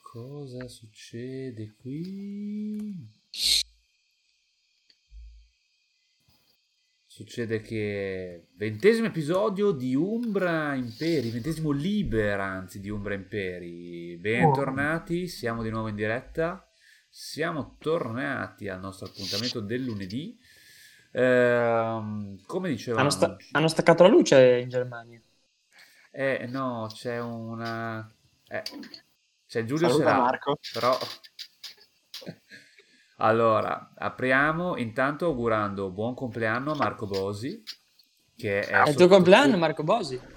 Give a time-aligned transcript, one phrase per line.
[0.00, 3.22] Cosa succede qui?
[7.04, 14.16] Succede che ventesimo episodio di Umbra Imperi, ventesimo Liber anzi di Umbra Imperi.
[14.16, 16.68] Bentornati, siamo di nuovo in diretta.
[17.08, 20.38] Siamo tornati al nostro appuntamento del lunedì.
[21.16, 25.20] Ehm, come dicevamo, Hanno, sta- hanno staccato la luce in Germania.
[26.10, 28.12] eh no, c'è una
[28.48, 28.62] eh,
[29.46, 30.58] c'è Giulio Saluta Serà, Marco.
[30.72, 30.98] però
[33.18, 37.62] allora apriamo intanto augurando buon compleanno a Marco Bosi
[38.36, 40.20] che è, È il tuo compleanno, Marco Bosi?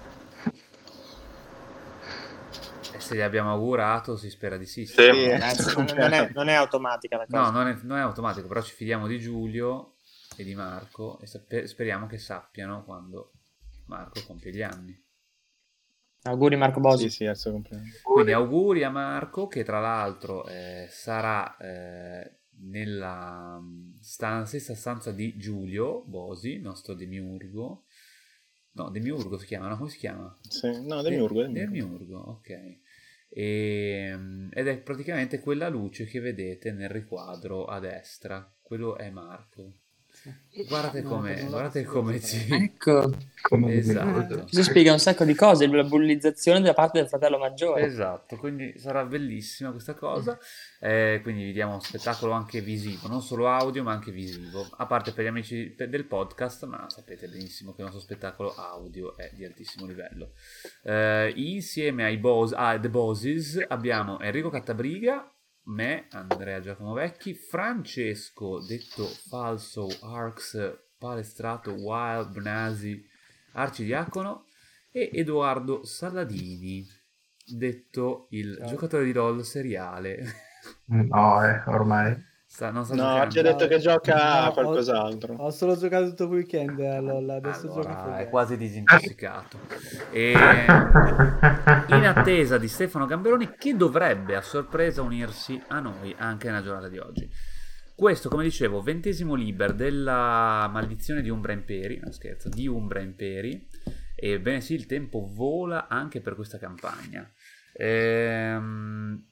[2.90, 4.86] E se gli abbiamo augurato si spera di sì.
[4.86, 5.28] Sì.
[5.28, 7.42] Ragazzi, non, non è, non è automatica la cosa.
[7.42, 9.97] No, non è, non è automatico, però ci fidiamo di Giulio
[10.38, 13.32] e di Marco e speriamo che sappiano quando
[13.86, 15.04] Marco compie gli anni.
[16.22, 17.10] Auguri Marco Bosi.
[17.10, 17.90] Sì, sì, al suo compleanno.
[18.04, 25.10] Quindi auguri a Marco che tra l'altro eh, sarà eh, nella mm, stan- stessa stanza
[25.10, 27.84] di Giulio Bosi, nostro demiurgo.
[28.72, 29.76] No, demiurgo si chiama, no?
[29.76, 30.38] Come si chiama?
[30.48, 31.42] Sì, no, Demiurgo.
[31.42, 31.52] De- Demiurgo.
[31.52, 32.78] Demiurgo, ok.
[33.28, 38.54] E, mm, ed è praticamente quella luce che vedete nel riquadro a destra.
[38.62, 39.80] Quello è Marco.
[40.66, 42.46] Guardate No, come, lo guardate come ci...
[42.50, 44.46] Ecco, Come Esatto.
[44.48, 47.82] si spiega un sacco di cose, la bullizzazione da parte del fratello maggiore.
[47.82, 50.38] Esatto, quindi sarà bellissima questa cosa.
[50.80, 54.66] Eh, quindi vi diamo uno spettacolo anche visivo, non solo audio, ma anche visivo.
[54.78, 59.16] A parte per gli amici del podcast, ma sapete benissimo che il nostro spettacolo audio
[59.16, 60.32] è di altissimo livello.
[60.82, 65.32] Eh, insieme ai boss, a The Bosses abbiamo Enrico Cattabriga,
[65.68, 73.06] me, Andrea Giacomo Vecchi, Francesco, detto Falso, Arx, Palestrato, Wild, Bnasi,
[73.52, 74.46] Arcidiacono
[74.90, 76.86] e Edoardo Saladini,
[77.44, 78.68] detto il Ciao.
[78.68, 80.46] giocatore di LOL seriale.
[80.86, 82.16] No, eh, ormai.
[82.58, 83.22] Sta- non sta No, giocando.
[83.24, 85.34] oggi ha detto che gioca No, a ho- qualcos'altro.
[85.34, 89.58] Ho solo giocato tutto il weekend a LOL, adesso Allora, gioco full è quasi disintossicato.
[90.10, 96.60] E in attesa di Stefano Gamberoni che dovrebbe a sorpresa unirsi a noi anche nella
[96.64, 97.30] giornata di oggi.
[97.94, 103.68] Questo, come dicevo, ventesimo liber della maledizione di Umbra Imperi, no scherzo, di Umbra Imperi.
[104.16, 107.24] Ebbene sì, il tempo vola anche per questa campagna.
[107.74, 109.26] Ehm,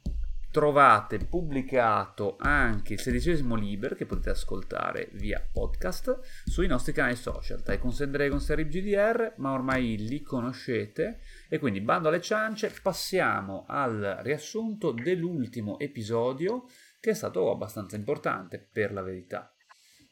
[0.56, 7.62] trovate pubblicato anche il sedicesimo liber che potete ascoltare via podcast sui nostri canali social,
[7.62, 11.21] Tycoons and Dragons e RGDR, ma ormai li conoscete.
[11.50, 16.65] E quindi bando alle ciance, passiamo al riassunto dell'ultimo episodio
[17.00, 19.55] che è stato abbastanza importante per la verità.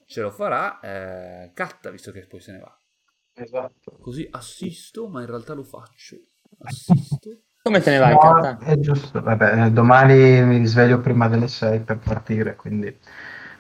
[0.05, 2.83] Ce lo farà eh, Catta, visto che poi se ne va.
[3.33, 3.97] Esatto.
[3.99, 6.19] Così assisto, ma in realtà lo faccio.
[6.59, 7.44] Assisto.
[7.67, 9.23] Come te ne vai, No, è giusto.
[9.23, 12.95] Vabbè, eh, domani mi risveglio prima delle 6 per partire, quindi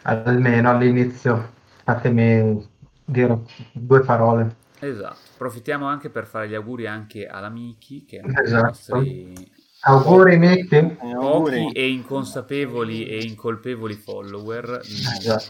[0.02, 1.52] almeno all'inizio
[1.84, 2.68] fatemi
[3.02, 3.38] dire
[3.72, 4.56] due parole.
[4.80, 5.16] Esatto.
[5.36, 8.66] Approfittiamo anche per fare gli auguri anche all'Amichi, che è uno Esatto.
[8.66, 9.52] nostri
[9.86, 10.76] Auguri, Michi.
[10.76, 11.72] Eh, pochi auguri.
[11.72, 14.80] e inconsapevoli e incolpevoli follower.
[14.82, 15.44] Esatto.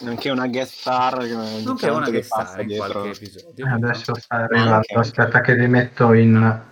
[0.00, 1.18] Nonché una guest star.
[1.18, 2.90] che ogni Non che è una guest star in dietro.
[3.02, 3.66] qualche episodio.
[3.72, 4.84] Adesso sta arrivando.
[4.96, 6.68] Aspetta che li metto in...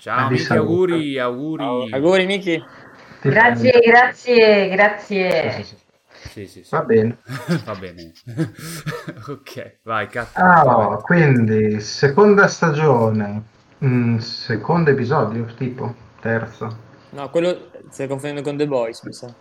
[0.00, 0.70] Ciao, saluto.
[0.94, 1.92] auguri, auguri.
[1.92, 2.64] Auguri, Miki.
[3.20, 5.62] Grazie, grazie, grazie.
[6.32, 6.70] Sì, sì, sì.
[6.70, 7.18] Va bene.
[7.66, 8.12] Va bene.
[9.28, 10.30] ok, vai, Cat.
[10.38, 13.42] Ah, quindi seconda stagione,
[13.84, 16.78] mm, secondo episodio, tipo terzo.
[17.10, 19.34] No, quello stai confondendo con The Boys, mi sa.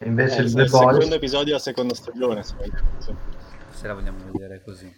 [0.00, 2.42] Invece Eh, il The secondo Boys, episodio a seconda stagione.
[2.42, 2.54] se.
[3.70, 4.92] Se la vogliamo vedere così.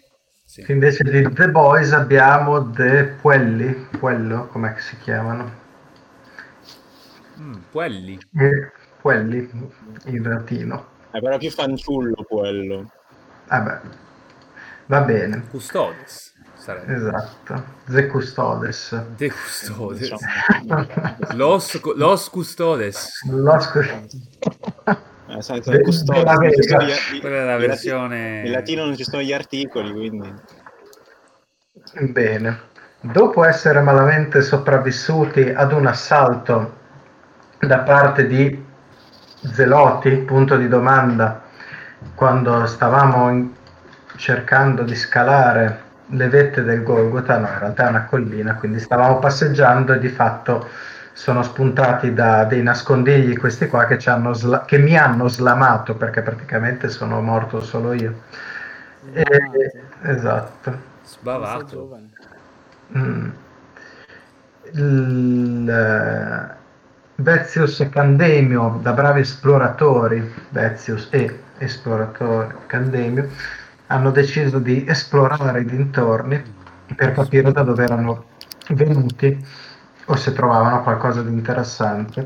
[0.49, 0.63] Sì.
[0.69, 5.51] invece di The Boys abbiamo The Quelli, quello, come si chiamano?
[7.37, 8.17] Mm, quelli.
[8.39, 8.71] Eh,
[9.01, 9.49] Quelli,
[10.05, 10.87] in latino.
[11.11, 12.89] È però più fanciullo quello.
[13.47, 13.81] Vabbè,
[14.87, 16.33] va bene, Custodes.
[16.55, 16.95] Sarebbe.
[16.95, 17.63] esatto.
[17.85, 19.05] The Custodes.
[19.17, 19.99] De Custodes.
[19.99, 20.87] Diciamo.
[21.35, 23.21] Los, los Custodes.
[23.29, 23.85] Lo scu-
[25.29, 26.19] Eh, sai, De- custode,
[26.49, 30.33] gli- Quella è la versione- In latino non ci sono gli articoli, quindi...
[32.11, 32.59] Bene.
[32.99, 36.75] Dopo essere malamente sopravvissuti ad un assalto
[37.59, 38.65] da parte di
[39.53, 41.43] Zeloti, punto di domanda,
[42.15, 43.51] quando stavamo in-
[44.15, 49.19] cercando di scalare le vette del Golgota, no, in realtà è una collina, quindi stavamo
[49.19, 50.67] passeggiando e di fatto
[51.17, 55.95] sono spuntati da dei nascondigli questi qua che, ci hanno sla- che mi hanno slamato
[55.95, 58.21] perché praticamente sono morto solo io.
[59.13, 59.23] Eh,
[60.03, 60.79] esatto.
[61.03, 61.99] Sbavato.
[62.95, 63.29] Mm.
[64.73, 66.55] Il, eh,
[67.15, 73.27] Vezius e Candemio, da bravi esploratori, Vezius e esploratori Candemio,
[73.87, 76.43] hanno deciso di esplorare i dintorni
[76.95, 78.25] per capire da dove erano
[78.69, 79.65] venuti
[80.09, 82.25] o se trovavano qualcosa di interessante.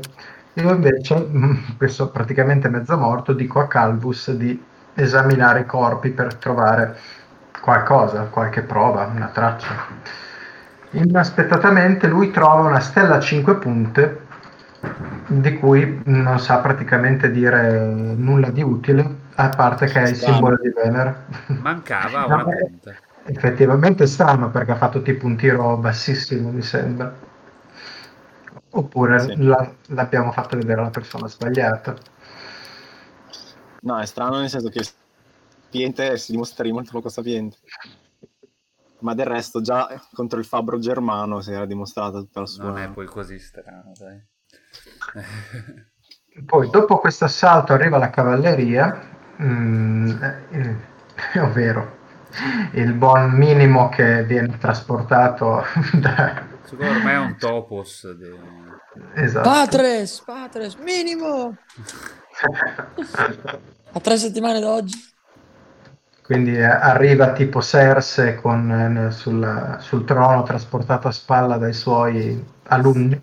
[0.54, 4.62] Io invece, mm, che sono praticamente mezzo morto, dico a Calvus di
[4.94, 6.96] esaminare i corpi per trovare
[7.60, 9.74] qualcosa, qualche prova, una traccia.
[10.90, 14.20] Inaspettatamente lui trova una stella a 5 punte
[15.26, 20.58] di cui non sa praticamente dire nulla di utile, a parte che è il simbolo
[20.60, 21.24] di Venere.
[21.46, 22.92] Mancava una punta.
[23.24, 27.30] Effettivamente strano perché ha fatto tipo un tiro bassissimo, mi sembra.
[28.74, 29.34] Oppure Sì.
[29.36, 31.94] la- l'abbiamo fatto vedere alla persona sbagliata.
[33.80, 34.82] No, è strano nel senso che
[35.72, 37.56] Sapiente si dimostri molto poco sapiente.
[38.98, 42.64] Ma del resto già contro il fabbro germano si era dimostrata tutta la sua...
[42.64, 44.22] Non è poi così strano, dai.
[46.44, 49.00] Poi dopo questo assalto arriva la cavalleria,
[49.42, 50.76] mm, eh,
[51.40, 51.96] ovvero
[52.72, 55.62] il buon minimo che viene trasportato
[56.00, 56.50] da...
[56.72, 58.10] Secondo me è un topos.
[58.14, 58.34] de-
[59.14, 59.46] Esatto.
[59.46, 61.54] Patres, Patres, minimo!
[63.92, 64.94] A tre settimane da oggi.
[66.22, 72.42] Quindi eh, arriva tipo Serse con, eh, sulla- sul trono trasportato a spalla dai suoi
[72.68, 73.20] alunni,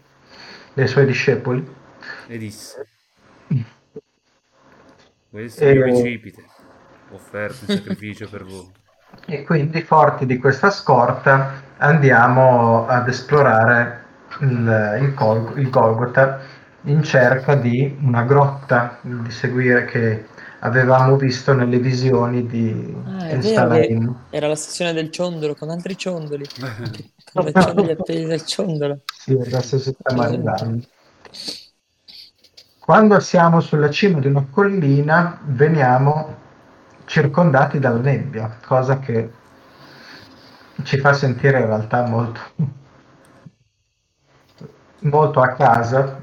[0.76, 1.68] dai suoi discepoli.
[2.28, 2.86] E disse:
[5.28, 6.46] Questo E- è il mio bicipite.
[7.14, 8.72] Offerto in sacrificio per voi.
[9.26, 14.04] E quindi, forti di questa scorta, andiamo ad esplorare
[14.42, 16.40] il, il, Gol- il Golgotha
[16.84, 20.26] in cerca di una grotta di seguire che
[20.60, 23.30] avevamo visto nelle visioni di Ah,
[24.32, 26.46] era la stazione del ciondolo con altri ciondoli.
[27.32, 29.02] Con le ciondoli appesi del ciondolo.
[29.20, 30.84] Sì, adesso si stiamo arrivando.
[32.80, 36.36] Quando siamo sulla cima di una collina, veniamo
[37.10, 39.32] circondati dalla nebbia, cosa che
[40.84, 42.40] ci fa sentire in realtà molto,
[45.02, 46.22] molto a casa.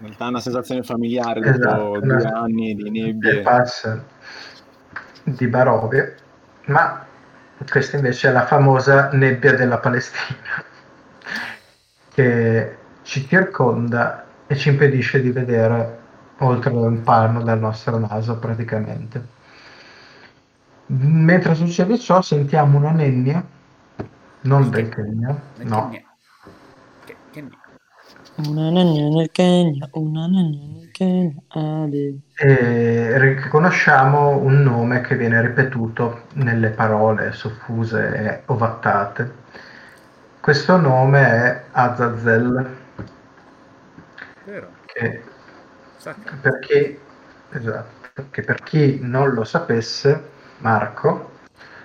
[0.00, 3.40] In realtà è una sensazione familiare dopo Esatto, due una- anni di nebbie.
[3.42, 4.04] passa
[5.24, 6.14] di Barovia,
[6.66, 7.06] ma
[7.68, 10.64] questa invece è la famosa nebbia della Palestina
[12.14, 15.98] che ci circonda e ci impedisce di vedere
[16.38, 19.36] oltre un palmo dal nostro naso praticamente.
[20.90, 23.44] Mentre succede ciò sentiamo una nenia,
[24.42, 25.90] non del Kenya, no,
[28.36, 31.34] Una nonna nel Kenya, una nonna nel Kenya.
[31.48, 32.18] Ale.
[32.36, 39.32] e riconosciamo un nome che viene ripetuto nelle parole soffuse e ovattate.
[40.40, 42.76] Questo nome è Azazel,
[44.44, 44.68] Vero?
[44.86, 45.22] che
[45.96, 46.38] Sacca.
[46.40, 46.98] per chi,
[47.50, 51.30] esatto, che per chi non lo sapesse, Marco,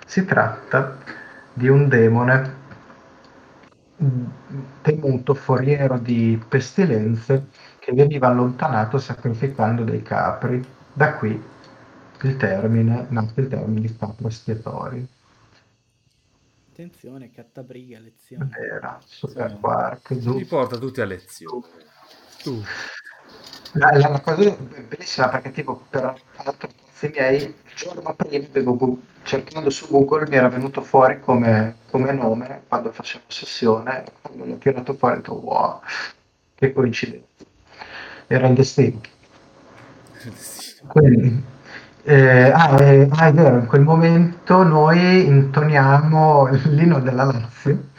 [0.06, 0.98] si tratta
[1.54, 2.62] di un demone
[4.82, 7.48] temuto foriero di pestilenze
[7.80, 10.66] che veniva allontanato sacrificando dei capri.
[10.92, 11.42] Da qui
[12.22, 15.06] il termine, nato il termine di capro espiatorio.
[16.72, 18.50] Attenzione, cattabriga, lezione.
[18.50, 20.38] Vera, super quark, giù.
[20.38, 21.68] Li porta tutti a lezione.
[22.42, 22.62] Tu.
[23.74, 26.70] La, la- la cosa è bellissima perché tipo per altri
[27.04, 32.12] cazzi miei il giorno prima avevo cercando su Google mi era venuto fuori come, come
[32.12, 35.80] nome quando facevo sessione quando l'ho tirato fuori ho detto wow
[36.56, 37.44] che coincidenza
[38.28, 39.02] era il destino
[40.88, 41.52] quindi
[42.06, 47.92] eh, ah, eh, ah, è vero in quel momento noi intoniamo l'inno della Lazio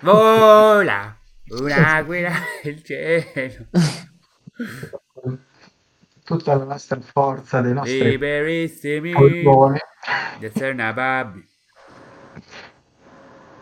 [0.00, 1.16] Vola!
[1.48, 3.66] Un'aquila nel cielo.
[6.36, 8.18] tutta la nostra forza dei nostri
[9.12, 9.78] polmoni.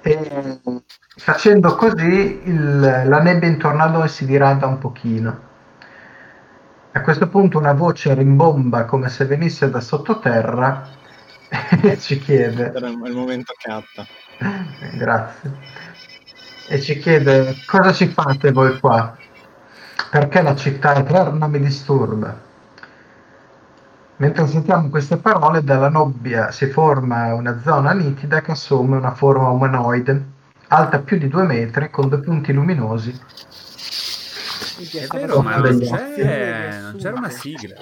[0.03, 0.61] E
[1.17, 5.47] facendo così il- la nebbia intorno a noi si dirada un pochino.
[6.93, 10.87] A questo punto una voce rimbomba come se venisse da sottoterra
[11.83, 14.07] e ci chiede, Era il momento catta.
[14.95, 15.53] grazie,
[16.69, 19.17] e ci chiede cosa ci fate voi qua?
[20.11, 22.47] Perché la città eterna mi disturba?
[24.19, 29.49] Mentre sentiamo queste parole, dalla nebbia si forma una zona nitida che assume una forma
[29.51, 30.25] umanoide,
[30.69, 33.11] alta più di due metri, con due punti luminosi.
[34.79, 37.75] Mi È vero, ma non c'è- non c'era una sigla.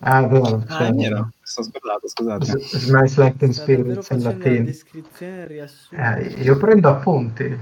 [0.00, 0.64] Ah, vero.
[0.66, 1.30] Ah, cioè, è vero.
[1.42, 2.58] Sono scordato, scusate.
[2.78, 4.70] Smells like teen spirits in latino.
[5.90, 7.58] Eh, io prendo appunti.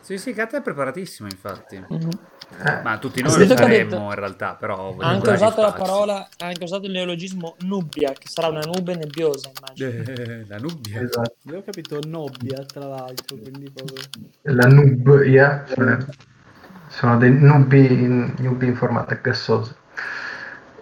[0.00, 1.84] Sì, sì, Kat è preparatissimo, infatti.
[1.86, 2.08] Mhm.
[2.50, 4.96] Eh, Ma tutti noi lo saremmo in realtà, però...
[4.98, 8.96] Ha anche usato la parola, ha anche usato il neologismo nubbia, che sarà una nube
[8.96, 10.02] nebbiosa, immagino.
[10.12, 11.00] Eh, La nubbia.
[11.02, 11.36] esatto.
[11.42, 14.02] Io ho capito Nobbia, tra l'altro, quindi proprio...
[14.42, 15.98] La nubbia, cioè,
[16.88, 19.76] sono dei nubi, nubi in formato gassoso.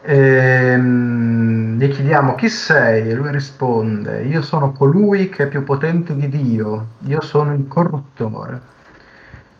[0.02, 6.14] Ehm, gli chiediamo chi sei e lui risponde: Io sono colui che è più potente
[6.14, 8.74] di Dio, io sono il corruttore.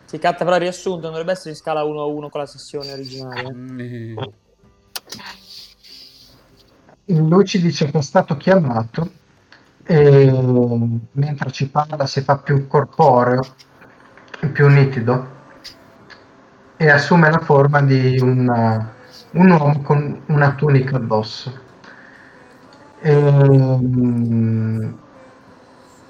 [0.07, 2.45] Si catta però il riassunto, non dovrebbe essere in scala 1 a 1 con la
[2.45, 3.53] sessione originale.
[3.53, 4.17] Mm,
[7.07, 9.11] Lui ci dice che è stato chiamato
[9.83, 10.31] e
[11.11, 13.41] mentre ci parla si fa più corporeo,
[14.53, 15.35] più nitido
[16.77, 18.47] e assume la forma di un,
[19.31, 21.65] un uomo con una tunica addosso.
[23.01, 24.97] Ehm,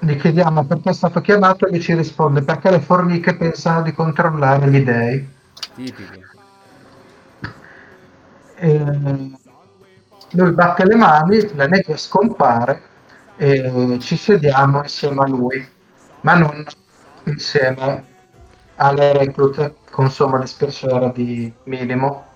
[0.00, 3.92] gli chiediamo perché è stato chiamato e lui ci risponde perché le formiche pensano di
[3.92, 5.28] controllare gli dei.
[5.74, 6.26] tipico.
[8.56, 9.36] E
[10.32, 12.82] lui batte le mani, la nebbia scompare
[13.36, 15.66] e ci sediamo insieme a lui,
[16.20, 16.64] ma non
[17.24, 18.04] insieme
[18.76, 22.26] alle reclute con somma dispiacere di minimo,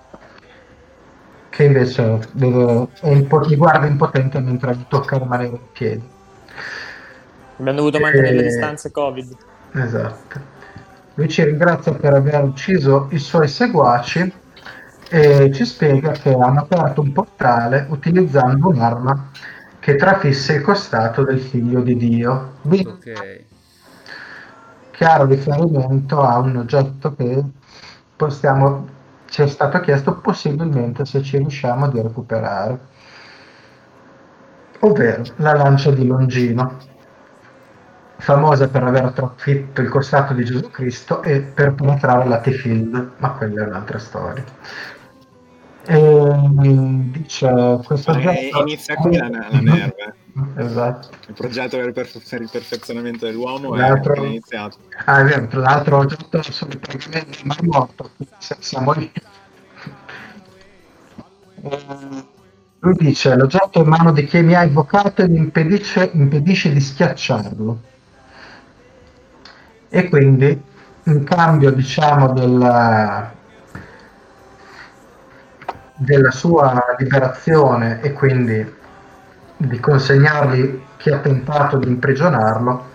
[1.50, 6.10] che invece deve, è impo- mi guarda impotente mentre gli tocca rimanere in piedi.
[7.58, 9.36] Abbiamo dovuto mantenere le distanze Covid.
[9.72, 10.40] Esatto.
[11.14, 14.32] Lui ci ringrazia per aver ucciso i suoi seguaci
[15.10, 19.30] e ci spiega che hanno aperto un portale utilizzando un'arma
[19.78, 22.54] che trafisse il costato del figlio di Dio.
[22.62, 23.44] Quindi, Ok.
[24.92, 27.44] chiaro riferimento a un oggetto che
[28.16, 28.88] possiamo,
[29.26, 32.78] ci è stato chiesto possibilmente se ci riusciamo di recuperare,
[34.80, 36.78] ovvero la lancia di Longino,
[38.22, 43.30] famosa per aver trafitto il costato di Gesù Cristo e per penetrare la T-Field, ma
[43.32, 44.44] quella è un'altra storia.
[45.84, 46.30] E
[47.10, 50.14] dice questo Eh, oggetto inizia qui la, la nerve.
[50.56, 51.08] Esatto.
[51.26, 54.76] Il progetto per il, perfe- per il perfezionamento dell'uomo è L'altro- appena iniziato.
[55.04, 59.10] Ah, è vero, tra l'altro oggetto assolutamente mai morto, quindi se- siamo lì.
[61.64, 62.24] Eh,
[62.78, 66.72] Lui dice, l'oggetto è in mano di chi mi ha invocato e mi impedisce, impedisce
[66.72, 67.90] di schiacciarlo.
[69.94, 70.60] E quindi,
[71.04, 73.30] in cambio, diciamo, della,
[75.94, 78.74] della sua liberazione e quindi
[79.56, 82.90] di consegnargli chi ha tentato di imprigionarlo,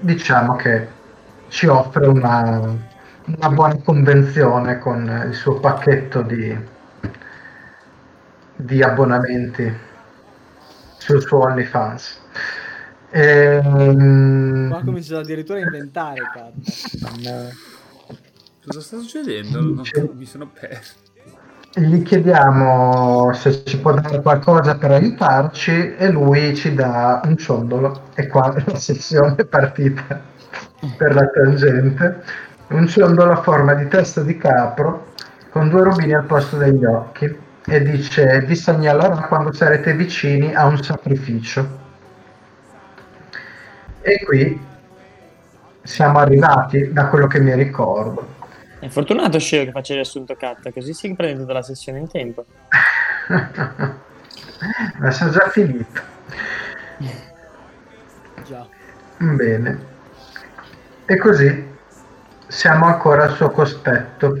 [0.00, 0.88] diciamo che
[1.48, 2.60] ci offre una,
[3.24, 6.56] una buona convenzione con il suo pacchetto di,
[8.56, 9.72] di abbonamenti
[10.98, 12.19] sul suo OnlyFans.
[13.12, 16.98] Ehm, Qua ha cominciato addirittura a inventare, cazzo.
[18.64, 19.60] Cosa sta succedendo?
[19.60, 19.82] Non-
[20.14, 20.94] mi sono perso.
[21.74, 28.08] gli chiediamo se ci può dare qualcosa per aiutarci e lui ci dà un ciondolo
[28.14, 30.20] e qua la sessione è partita
[30.96, 32.22] per la tangente
[32.70, 35.12] un ciondolo a forma di testa di capro
[35.50, 37.32] con due rubini al posto degli occhi
[37.64, 41.78] e dice vi segnalerà quando sarete vicini a un sacrificio
[44.02, 44.68] e qui
[45.82, 48.26] siamo arrivati da quello che mi ricordo
[48.78, 52.08] È fortunato Sceo che faccia il riassunto cat, così si prende tutta la sessione in
[52.08, 52.44] tempo.
[54.98, 56.00] ma sono già finito
[58.46, 58.66] Già.
[59.18, 59.78] Bene.
[61.06, 61.68] E così
[62.48, 64.40] siamo ancora al suo cospetto.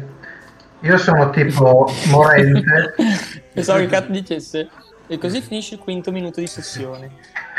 [0.80, 2.94] Io sono tipo morente.
[3.54, 4.68] Pensavo che Cat dicesse
[5.06, 7.10] e così finisce il quinto minuto di sessione.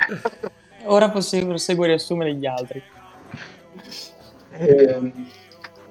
[0.86, 2.82] Ora prosegue, a riassumere gli altri.
[4.52, 5.14] e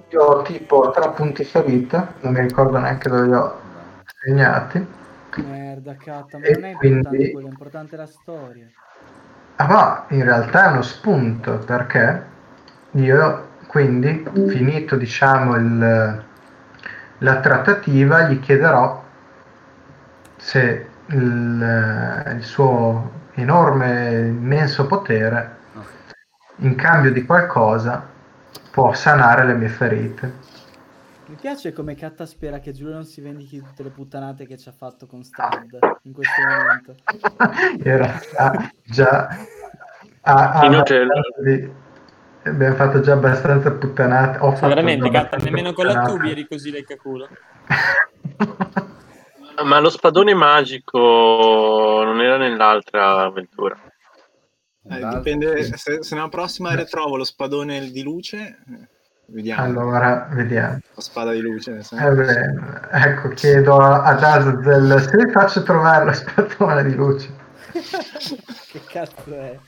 [0.09, 3.61] io ho tipo tre punti ferita, non mi ricordo neanche dove li ho
[4.23, 4.87] segnati.
[5.37, 8.67] Merda, catta, ma E non è importante quindi- quello, è importante la storia.
[9.57, 12.25] Ah, ma in realtà è uno spunto perché
[12.93, 16.25] io quindi finito diciamo il-
[17.19, 19.05] la trattativa gli chiederò
[20.37, 25.59] se il, il suo enorme immenso potere
[26.57, 28.07] in cambio di qualcosa
[28.71, 30.33] può sanare le mie ferite
[31.27, 34.69] Mi piace come Catta spera che Giulio non si vendichi tutte le puttanate che ci
[34.69, 36.95] ha fatto con Strad in questo momento.
[37.85, 39.29] in realtà già
[40.23, 41.03] ha, ha Inutile.
[41.03, 41.73] abbastanza di-
[42.43, 46.85] abbiamo fatto già abbastanza puttanate ho veramente, abbastanza nemmeno con la tubi eri così del
[46.85, 47.29] caculo.
[49.64, 53.76] Ma lo spadone magico non era nell'altra avventura.
[54.88, 58.88] Eh, dipende, se, se nella prossima ritrovo lo spadone di luce, eh,
[59.26, 59.62] vediamo.
[59.62, 60.79] Allora, vediamo.
[60.95, 61.79] La spada di luce.
[61.79, 62.55] Eh beh,
[62.90, 67.35] ecco, chiedo a- ad Azazel se mi faccio trovare la spadona di luce.
[68.73, 69.59] che cazzo è?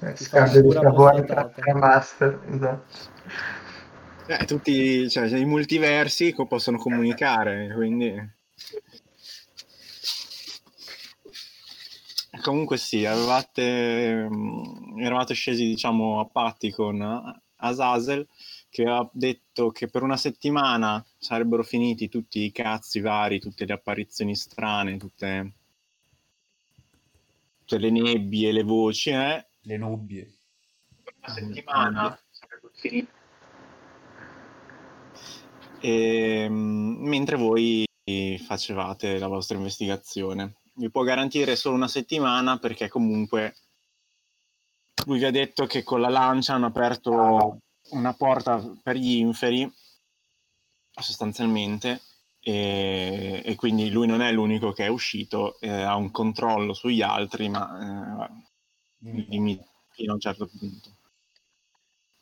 [0.00, 1.50] Eh, Scambio di postata.
[1.54, 2.38] tra master.
[2.50, 2.82] Esatto.
[4.30, 8.14] Eh, tutti cioè, i multiversi co- possono comunicare, quindi...
[12.40, 18.24] Comunque sì, avevate, mm, eravate scesi diciamo a patti con eh, Azazel
[18.68, 23.72] che ha detto che per una settimana sarebbero finiti tutti i cazzi vari, tutte le
[23.72, 25.52] apparizioni strane, tutte,
[27.58, 30.32] tutte le nebbie, le voci, eh, Le nubbie.
[31.20, 33.18] una settimana sarebbero finiti.
[35.80, 37.84] E, mm, mentre voi
[38.38, 40.56] facevate la vostra investigazione.
[40.74, 43.54] Vi può garantire solo una settimana perché comunque
[45.06, 47.58] lui vi ha detto che con la lancia hanno aperto
[47.90, 49.70] una porta per gli inferi
[50.90, 52.00] sostanzialmente
[52.40, 57.02] e, e quindi lui non è l'unico che è uscito, eh, ha un controllo sugli
[57.02, 60.96] altri ma eh, limit- fino a un certo punto.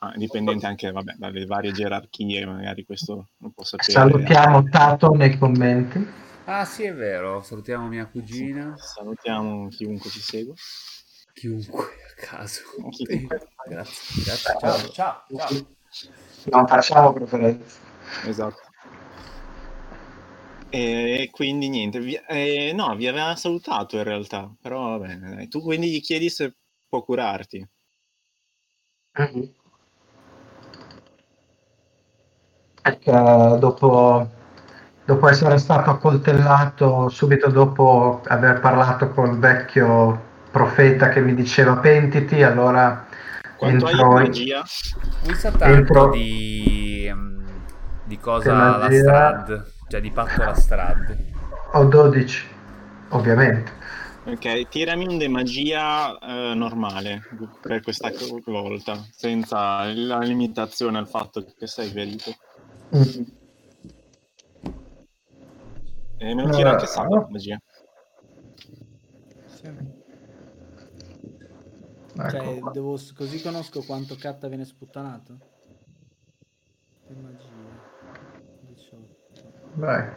[0.00, 3.90] Ah, dipendente anche vabbè, dalle varie gerarchie, magari questo non può sapere.
[3.90, 6.06] Salutiamo Tato nei commenti.
[6.44, 7.42] Ah sì, è vero.
[7.42, 8.76] Salutiamo mia cugina.
[8.76, 10.54] Salutiamo chiunque ci segue.
[11.32, 12.62] Chiunque a caso.
[12.90, 13.48] Chiunque.
[13.66, 14.22] Grazie.
[14.22, 14.56] Grazie.
[14.60, 14.78] Ciao.
[14.92, 15.24] Ciao.
[15.36, 15.66] ciao.
[16.44, 17.80] Non facciamo preferenze.
[18.24, 18.62] Esatto.
[20.70, 25.48] E quindi niente, vi, eh, no, vi aveva salutato in realtà, però va bene.
[25.48, 26.54] Tu quindi gli chiedi se
[26.88, 27.68] può curarti.
[29.18, 29.52] Mhm.
[32.88, 34.28] Ecco, dopo,
[35.04, 42.42] dopo essere stato accoltellato, subito dopo aver parlato col vecchio profeta che mi diceva pentiti,
[42.42, 43.06] allora
[43.56, 44.64] Quanto di in- magia?
[45.24, 47.44] Lui sa tanto Entro- di, ehm,
[48.04, 51.16] di cosa la Strad, cioè di patto alla Strad.
[51.72, 52.46] ho 12,
[53.10, 53.76] ovviamente.
[54.24, 57.22] Ok, tirami un de magia eh, normale
[57.60, 58.10] per questa
[58.44, 62.34] volta, senza la limitazione al fatto che sei ferito.
[62.92, 63.26] Mhm.
[66.20, 67.60] E me lo tira anche Eh, Sandro, magia.
[72.30, 72.70] Cioè, Ecco.
[72.72, 75.38] devo, così conosco quanto Catta viene sputtanato?
[77.06, 77.46] Che magia.
[78.66, 79.16] 18.
[79.74, 80.10] Vai.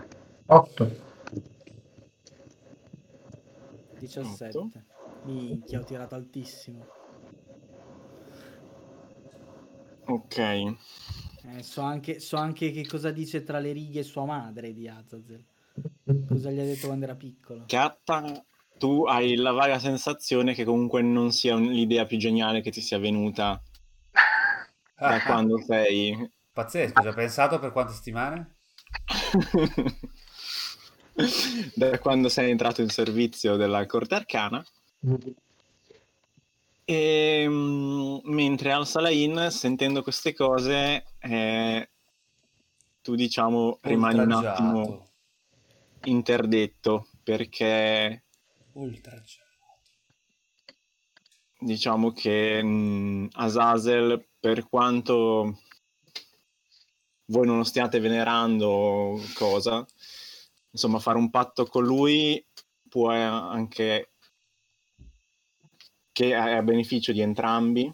[0.48, 0.92] 8.
[4.00, 4.58] 17.
[4.58, 4.72] Otto.
[5.26, 6.86] Minchia, ho tirato altissimo.
[10.08, 10.38] Ok.
[11.43, 15.43] Eh, so, anche, so anche che cosa dice tra le righe sua madre di Azazel.
[16.27, 17.63] Cosa gli ha detto quando era piccolo.
[17.67, 18.45] Katta,
[18.77, 22.82] tu hai la vaga sensazione che comunque non sia un- l'idea più geniale che ti
[22.82, 23.62] sia venuta
[24.97, 26.30] da Ah, quando sei...
[26.54, 28.56] Pazzesco, ci hai pensato per quante settimane?
[31.75, 34.63] da quando sei entrato in servizio della Corte Arcana.
[36.84, 41.89] E, mm, mentre Al Salain, sentendo queste cose, eh,
[43.02, 45.10] tu diciamo rimani un attimo
[46.04, 48.24] interdetto perché
[48.74, 49.50] Oltraggiato.
[51.60, 55.60] diciamo che mh, Azazel, per quanto
[57.26, 59.86] voi non lo stiate venerando cosa,
[60.72, 62.44] insomma, fare un patto con lui
[62.89, 64.11] può anche
[66.12, 67.91] che è a beneficio di entrambi,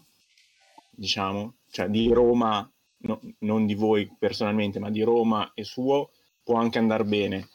[0.90, 6.10] diciamo, cioè di Roma, no- non di voi personalmente, ma di Roma e suo,
[6.42, 7.48] può anche andare bene.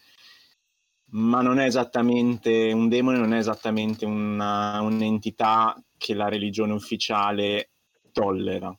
[1.15, 7.71] Ma non è esattamente un demone, non è esattamente una- un'entità che la religione ufficiale
[8.11, 8.75] tollera.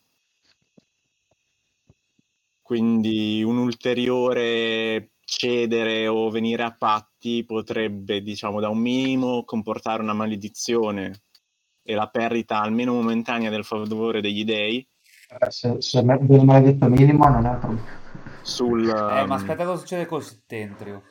[2.62, 10.12] Quindi un ulteriore cedere o venire a patti potrebbe, diciamo, da un minimo comportare una
[10.14, 11.23] maledizione
[11.84, 14.86] e la perdita almeno momentanea del favore degli dei
[15.38, 17.82] Eh, Se, se me- viene mai detto minimo non è problema.
[18.42, 21.02] sul, Eh, um, ma aspetta cosa succede col settentrio.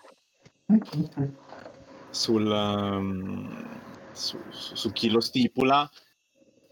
[2.09, 3.79] sul, um,
[4.11, 5.89] su, su- su chi lo stipula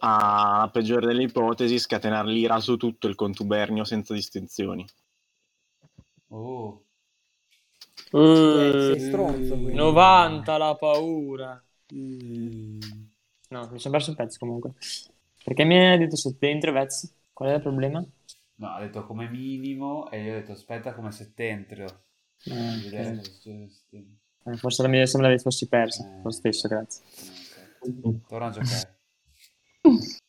[0.04, 4.86] a peggiore delle ipotesi scatenare l'ira su tutto il contubernio senza distinzioni.
[6.30, 6.84] Oh.
[8.12, 9.76] sei stronzo, quindi.
[9.76, 11.64] 90 la paura.
[13.52, 14.72] No, mi sono perso un pezzo comunque.
[15.44, 17.14] Perché mi hai detto settentrio, Vez?
[17.34, 18.04] Qual è il problema?
[18.56, 22.04] No, ha detto come minimo e io ho detto aspetta come settentrio.
[22.46, 24.06] Eh, sistema.
[24.46, 26.06] Eh, forse la mia se me l'avevi fossi persa.
[26.06, 26.22] Eh.
[26.24, 27.04] Lo stesso, grazie.
[27.80, 28.28] Ok.
[28.28, 29.00] Torna a giocare.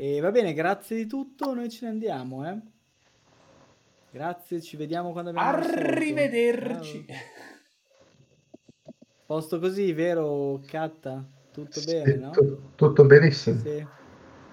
[0.00, 2.56] E va bene, grazie di tutto, noi ce ne andiamo, eh.
[4.12, 5.48] Grazie, ci vediamo quando abbiamo.
[5.48, 7.04] Arrivederci.
[9.28, 11.22] Posto così, vero, Catta?
[11.52, 12.30] Tutto Sì, bene, no?
[12.30, 13.60] tu- tutto benissimo.
[13.60, 13.86] Sì.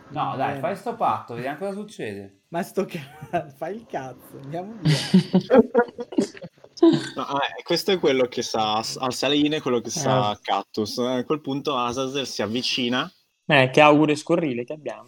[0.10, 0.60] No, dai, bene.
[0.60, 2.42] fai sto patto, vediamo cosa succede.
[2.50, 4.98] Ma sto cazzo, fai il cazzo, andiamo via.
[7.16, 10.98] No, eh, questo è quello che sa al Saline, quello che sa a Cactus.
[10.98, 13.10] A quel punto Azazel si avvicina.
[13.46, 15.08] Eh, che augure scorrile che abbiamo.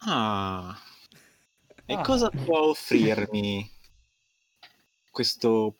[0.00, 0.76] Ah,
[1.86, 2.02] e Ah.
[2.02, 3.70] cosa può offrirmi
[5.12, 5.77] questo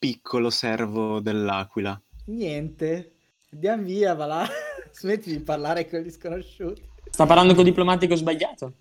[0.00, 2.00] piccolo servo dell'aquila?
[2.24, 3.12] Niente,
[3.52, 4.48] andiamo via, va là.
[4.92, 6.82] Smetti di parlare con gli sconosciuti.
[7.10, 8.72] Sta parlando col diplomatico sbagliato.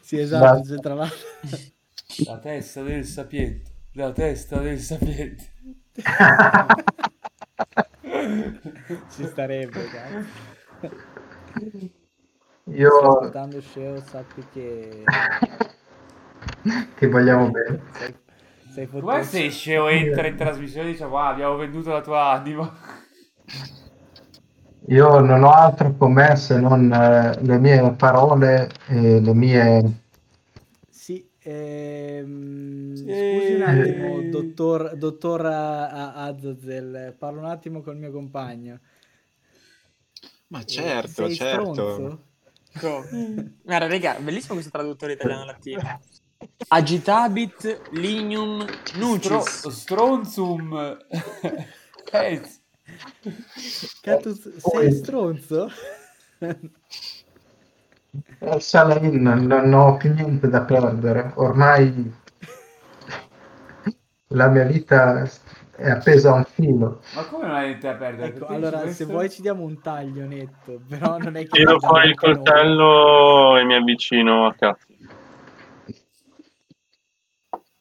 [0.00, 1.16] Sì, esatto, c'è tra l'altro.
[2.24, 3.70] La testa del sapiente.
[3.92, 5.52] La testa del sapiente.
[9.10, 10.26] Ci starebbe, cazzo.
[12.64, 15.04] Io Sto ascoltando Sceo, sappi che
[16.98, 18.24] ti vogliamo bene.
[18.76, 19.30] Sei, sei Come fottuto.
[19.30, 22.76] se Sceo entra in trasmissione e dice, wow, abbiamo venduto la tua anima.
[24.88, 30.00] Io non ho altro con me se non eh, le mie parole e le mie...
[30.88, 33.12] Sì, ehm, Sì.
[33.12, 38.80] scusi un attimo, dottor, dottor A- Azazel, parlo un attimo col mio compagno.
[40.48, 41.36] Ma Eh, certo, sei certo.
[41.36, 42.24] stronzo?
[43.62, 46.00] Guarda, raga, bellissimo questo traduttore italiano-latino.
[46.68, 49.68] Agitabit lignum Stro- nucis.
[49.68, 50.98] stronzum.
[52.12, 52.40] Eh,
[54.00, 55.68] Catus, sei stronzo?
[58.38, 61.32] Al Salain non ho più niente da perdere.
[61.34, 62.14] Ormai
[64.28, 65.28] la mia vita
[65.76, 67.02] è appesa a un filo.
[67.14, 68.28] Ma come non hai niente da perdere?
[68.28, 69.12] Ecco, allora, dici se questo?
[69.12, 71.48] vuoi ci diamo un taglio netto, però non è che...
[71.48, 74.86] Tiro fuori il coltello e mi avvicino a cazzo.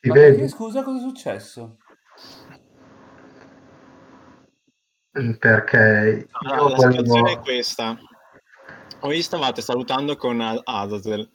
[0.05, 0.37] Ti Ma vedi?
[0.37, 1.77] perché, scusa, cosa è successo?
[5.39, 7.97] Perché Allora, la situazione è questa.
[9.01, 11.27] Voi stavate salutando con Azazel.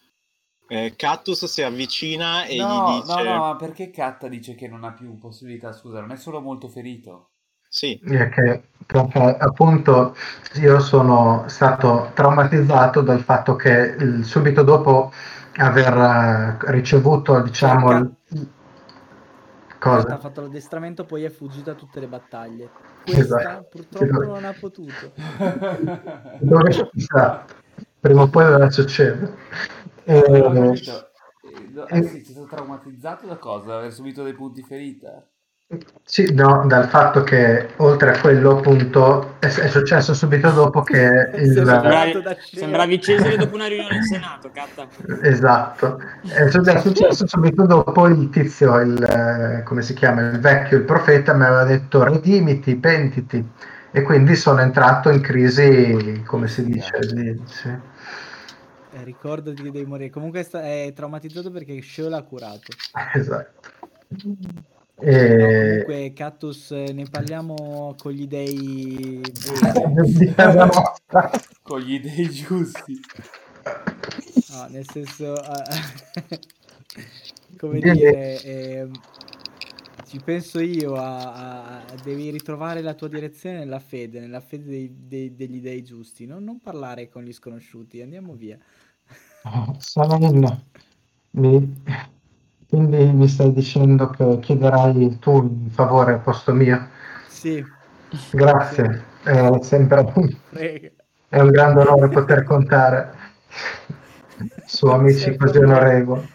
[0.69, 3.23] Eh, Cactus si avvicina e no, gli dice...
[3.25, 5.73] no, no, ma perché Katta dice che non ha più possibilità?
[5.73, 7.31] Scusa, non è solo molto ferito.
[7.69, 10.15] Sì, è che perché, appunto
[10.61, 15.13] io sono stato traumatizzato dal fatto che subito dopo
[15.57, 18.19] aver eh, ricevuto diciamo il-
[19.81, 20.15] Cosa?
[20.15, 22.69] Ha fatto l'addestramento, poi è fuggito a tutte le battaglie.
[23.03, 23.69] Questa Esatto.
[23.71, 25.13] purtroppo non ha potuto.
[26.41, 27.55] dove esatto.
[27.99, 29.35] prima o poi dovrà succedere
[30.05, 31.11] Non ho Eh, capito.
[31.43, 33.79] Eh, no, eh sì, sei stato traumatizzato da cosa?
[33.79, 35.27] Aver subito dei punti ferita?
[36.03, 41.31] Sì, no, dal fatto che oltre a quello appunto è, è successo subito dopo che
[41.39, 44.89] il, Sembravi, sembravi Cesare dopo una riunione in Senato, catta.
[45.23, 50.41] esatto, è su- è successo subito dopo il tizio, il, eh, come si chiama, il
[50.41, 53.49] vecchio, il profeta mi aveva detto redimiti, pentiti
[53.93, 57.69] e quindi sono entrato in crisi, come si dice, di- sì.
[58.93, 60.11] Eh, ricordati che devi morire.
[60.11, 62.73] Comunque è, traumatizzato perché Sheo l'ha curato.
[63.15, 63.69] esatto.
[65.03, 65.85] No, E...
[65.85, 69.21] comunque, Cactus, eh, ne parliamo con gli dei...
[71.63, 73.01] Con gli dei giusti.
[74.51, 75.35] No, nel senso...
[75.37, 76.39] eh,
[77.59, 78.43] come dire...
[78.43, 78.91] ehm,
[80.07, 84.65] ci penso io a, a- a- Devi ritrovare la tua direzione nella fede, nella fede
[84.65, 86.27] dei- dei- degli dei giusti.
[86.27, 88.59] Non, non parlare con gli sconosciuti, andiamo via.
[89.79, 90.45] Saladin,
[91.33, 91.75] mi...
[92.71, 96.89] quindi mi stai dicendo che chiederai tu un favore al posto mio?
[97.27, 97.65] Sì,
[98.31, 100.05] Grazie, è sempre
[100.51, 100.89] prego.
[101.29, 103.13] è un grande onore poter contare
[104.67, 106.29] su amici così onorevoli.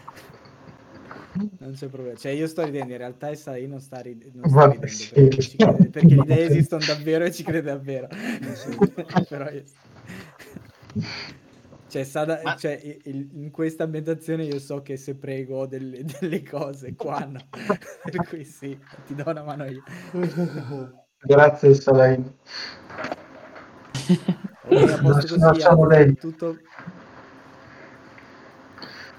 [1.58, 2.16] Non c'è problema.
[2.16, 5.08] Cioè, io sto ridendo, in realtà io non sta, rid- non sta ridendo sì.
[5.08, 8.08] perché, ci crede- perché le idee esistono davvero e ci crede davvero.
[9.28, 9.64] Però io...
[11.88, 16.42] Cioè, sa da- Ma- cioè, in questa ambientazione io so che se prego delle, delle
[16.42, 17.38] cose, qua no.
[18.02, 19.82] per cui sì, ti do una mano io.
[21.20, 22.34] Grazie Saladin.
[24.62, 26.58] Ok, a posto Non così, tutto...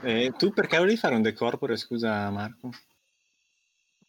[0.01, 2.69] Eh, tu perché volevi fare un decorpore, scusa Marco?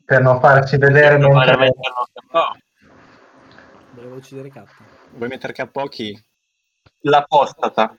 [0.04, 1.56] Per non farci vedere Non mentre...
[1.56, 2.56] metterlo a
[3.94, 4.64] Volevo uccidere K.
[5.12, 6.16] Vuoi mettere a pochi?
[7.00, 7.96] L'apostata.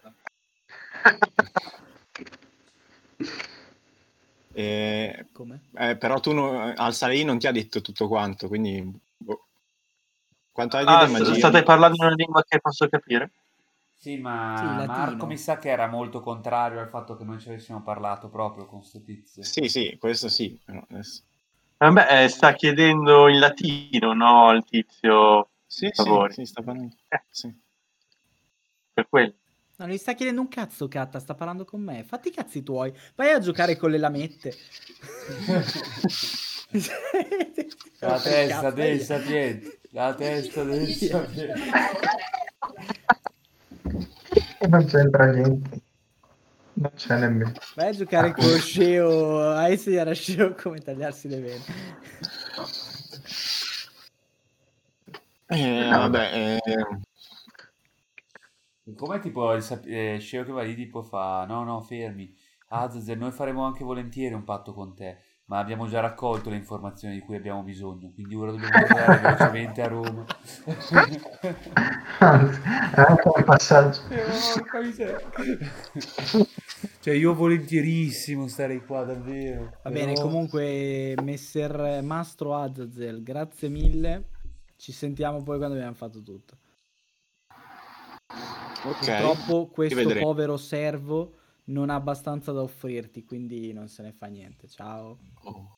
[4.54, 5.62] Eh, Come?
[5.78, 8.84] eh, però tu no- al Salei non ti ha detto tutto quanto, quindi...
[9.18, 9.46] boh.
[10.52, 11.36] Quanto hai Ah, di s- magia?
[11.36, 13.32] state parlando in una lingua che posso capire?
[13.98, 14.86] Sì, ma Sì.
[14.86, 18.66] Marco mi sa che era molto contrario al fatto che noi ci avessimo parlato proprio
[18.66, 19.44] con sto tizio.
[19.44, 20.58] Sì, sì, questo sì.
[20.64, 21.24] però adesso-
[21.78, 26.96] Vabbè, eh, sta chiedendo in latino, no, al tizio Sì, sì, sì, sta parlando.
[27.08, 27.24] Eh.
[27.30, 27.54] Sì.
[28.94, 29.34] per quello.
[29.80, 32.04] No, non gli sta chiedendo un cazzo, Catta, sta parlando con me.
[32.04, 32.94] Fatti i cazzi tuoi.
[33.16, 34.54] Vai a giocare con le lamette.
[38.00, 39.00] La testa vedi?
[39.02, 39.80] sapiente.
[39.92, 41.56] La testa del sapiente.
[44.68, 45.82] Non c'entra niente.
[46.74, 47.54] Non c'è nemmeno.
[47.76, 51.64] Vai a giocare con Sceo, a insegnare a Sceo come tagliarsi le vene.
[55.48, 57.00] Eh, vabbè, eh,
[58.96, 62.34] Come tipo il sap- eh, Sceo che va lì tipo fa no no fermi
[62.70, 67.16] Azazel noi faremo anche volentieri un patto con te ma abbiamo già raccolto le informazioni
[67.16, 70.26] di cui abbiamo bisogno quindi ora dobbiamo andare velocemente a Roma
[72.20, 74.02] è anche un passaggio.
[74.82, 75.20] Miseria.
[77.02, 84.30] cioè io volentierissimo starei qua davvero Va bene, però- comunque, Messer Mastro Azazel, grazie mille.
[84.78, 86.58] Ci sentiamo poi quando abbiamo fatto tutto.
[88.30, 88.98] Ok.
[88.98, 94.68] Purtroppo questo povero servo non ha abbastanza da offrirti, quindi non se ne fa niente.
[94.68, 95.18] Ciao.
[95.44, 95.78] Oh.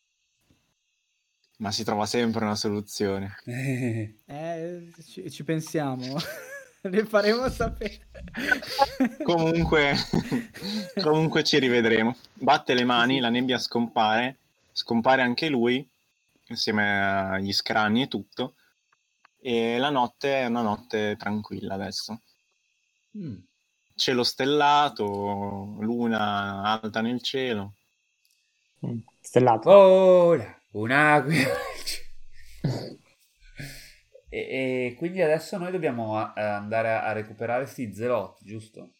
[1.58, 3.36] Ma si trova sempre una soluzione.
[4.26, 6.16] Eh, ci, ci pensiamo.
[6.84, 8.08] ne faremo sapere.
[9.24, 9.94] Comunque,
[11.02, 12.16] comunque ci rivedremo.
[12.34, 14.38] Batte le mani, la nebbia scompare,
[14.72, 15.88] scompare anche lui,
[16.48, 18.56] insieme agli scranni e tutto.
[19.40, 22.22] E la notte è una notte tranquilla adesso.
[23.18, 23.38] Mm.
[23.96, 27.74] Cielo stellato, luna alta nel cielo.
[28.86, 29.70] Mm, Stellato.
[29.70, 31.54] Ora, un'aquila.
[34.30, 38.94] e, e quindi adesso noi dobbiamo eh, andare a, a recuperare sti zelotti, giusto?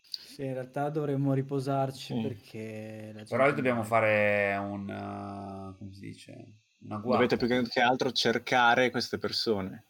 [0.00, 2.20] Sì, in realtà dovremmo riposarci Sì.
[2.20, 3.10] perché...
[3.12, 4.82] la gente Però dobbiamo fare un...
[4.88, 6.32] uh, come si dice?
[6.80, 7.36] Una guardia.
[7.36, 9.84] Dovete più che altro cercare queste persone.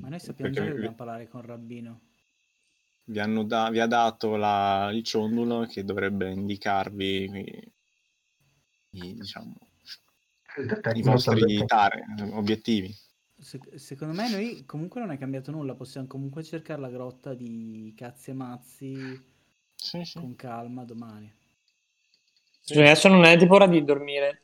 [0.00, 2.00] Ma noi sappiamo già che vi- dobbiamo parlare con Rabbino.
[3.04, 7.72] Vi, hanno da- vi ha dato la- il ciondolo che dovrebbe indicarvi i,
[8.92, 9.54] i, diciamo,
[10.56, 12.94] Il i vostri tare, obiettivi.
[13.40, 17.92] Se- secondo me noi comunque non è cambiato nulla, possiamo comunque cercare la grotta di
[17.96, 19.24] cazzi e mazzi
[19.76, 20.20] Sì, sì.
[20.20, 21.32] con calma domani.
[22.64, 24.42] Cioè, adesso non è tipo ora di dormire.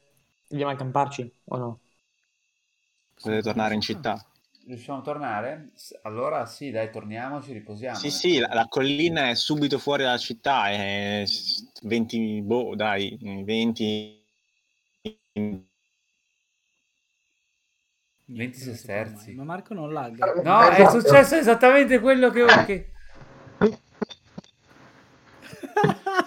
[0.51, 1.81] Andiamo a camparci o no?
[3.21, 4.25] Potete tornare in città.
[4.67, 5.71] Riusciamo a tornare?
[6.03, 7.97] Allora sì, dai, torniamo, ci riposiamo.
[7.97, 8.11] Sì, eh.
[8.11, 11.25] sì, la, la collina è subito fuori dalla città, è
[11.83, 14.25] 20, boh, dai, 20...
[15.33, 15.67] 20
[18.29, 19.35] Niente, non si può sesterzi.
[19.35, 20.33] Ma Marco non lagga.
[20.43, 21.01] No, è Esatto.
[21.01, 22.45] successo esattamente quello che...
[22.67, 22.91] che...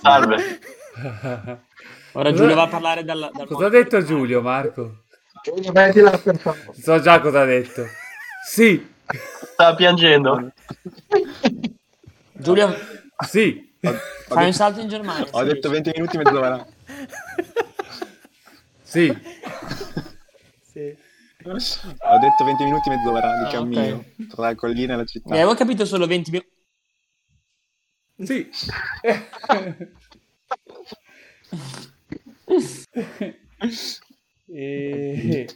[0.02, 0.60] Salve.
[2.14, 5.04] Ora Giulio va a parlare dal, dal Cosa ha detto Giulio, Marco?
[5.44, 6.74] Giulio, per favore.
[6.80, 7.86] So già cosa ha detto.
[8.46, 8.88] Sì,
[9.54, 10.52] Sta piangendo.
[12.34, 12.76] Giulio,
[13.28, 13.68] sì.
[13.82, 13.94] Ho, ho
[14.28, 15.28] fai un detto, salto in Germania.
[15.32, 15.92] ho detto riesci.
[15.92, 16.68] 20 minuti mezz'ora.
[18.84, 19.18] Sì.
[20.72, 20.96] Sì.
[21.44, 25.30] Ho detto 20 minuti mezz'ora di Ah, cammino tra la collina e la città.
[25.30, 26.52] Mi avevo capito solo 20 minuti.
[28.22, 28.50] Sì.
[34.54, 35.48] e...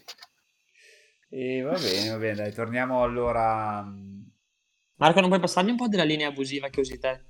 [1.40, 3.82] e va bene, va bene, dai, torniamo allora.
[3.84, 4.22] mm,
[4.96, 7.26] Marco, non puoi passargli un po' della linea abusiva che usi te?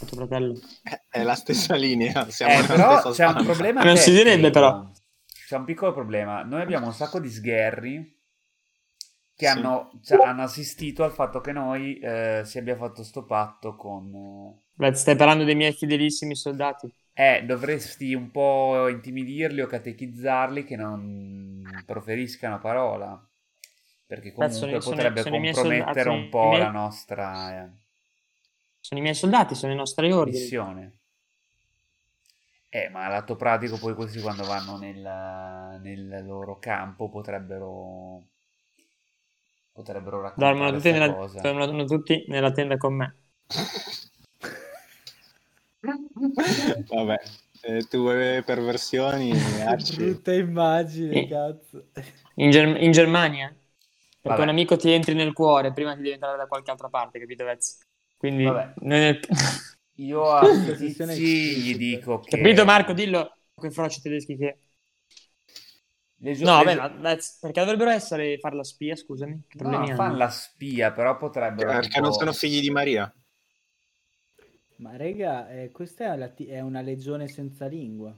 [0.00, 0.54] A tuo fratello.
[0.82, 4.50] È- È la stessa linea, siamo Eh, però stessa c'è un problema Non si direbbe,
[4.50, 4.88] però.
[5.46, 6.42] C'è un piccolo problema.
[6.42, 8.18] Noi abbiamo un sacco di sgherri
[9.36, 9.58] che Sì.
[9.58, 14.12] hanno, cioè, hanno assistito al fatto che noi eh, si abbia fatto sto patto con...
[14.14, 16.90] eh, Beh, stai parlando dei miei fedelissimi soldati.
[17.14, 23.20] Eh, dovresti un po' intimidirli o catechizzarli che non proferiscano parola.
[24.06, 26.70] Perché Beh, sono- comunque sono- potrebbe sono miei compromettere soldati, un sono po' miei- la
[26.70, 27.68] nostra eh,
[28.80, 30.38] Sono i miei soldati, sono i nostri ordini.
[30.38, 30.92] missione.
[32.68, 35.00] Eh, ma a lato pratico poi questi quando vanno nel,
[35.80, 38.22] nel loro campo potrebbero
[39.72, 41.40] potrebbero raccontare Dormono tutti, nella, cosa.
[41.40, 43.16] dormono tutti nella tenda con me.
[46.88, 47.16] Vabbè,
[47.62, 49.32] eh, tue perversioni.
[49.96, 51.86] Brutta immagine, cazzo.
[52.36, 53.54] In, Germ- in Germania.
[54.26, 54.42] Perché Vabbè.
[54.42, 57.44] un amico ti entri nel cuore prima ti devi entrare da qualche altra parte, capito
[57.44, 57.78] Vez?
[58.16, 58.42] Quindi...
[58.42, 58.72] Vabbè.
[58.80, 59.20] nel-
[59.98, 60.42] Io a
[60.76, 62.92] tizi gli dico che Capito Marco?
[62.92, 63.36] Dillo.
[63.54, 64.58] quei froci tedeschi che...
[66.18, 69.44] Gio- No, vabbè, gio- perché dovrebbero essere fare la spia, scusami?
[69.46, 71.70] Che No, fanno la spia, però potrebbero...
[71.70, 73.12] Perché tipo- non sono figli di Maria.
[74.78, 78.14] Ma rega, eh, questa è, la ti- è una legione senza lingua.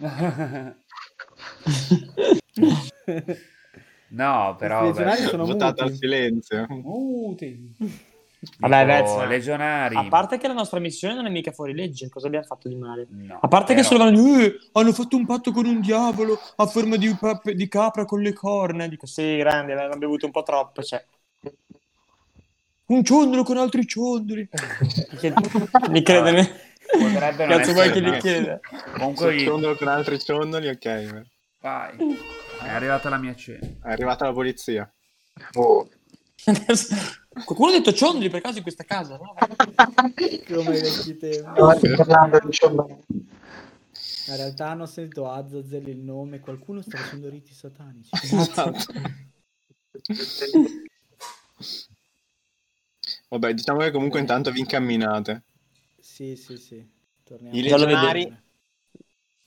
[4.08, 4.90] no, però...
[4.92, 5.16] Vabbè.
[5.16, 5.98] sono Votato al muti.
[6.00, 6.66] silenzio.
[6.68, 7.74] Muti.
[8.58, 9.96] Vabbè, Dico, Vez, ma- legionari.
[9.96, 12.74] A parte che la nostra missione non è mica fuori legge, cosa abbiamo fatto di
[12.76, 13.06] male?
[13.08, 16.38] No, A parte che però- solo vanno eh, hanno fatto un patto con un diavolo
[16.56, 17.14] a forma di,
[17.54, 18.86] di capra con le corna.
[18.86, 21.02] Dico, sì, grandi, avevano bevuto un po' troppo, cioè.
[22.86, 24.46] Un ciondolo con altri ciondoli.
[25.18, 25.32] Che-
[25.88, 26.50] Mi crede, ne-
[26.86, 28.60] Potrebbe non Cazzo vuoi essere che li una- chieda?
[28.98, 31.24] Comunque, Ciondolo con altri ciondoli, ok.
[31.60, 31.96] vai.
[32.64, 33.66] È arrivata la mia cena.
[33.82, 34.90] È arrivata la polizia.
[36.44, 36.94] Adesso-
[37.44, 39.34] Qualcuno ha detto ciondoli per caso in questa casa, no?
[40.46, 41.38] Come vecchi tempi.
[44.26, 48.10] In realtà hanno sentito Azazel il nome, qualcuno sta facendo riti satanici.
[53.28, 55.42] Vabbè, diciamo che comunque intanto vi incamminate.
[55.98, 56.86] Sì, sì, sì.
[57.24, 57.56] Torniamo.
[57.56, 58.32] I legionari,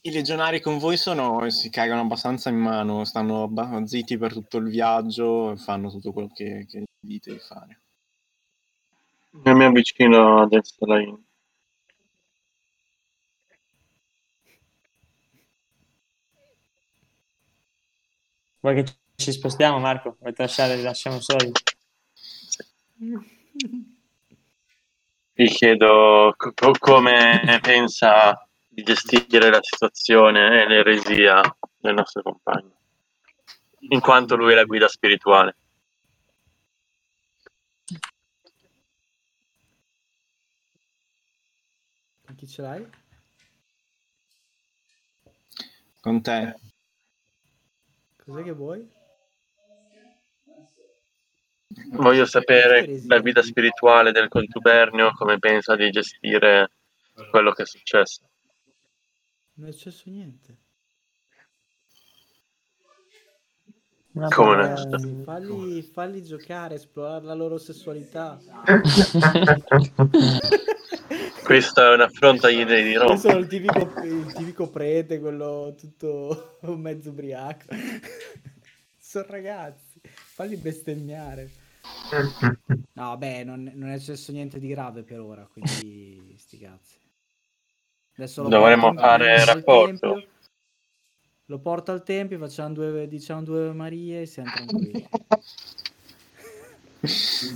[0.08, 3.52] i legionari con voi sono, si cagano abbastanza in mano, stanno
[3.86, 7.82] zitti per tutto il viaggio, fanno tutto quello che, che dite di fare.
[9.44, 11.18] Io mi avvicino a destra in
[18.60, 20.16] Vuoi che ci spostiamo, Marco?
[20.20, 21.52] Vuoi lasciare, lasciamo soli?
[25.34, 28.47] Gli chiedo co- come pensa
[28.78, 31.42] di gestire la situazione e l'eresia
[31.80, 32.78] del nostro compagno,
[33.90, 35.56] in quanto lui è la guida spirituale.
[42.24, 42.88] Con chi ce l'hai?
[46.00, 46.56] Con te,
[48.24, 48.88] Cos'è che vuoi?
[51.94, 56.74] Voglio sapere la guida spirituale del contubernio, come pensa di gestire
[57.32, 58.22] quello che è successo.
[59.58, 60.58] Non è successo niente.
[64.14, 65.24] Una Come parola- no?
[65.24, 68.40] Falli, falli giocare, esplorare la loro sessualità.
[71.44, 73.16] Questo è un affronto agli dei di Io Roma.
[73.16, 77.66] sono il tipico, il tipico prete, quello tutto mezzo ubriaco.
[78.98, 81.52] sono ragazzi, falli bestemmiare.
[82.94, 86.96] No, vabbè, non, non è successo niente di grave per ora, quindi sti cazzi.
[88.18, 90.14] Adesso lo Dovremmo porto fare rapporto.
[90.14, 90.30] tempio,
[91.46, 95.08] Lo porto al tempio, facciamo due, diciamo due Marie e siamo tranquilli.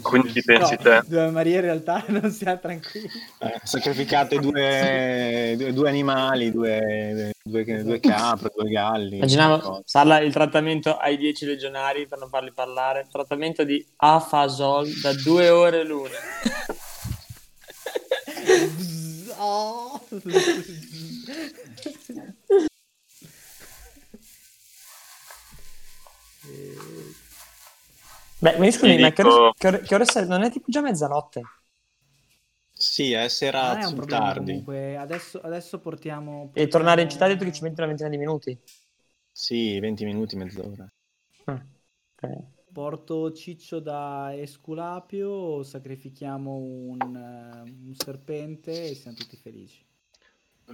[0.04, 1.02] Quindi chi pensi No, te?
[1.08, 3.10] Due Marie in realtà non siamo tranquilli.
[3.40, 9.16] eh, sacrificate due, due, due animali, due, due, due capre, due galli.
[9.18, 13.08] Immaginavo, sarà il trattamento ai 10 legionari per non farli parlare.
[13.12, 16.10] Trattamento di Afasol da due ore l'una.
[19.44, 20.00] Oh.
[26.44, 27.14] Eh,
[28.40, 30.28] Beh, mi scusi, ma che dico- ore, che ore- che ore sei?
[30.28, 31.42] Non è tipo già mezzanotte?
[32.74, 34.46] Sì, è sera è un sul problema tardi.
[34.50, 34.98] comunque.
[34.98, 38.18] Adesso, adesso portiamo, E tornare in portiamo- città detto che ci metti una ventina di
[38.18, 38.60] minuti.
[39.32, 40.92] Sì, 20 minuti, mezz'ora.
[41.46, 41.64] Ah,
[42.16, 42.38] ok.
[42.72, 49.86] Porto Ciccio da Esculapio, sacrifichiamo un, eh, un serpente e siamo tutti felici.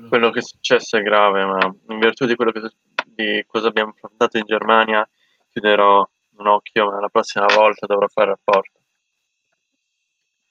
[0.07, 2.69] Quello che è successo è grave, ma in virtù di quello che
[3.05, 5.07] di cosa abbiamo affrontato in Germania,
[5.49, 6.07] chiuderò
[6.37, 8.79] un occhio, ma la prossima volta dovrò fare rapporto.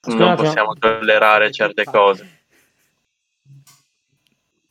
[0.01, 2.41] Scusa Non possiamo tollerare certe cose.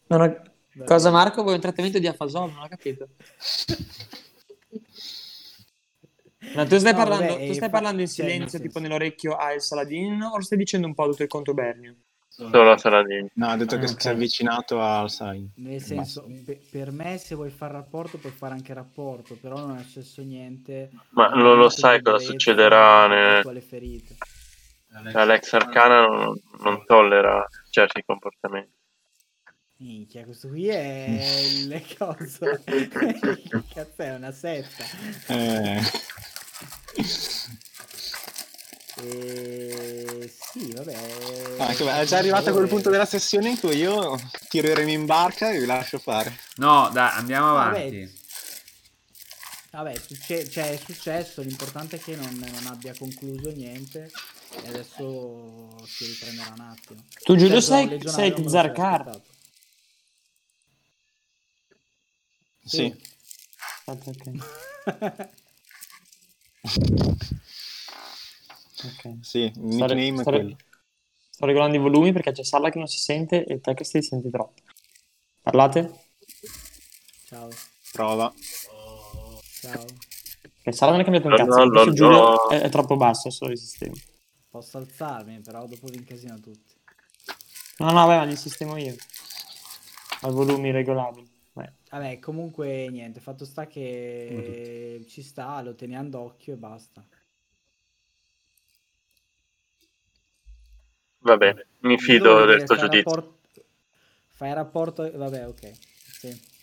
[0.08, 0.42] Non ho-
[0.84, 1.40] Cosa Marco?
[1.42, 2.50] Vuoi un trattamento di Afasol?
[2.52, 3.08] Non ho capito.
[6.54, 8.78] Ma tu stai No, parlando, vabbè, tu stai fa- parlando in nel silenzio, senso- tipo
[8.78, 11.94] nell'orecchio a El Saladin, o lo stai dicendo un po' tutto il contubernio?
[12.28, 13.28] Solo a Saladin.
[13.34, 15.48] No, ha detto che Ah, si è avvicinato al Sain.
[15.56, 19.78] Nel senso, pe- per me se vuoi fare rapporto puoi fare anche rapporto, però non
[19.78, 20.90] è successo niente.
[21.10, 24.16] Ma Hai non lo sai cosa succederà rispetto ne- alle ferite.
[25.12, 28.74] Cioè, L'ex Arcana non, non tollera certi comportamenti.
[29.78, 32.46] Minchia, questo qui è il coso.
[32.66, 34.84] Che cazzo è una setta.
[35.28, 35.80] Eh,
[38.98, 40.32] e...
[40.52, 40.92] Sì, vabbè.
[40.92, 44.18] Eh, ah, ecco, è già arrivato a quel punto della sessione in cui io
[44.48, 46.34] tiro i remi in barca e vi lascio fare.
[46.56, 48.10] No, dai, andiamo avanti.
[49.70, 54.10] Vabbè, vabbè succe- cioè, è successo, l'importante è che non, non abbia concluso niente
[54.62, 57.04] e adesso si riprenderà un attimo.
[57.22, 59.20] Tu Giulio sei, sei Zarkar.
[62.64, 62.76] Sì.
[62.76, 63.14] sì.
[63.84, 64.40] Okay.
[68.84, 69.18] ok.
[69.20, 70.56] Sì, il Sto, nickname è sto- quello.
[71.30, 74.02] sto regolando i volumi perché c'è Salla che non si sente e te che si
[74.02, 74.62] senti troppo.
[75.42, 75.92] Parlate?
[77.28, 77.50] Ciao,
[77.92, 78.32] Prova.
[79.60, 79.86] ciao.
[80.62, 81.64] Che Salla non è cambiato un No, cazzo.
[81.64, 82.48] no, no, Giulio no.
[82.48, 83.94] è, è troppo basso, solo il sistema.
[84.50, 86.74] Posso alzarmi, però dopo vi incasino tutti.
[87.78, 88.96] No, no, vabbè, ma li sistemo io.
[90.22, 91.28] Ai volumi regolabili.
[91.90, 97.04] Vabbè, comunque niente, fatto sta che ci sta, lo teniamo d'occhio e basta.
[101.20, 103.14] Va bene, mi fido del tuo Fai giudizio.
[103.14, 103.34] rapport-
[104.28, 105.70] Fai rapporto, vabbè, ok.
[106.18, 106.54] Sì.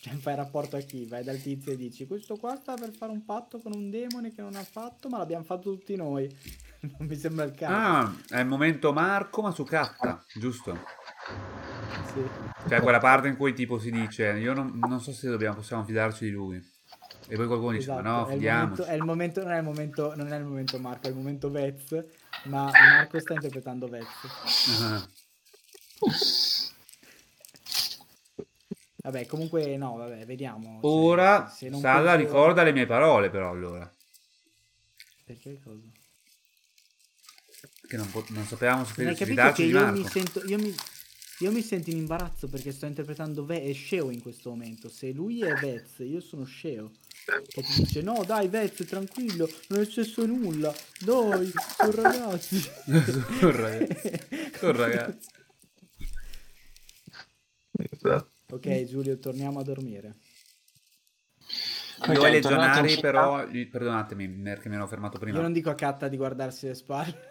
[0.00, 1.06] Cioè, fai rapporto a chi?
[1.06, 4.34] Vai dal tizio e dici questo qua sta per fare un patto con un demone
[4.34, 6.28] che non ha fatto, ma l'abbiamo fatto tutti noi.
[6.98, 7.72] non mi sembra il caso.
[7.72, 10.76] Ah, è il momento Marco, ma su Katta, giusto?
[12.12, 12.22] Sì.
[12.68, 15.84] Cioè quella parte in cui tipo si dice io non, non so se dobbiamo, possiamo
[15.84, 16.70] fidarci di lui.
[17.28, 18.80] E poi qualcuno dice Esatto, ma no, è, il fidiamoci.
[18.80, 21.16] momento, è il momento, non è il momento, non è il momento Marco, è il
[21.16, 22.04] momento Vez,
[22.44, 24.06] ma Marco sta interpretando Vez.
[24.80, 25.08] Ah.
[29.04, 30.78] Vabbè, comunque no, vabbè, vediamo.
[30.80, 33.90] se- Ora se non Salla penso- ricorda le mie parole però allora.
[35.24, 35.80] Perché cosa?
[37.88, 39.98] Che non, po- non sapevamo se fidarci di io Marco.
[39.98, 40.74] mi sento, io mi,
[41.42, 44.88] io mi sento in imbarazzo perché sto interpretando Ve- e Sceo in questo momento.
[44.88, 46.92] Se lui è Vez, io sono Sceo.
[47.48, 50.72] Che ti dice no dai Vez, tranquillo, non è successo nulla,
[51.04, 52.58] dai, sono ragazzi.
[53.40, 54.10] Sono ragazzi.
[54.54, 55.28] Sono ragazzi.
[57.90, 58.30] Esatto.
[58.50, 60.16] ok Giulio, torniamo a dormire.
[62.08, 65.36] Io Ok, ai tornati in legionari però, perdonatemi perché mi ero fermato prima.
[65.36, 67.30] Io non dico a Catta di guardarsi le spalle.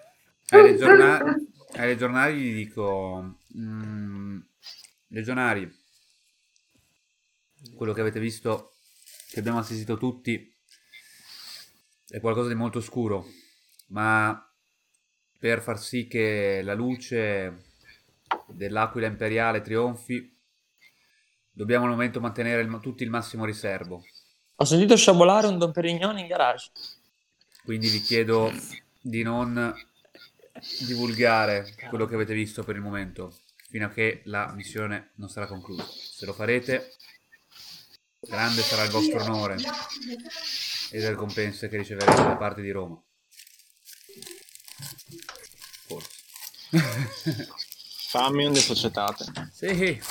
[0.49, 4.39] Ai legionari, ai legionari gli dico, mm,
[5.07, 5.69] legionari,
[7.75, 8.73] quello che avete visto,
[9.29, 10.49] che abbiamo assistito tutti,
[12.07, 13.25] è qualcosa di molto oscuro,
[13.87, 14.45] ma
[15.39, 17.63] per far sì che la luce
[18.47, 20.37] dell'aquila imperiale trionfi,
[21.51, 24.03] dobbiamo al momento mantenere il- tutti il massimo riservo.
[24.55, 26.71] Ho sentito sciabolare un Don Perignon in garage.
[27.63, 28.51] Quindi vi chiedo
[28.99, 29.73] di non
[30.80, 33.36] divulgare quello che avete visto per il momento,
[33.70, 35.86] fino a che la missione non sarà conclusa.
[35.86, 36.95] Se lo farete,
[38.20, 39.55] grande sarà il vostro onore
[40.91, 43.01] e le ricompense che riceverete da parte di Roma.
[45.88, 46.09] Forse.
[48.09, 49.49] Fammi un desocietate.
[49.53, 50.01] sì.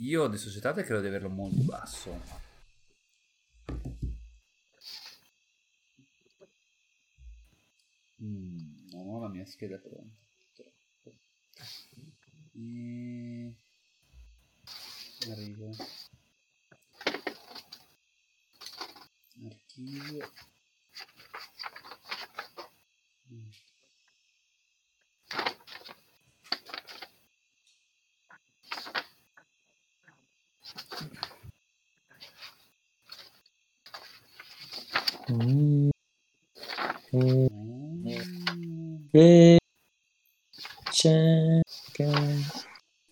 [0.00, 2.44] Io di societate credo di averlo molto basso.
[9.26, 10.24] Mm, non ho la mia scheda pronta.
[10.54, 11.12] Troppo.
[12.54, 13.54] E...
[15.30, 15.76] Arrivo.
[19.44, 20.30] Archivio.
[35.28, 35.90] Mm.
[37.12, 37.65] Mm.
[40.90, 41.60] C'è
[41.92, 42.04] che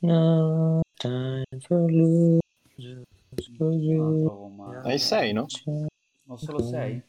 [0.01, 3.05] no time for losers.
[4.83, 5.47] Hai 6, no?
[6.27, 7.03] Ho solo 6?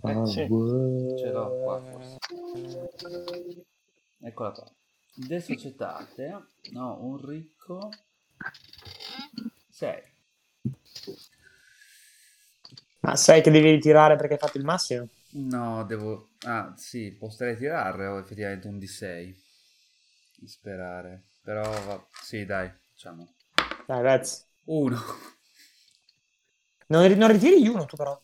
[0.00, 0.48] Ah, sì.
[1.16, 2.18] Ce l'ho qua forse.
[4.20, 4.68] Eccola qua.
[5.14, 6.46] De societate.
[6.72, 7.90] No, un ricco.
[9.70, 10.02] 6.
[13.02, 15.06] Ma sai che devi ritirare perché hai fatto il massimo?
[15.36, 16.30] No, devo...
[16.46, 19.34] Ah, sì, potrei tirare ho effettivamente un D6.
[20.46, 21.26] Sperare.
[21.42, 22.06] Però, va...
[22.22, 23.34] sì, dai, facciamo.
[23.86, 24.46] Dai, Vez.
[24.64, 24.98] Uno.
[26.86, 28.18] Non, non ritiri uno tu però.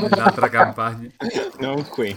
[0.00, 1.10] Nell'altra campagna.
[1.58, 2.14] Non qui.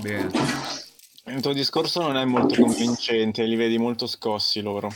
[0.00, 0.30] Bene.
[1.26, 4.88] Il tuo discorso non è molto convincente, li vedi molto scossi loro.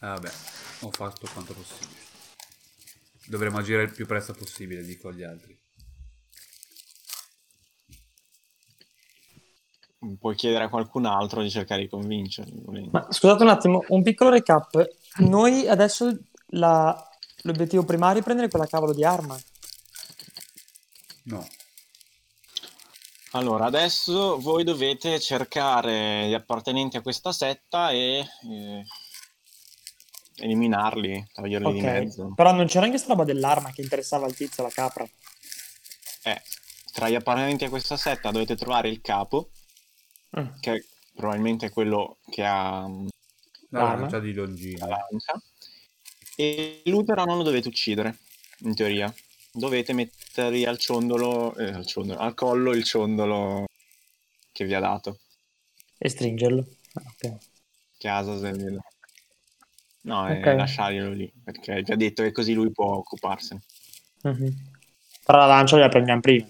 [0.00, 0.32] Ah, vabbè,
[0.80, 2.03] ho fatto quanto possibile.
[3.26, 5.58] Dovremo agire il più presto possibile, dico agli altri.
[10.18, 12.88] Puoi chiedere a qualcun altro di cercare di convincerli.
[12.90, 14.86] Ma scusate un attimo, un piccolo recap.
[15.18, 16.14] Noi adesso
[16.48, 17.08] la-
[17.42, 19.38] l'obiettivo primario è prendere quella cavolo di arma.
[21.24, 21.46] No.
[23.30, 28.84] Allora, adesso voi dovete cercare gli appartenenti a questa setta e eh,
[30.36, 31.84] eliminarli, toglierli di Ok.
[31.84, 32.32] mezzo.
[32.34, 35.06] Però non c'era anche sta roba dell'arma che interessava al tizio, la capra.
[36.24, 36.42] Eh,
[36.92, 39.50] tra gli appartenenti a questa setta dovete trovare il capo,
[40.36, 40.48] Mm.
[40.60, 43.06] che probabilmente è quello che ha mm,
[43.68, 44.00] La L'arma?
[44.00, 44.86] lancia di la Longino.
[44.88, 45.40] lancia.
[46.36, 48.18] E lui però non lo dovete uccidere,
[48.60, 49.12] in teoria.
[49.52, 53.66] Dovete mettergli al ciondolo, eh, al ciondolo, al collo il ciondolo
[54.50, 55.20] che vi ha dato.
[55.98, 56.66] E stringerlo.
[56.94, 57.36] Ah, ok.
[57.98, 58.80] Che Azazel
[60.04, 60.46] No, Ok.
[60.46, 63.62] e lasciarglielo lì, perché vi ha detto che così lui può occuparsene.
[64.22, 64.72] Mhm.
[65.24, 66.46] Però la lancia la prendiamo prima.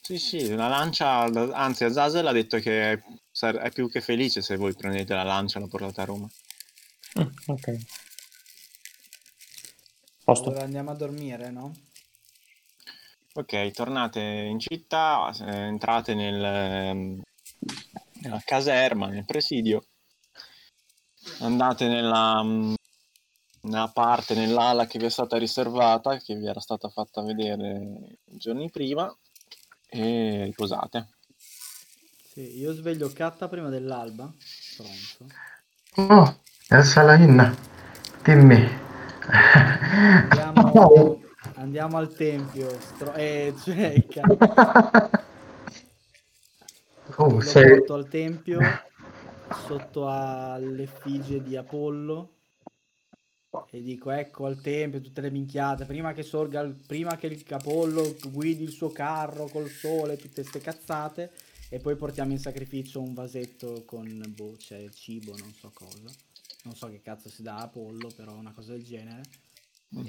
[0.00, 1.22] Sì, sì, la lancia,
[1.54, 5.62] anzi Azazel ha detto che è più che felice se voi prendete la lancia e
[5.62, 6.28] la portate a Roma.
[7.20, 7.76] Mm, ok.
[10.24, 10.48] Posto.
[10.50, 11.72] Allora andiamo a dormire, no?
[13.34, 17.22] Ok, tornate in città, eh, entrate nel, ehm,
[18.22, 19.86] nella caserma, nel presidio,
[21.40, 22.74] andate nella, mm,
[23.62, 28.70] nella parte, nell'ala che vi è stata riservata, che vi era stata fatta vedere giorni
[28.70, 29.14] prima,
[29.88, 31.08] e riposate.
[32.32, 34.32] Sì, io sveglio Catta prima dell'alba.
[34.76, 36.12] Pronto.
[36.12, 37.56] Oh, El Salain,
[38.22, 38.68] dimmi.
[39.26, 41.20] Andiamo,
[41.54, 42.70] andiamo al tempio.
[42.78, 44.04] Stro- eh, cioè,
[47.16, 47.84] Oh, sei...
[47.88, 48.60] al tempio
[49.66, 52.34] sotto all'effigie di Apollo.
[53.72, 57.44] E dico ecco al tempio tutte le minchiate prima che sorga il- prima che il
[57.48, 61.32] Apollo guidi il suo carro col sole tutte ste cazzate
[61.68, 66.12] e poi portiamo in sacrificio un vasetto con boh, c'è cibo non so cosa.
[66.62, 69.22] Non so che cazzo si dà a Apollo però una cosa del genere.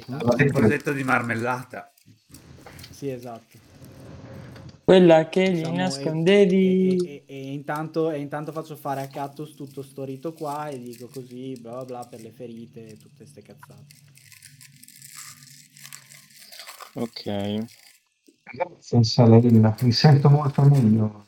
[0.06, 1.92] Tanto- Un vasetto di marmellata.
[2.92, 3.58] sì esatto
[4.84, 6.98] Quella che gli Diciamo, e- nascondevi.
[6.98, 10.80] E, e- e intanto, e intanto faccio fare a Cactus tutto sto rito qua e
[10.80, 13.86] dico così, bla bla bla, per le ferite e tutte ste cazzate.
[16.94, 17.66] Ok,
[18.54, 21.26] Grazie, Salain, mi sento molto meglio.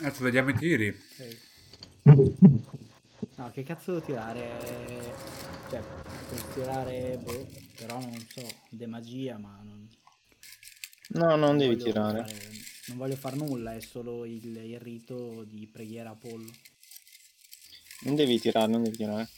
[0.00, 0.88] Adesso vediamo i tiri.
[0.88, 1.38] Ok.
[3.36, 5.14] No, che cazzo devo tirare?
[5.68, 5.82] Cioè,
[6.30, 7.46] posso tirare, boh,
[7.76, 8.40] però non so,
[8.70, 9.85] de magia, ma non...
[11.08, 12.20] no, non devi voglio tirare.
[12.20, 12.50] fare-
[12.88, 16.50] non voglio far nulla, è solo il, il rito di preghiera Apollo.
[18.02, 19.28] Non devi tirare, non devi tirare.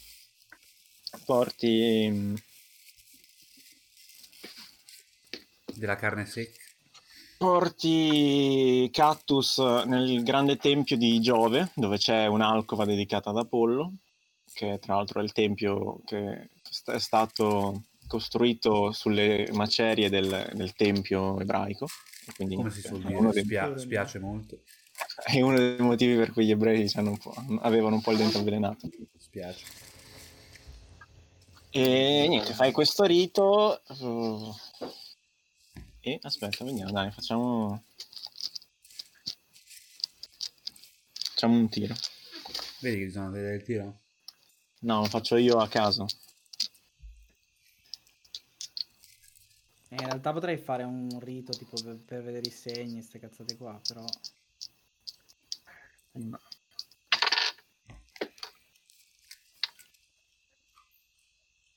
[1.24, 2.08] Porti...
[2.10, 2.34] mm,
[5.74, 6.60] Della carne secca.
[7.38, 13.92] Porti Cactus nel grande tempio di Giove, dove c'è un'alcova dedicata ad Apollo,
[14.52, 16.50] che tra l'altro è il tempio che
[16.86, 21.86] è stato costruito sulle macerie del, del tempio ebraico.
[22.26, 24.62] e Quindi Come si suol dire, uno dei- spia- spiace molto.
[25.24, 28.38] è uno dei motivi per cui gli ebrei un po'- avevano un po' il dente
[28.38, 28.88] avvelenato.
[29.16, 29.64] Spiace.
[31.70, 33.80] E niente, fai questo rito.
[33.86, 34.54] uh,
[36.00, 37.82] E aspetta, vediamo, dai, facciamo.
[41.30, 41.94] Facciamo un tiro.
[42.80, 43.98] Vedi che bisogna vedere il tiro?
[44.80, 46.06] No, lo faccio io a caso.
[49.90, 53.80] Eh, in realtà potrei fare un rito tipo per, vedere i segni, ste cazzate qua,
[53.86, 54.04] però...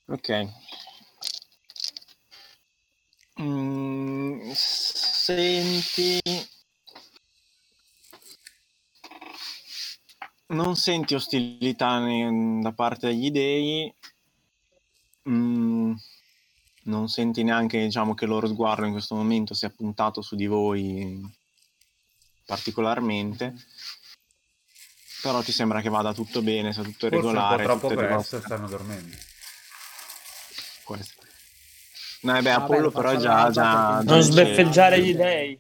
[0.08, 0.30] Ok.
[3.40, 6.20] Mm, senti.
[10.48, 12.00] Non senti ostilità
[12.62, 13.94] da parte degli dei.
[15.30, 15.71] Mm,
[16.84, 20.48] non senti neanche, diciamo, che il loro sguardo in questo momento sia puntato su di
[20.48, 21.22] voi
[22.46, 23.54] particolarmente.
[25.22, 27.64] Però ti sembra che vada tutto bene, sia tutto Forse un po' regolare.
[27.64, 29.16] troppo presto stanno dormendo.
[30.92, 31.30] Essere.
[32.24, 35.60] No, eh beh, Vabbè, Apollo lo però già, già, Non sbeffeggiare gli dei.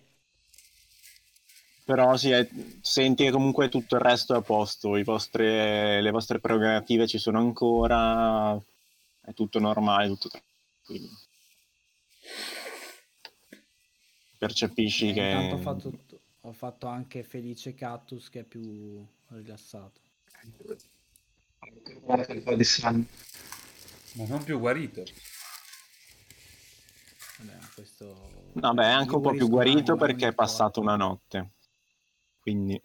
[1.85, 2.47] Però sì, è-
[2.81, 7.17] senti che comunque tutto il resto è a posto, i vostre- le vostre prerogative ci
[7.17, 8.55] sono ancora,
[9.21, 10.49] è tutto normale, tutto tranquillo.
[14.37, 15.21] Percepisci Eh, che...
[15.21, 15.99] Intanto ho fatto,
[16.41, 19.99] ho fatto anche Felice Cactus che è più rilassato.
[21.59, 23.05] Un po' di sangue.
[24.13, 25.03] Ma non più guarito.
[27.37, 28.49] Vabbè, ma questo...
[28.53, 30.81] Vabbè, è anche Io un po' più guarito perché è passata importa.
[30.81, 31.51] una notte.
[32.39, 32.81] Quindi,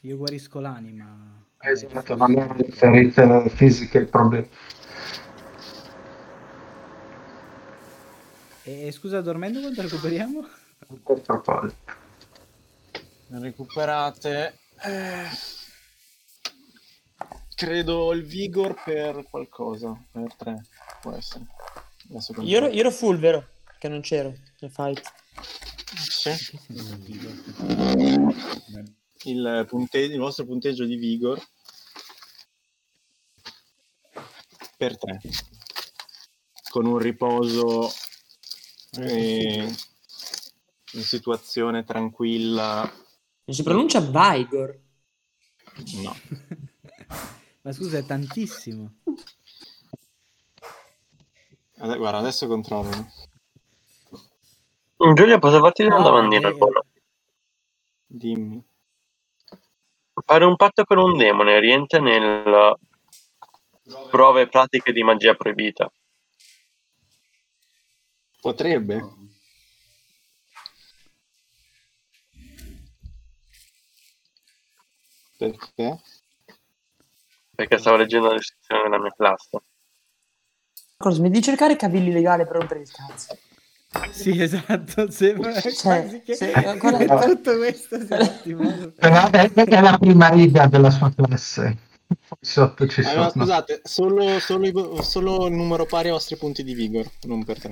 [0.00, 1.44] Io guarisco l'anima.
[1.58, 4.46] Esatto, non è le ferite fisiche il problema.
[8.70, 10.48] E, scusa, dormendo quanto recuperiamo?
[11.02, 11.72] Po' troppo.
[13.30, 14.58] recuperate...
[14.82, 15.28] eh,
[17.56, 20.64] Credo il vigor per qualcosa, per tre,
[21.02, 21.46] può essere.
[22.42, 23.48] Io ero, io ero full, vero?
[23.76, 25.02] Che non c'ero nel fight.
[25.92, 26.30] Sì.
[29.24, 31.44] Il, punteggio, il vostro punteggio di Vigor
[34.76, 35.18] per te.
[36.70, 37.92] Con un riposo
[38.98, 39.74] in
[41.02, 42.82] situazione tranquilla.
[43.44, 44.78] Non si pronuncia Vigor.
[46.02, 46.16] No.
[47.62, 48.94] Ma scusa, è tantissimo.
[51.78, 53.12] Ade- guarda, adesso controllo.
[55.14, 56.58] Giulia, posso farti una domandina eh?
[58.06, 58.62] Dimmi.
[60.24, 62.76] Fare un patto con un demone rientra nel
[64.10, 65.90] prove pratiche di magia proibita.
[68.40, 69.18] Potrebbe.
[75.36, 76.00] Perché?
[77.54, 79.58] Perché stavo leggendo la descrizione della mia classe.
[80.96, 83.38] Cosa, mi devi cercare cavilli legali per rompere il cazzo?
[84.10, 86.52] Sì, esatto, sembra Cioè, che se-
[87.24, 87.98] tutto questo.
[87.98, 91.88] Però è, è la prima riga della sua classe.
[92.40, 93.30] Sotto ci no, sono.
[93.30, 97.70] scusate, solo, solo, solo il numero pari ai vostri punti di vigor, non per te.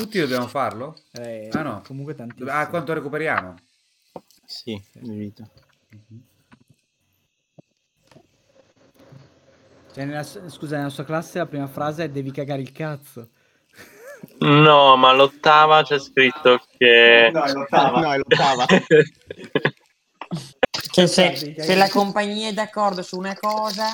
[0.00, 0.96] Tutti dobbiamo farlo?
[1.12, 1.82] Eh, Ah, no.
[1.86, 2.50] Comunque tantissimo.
[2.50, 3.54] Ah, quanto recuperiamo?
[4.46, 5.46] Sì, di vita.
[9.92, 13.28] Cioè, nella, scusa, nella sua classe la prima frase è devi cagare il cazzo.
[14.40, 17.30] No, ma all'ottava c'è scritto che...
[17.32, 18.00] No, è l'ottava.
[18.00, 18.66] No, è l'ottava.
[20.92, 23.86] Cioè, se, se la compagnia è d'accordo su una cosa,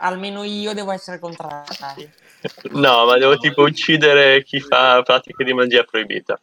[0.00, 2.10] almeno io devo essere contrario.
[2.72, 6.40] No, ma devo tipo uccidere chi fa pratiche di magia proibita.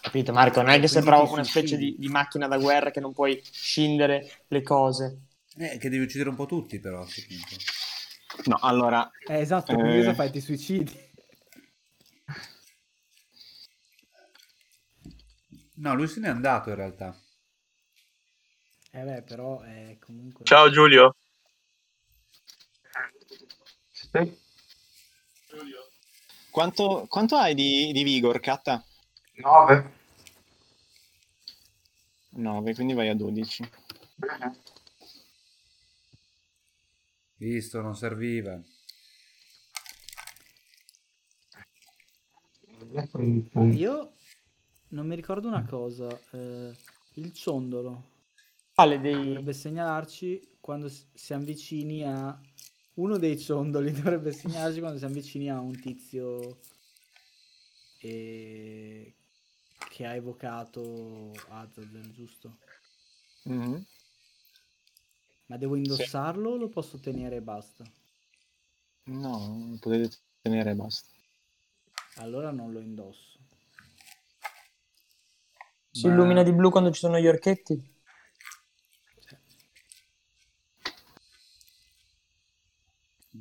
[0.00, 0.60] Capito Marco?
[0.60, 3.12] Non è che Quindi sembrava ti una specie di, di macchina da guerra che non
[3.12, 5.22] puoi scindere le cose.
[5.56, 7.04] Eh, che devi uccidere un po' tutti però.
[8.44, 9.98] No, allora, Eh, esatto, quindi Eh.
[9.98, 10.30] cosa fai?
[10.30, 11.06] Ti suicidi.
[15.74, 17.16] No, lui se n'è andato in realtà.
[18.90, 20.44] Eh beh, però è comunque...
[20.44, 21.17] Ciao Giulio.
[24.10, 24.36] Sì.
[26.50, 28.84] quanto, quanto hai di, di vigor, Katta?
[29.34, 29.92] 9.
[32.30, 33.70] 9, quindi vai a 12.
[37.36, 38.60] Visto, non serviva.
[43.72, 44.12] Io
[44.88, 46.08] non mi ricordo una cosa.
[46.32, 46.74] eh,
[47.14, 48.16] il ciondolo
[48.74, 49.24] dei...
[49.24, 52.38] dovrebbe segnalarci quando siamo vicini a...
[52.98, 56.58] Uno dei ciondoli dovrebbe segnalarci quando siamo vicini a un tizio
[58.00, 59.14] eh,
[59.88, 62.56] che ha evocato Azazel, giusto?
[63.46, 63.84] Mhm.
[65.46, 67.84] Ma devo indossarlo o lo posso tenere e basta?
[69.06, 71.08] No, potete tenere e basta.
[72.16, 73.38] Allora non lo indosso.
[75.92, 77.80] Si Ma- illumina di blu quando ci sono gli orchetti?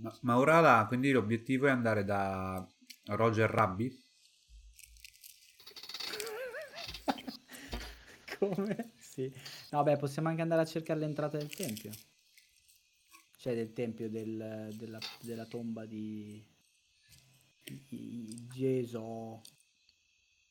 [0.01, 2.65] Ma, ma ora là, quindi l'obiettivo è andare da
[3.07, 3.91] Roger Rabbi?
[8.39, 8.91] Come?
[8.99, 9.31] Sì.
[9.71, 11.91] No, beh, possiamo anche andare a cercare l'entrata del tempio.
[13.37, 16.43] Cioè del tempio del- della, della tomba di,
[17.87, 19.39] di- Gesù.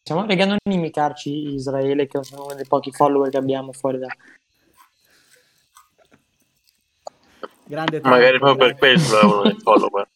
[0.02, 4.06] Stiamo pregando a inimicarci Israele, che sono uno dei pochi follower che abbiamo fuori da...
[7.68, 8.14] Grande Trump.
[8.14, 8.94] Magari proprio per grazie.
[8.94, 10.08] questo è uno dei follower.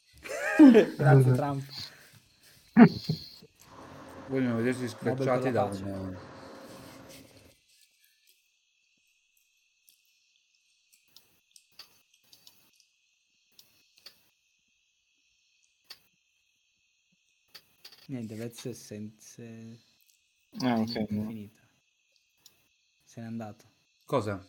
[0.96, 1.64] Grazie Trump.
[4.26, 6.16] Vogliono vedersi scacciati per la da un...
[18.06, 19.42] Niente, Vez è senza...
[20.60, 21.06] Ah, ok.
[21.06, 21.60] finita.
[23.04, 23.64] Se n'è andato.
[24.04, 24.44] Cosa?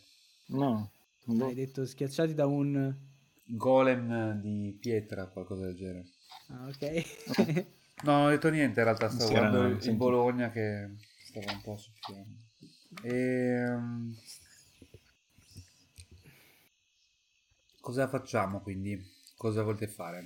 [0.46, 0.90] no.
[1.26, 1.46] Boh.
[1.46, 2.94] Hai detto schiacciati da un...
[3.44, 6.04] Golem di pietra, qualcosa del genere.
[6.48, 7.66] Ah, ok.
[8.04, 9.96] No, non ho detto niente, in realtà stavo guardando il- il senti.
[9.96, 10.90] Bologna che
[11.24, 12.36] stava un po' soffiando.
[13.04, 14.16] Ehm...
[17.80, 18.98] Cosa facciamo quindi?
[19.36, 20.24] Cosa volete fare?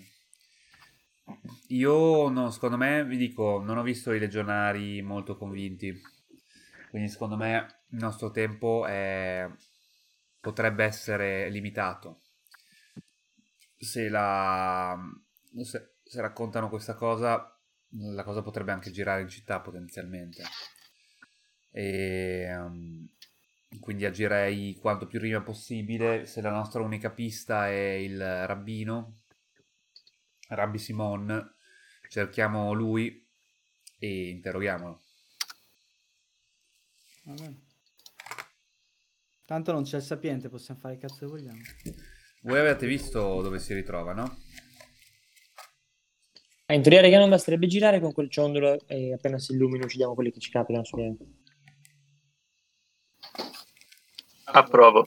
[1.68, 5.92] Io, no, secondo me, vi dico, non ho visto i legionari molto convinti.
[6.90, 9.48] Quindi secondo me il nostro tempo è-
[10.46, 12.20] potrebbe essere limitato.
[13.76, 14.96] Se la...
[15.64, 20.44] se- se raccontano questa cosa, la cosa potrebbe anche girare in città potenzialmente.
[21.72, 23.08] E ehm,
[23.80, 26.26] quindi agirei quanto più prima possibile.
[26.26, 29.22] Se la nostra unica pista è il rabbino,
[30.50, 31.54] Rabbi Simon,
[32.08, 33.28] cerchiamo lui
[33.98, 35.00] e interroghiamolo.
[37.24, 37.65] Va bene.
[39.46, 41.60] Tanto non c'è il sapiente, possiamo fare il cazzo che vogliamo.
[42.42, 44.38] Voi avete visto dove si ritrova, no?
[46.66, 50.14] Eh, in teoria, raga, non basterebbe girare con quel ciondolo e appena si illumina uccidiamo
[50.14, 51.24] quelli che ci capitano su niente.
[54.46, 55.06] Approvo.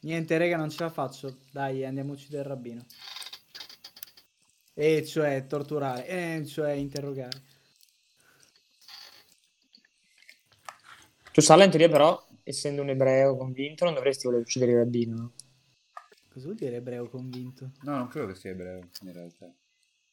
[0.00, 1.38] Niente, rega, non ce la faccio.
[1.50, 2.84] Dai, andiamo a uccidere il rabbino.
[4.74, 7.42] E cioè torturare, e cioè interrogare.
[11.32, 15.16] Tu Salla, in teoria, però, essendo un ebreo convinto, non dovresti voler uccidere il rabbino.
[15.16, 15.32] no?
[16.28, 17.72] Cosa vuol dire ebreo convinto?
[17.82, 19.52] No, non credo che sia ebreo, in realtà.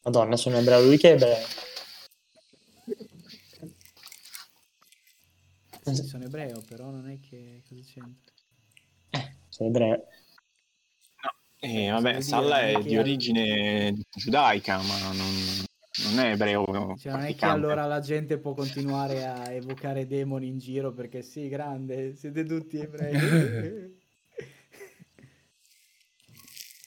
[0.03, 1.45] Madonna, sono ebreo, lui che è ebreo.
[5.83, 7.61] Sì, sono ebreo, però non è che...
[7.67, 8.33] Cosa c'entra?
[9.11, 10.07] Eh, sono ebreo.
[11.59, 15.15] E Eh, vabbè, vuol Salla è di origine giudaica, ma non,
[16.03, 16.95] non è ebreo.
[16.97, 21.21] Cioè, non è che allora la gente può continuare a evocare demoni in giro perché
[21.21, 23.13] sì, grande, siete tutti ebrei.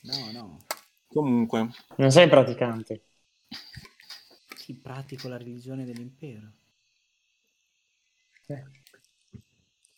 [0.03, 0.59] no, no.
[1.07, 3.03] Comunque, Non sei praticante.
[4.57, 6.53] Sì, pratico la religione dell'impero.
[8.47, 8.65] Eh.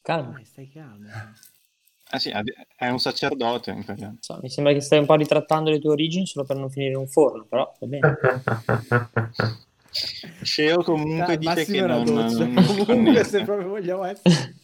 [0.03, 0.33] Calma.
[0.33, 1.09] Dai, stai calmo.
[2.11, 2.33] Ah sì,
[2.77, 3.85] è un sacerdote.
[4.21, 6.93] So, mi sembra che stai un po' ritrattando le tue origini solo per non finire
[6.93, 8.19] in un forno, però va bene.
[10.43, 14.55] Sceo comunque Ah, dice Massimo che è una non, non Comunque, se proprio vogliamo essere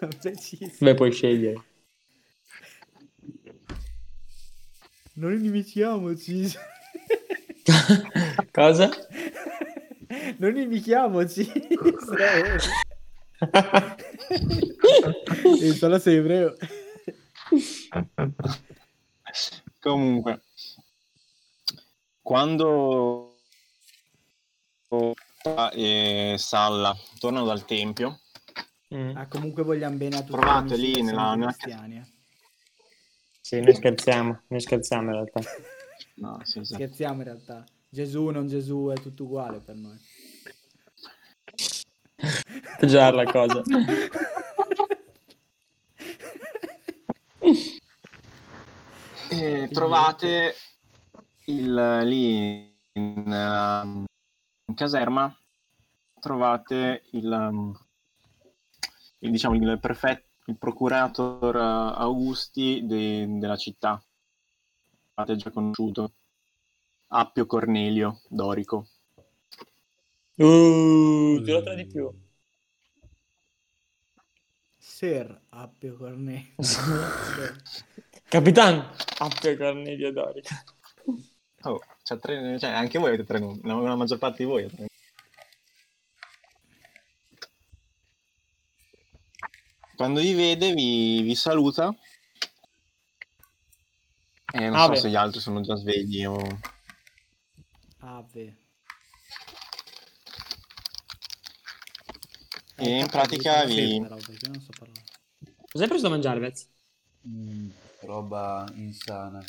[0.18, 0.72] precisi.
[0.80, 1.62] Beh, puoi scegliere.
[5.14, 6.50] Non inimichiamoci.
[8.50, 8.90] Cosa?
[10.38, 11.50] Non inimichiamoci.
[15.60, 16.56] E sei ebreo.
[19.80, 20.42] Comunque,
[22.22, 23.36] quando
[25.72, 28.20] eh, Salla tornano dal tempio,
[28.94, 29.16] Mm.
[29.16, 30.38] Ah, comunque vogliamo bene a tutti.
[30.40, 32.02] Amici lì nella- nella- eh.
[33.40, 35.40] Sì, noi scherziamo, noi scherziamo in realtà.
[36.16, 36.74] no, sì, sì.
[36.74, 37.64] Scherziamo in realtà.
[37.88, 39.98] Gesù, non Gesù, è tutto uguale per noi.
[42.78, 43.62] Peggiorare la cosa.
[49.28, 50.54] Eh, trovate
[51.46, 54.04] il, lì in, ehm,
[54.66, 55.36] in caserma
[56.20, 57.78] trovate il, ehm,
[59.20, 64.00] il, diciamo, il prefetto il procurator Augusti de- della città.
[65.14, 66.12] Avete già conosciuto
[67.08, 68.86] Appio Cornelio Dorico.
[70.36, 72.10] Uh, giratela di più.
[74.78, 76.54] Ser Appio Cornelio.
[78.28, 80.48] Capitan Appio Cornelio Dorico.
[81.62, 84.64] oh, c'è tre- cioè, anche voi avete tre nomi la, la maggior parte di voi
[84.64, 84.86] ha tre
[89.96, 91.94] quando vi vede vi, vi saluta
[94.52, 94.96] e non Ah, so beh.
[94.96, 96.36] se gli altri sono già svegli o
[97.98, 98.56] Ave.
[102.78, 105.02] E in Eh, pratica capito, vi- però, perché non so parlare.
[105.72, 106.68] Cosa hai preso da mangiare, Vez?
[107.28, 107.68] Mm,
[108.08, 109.44] roba insana.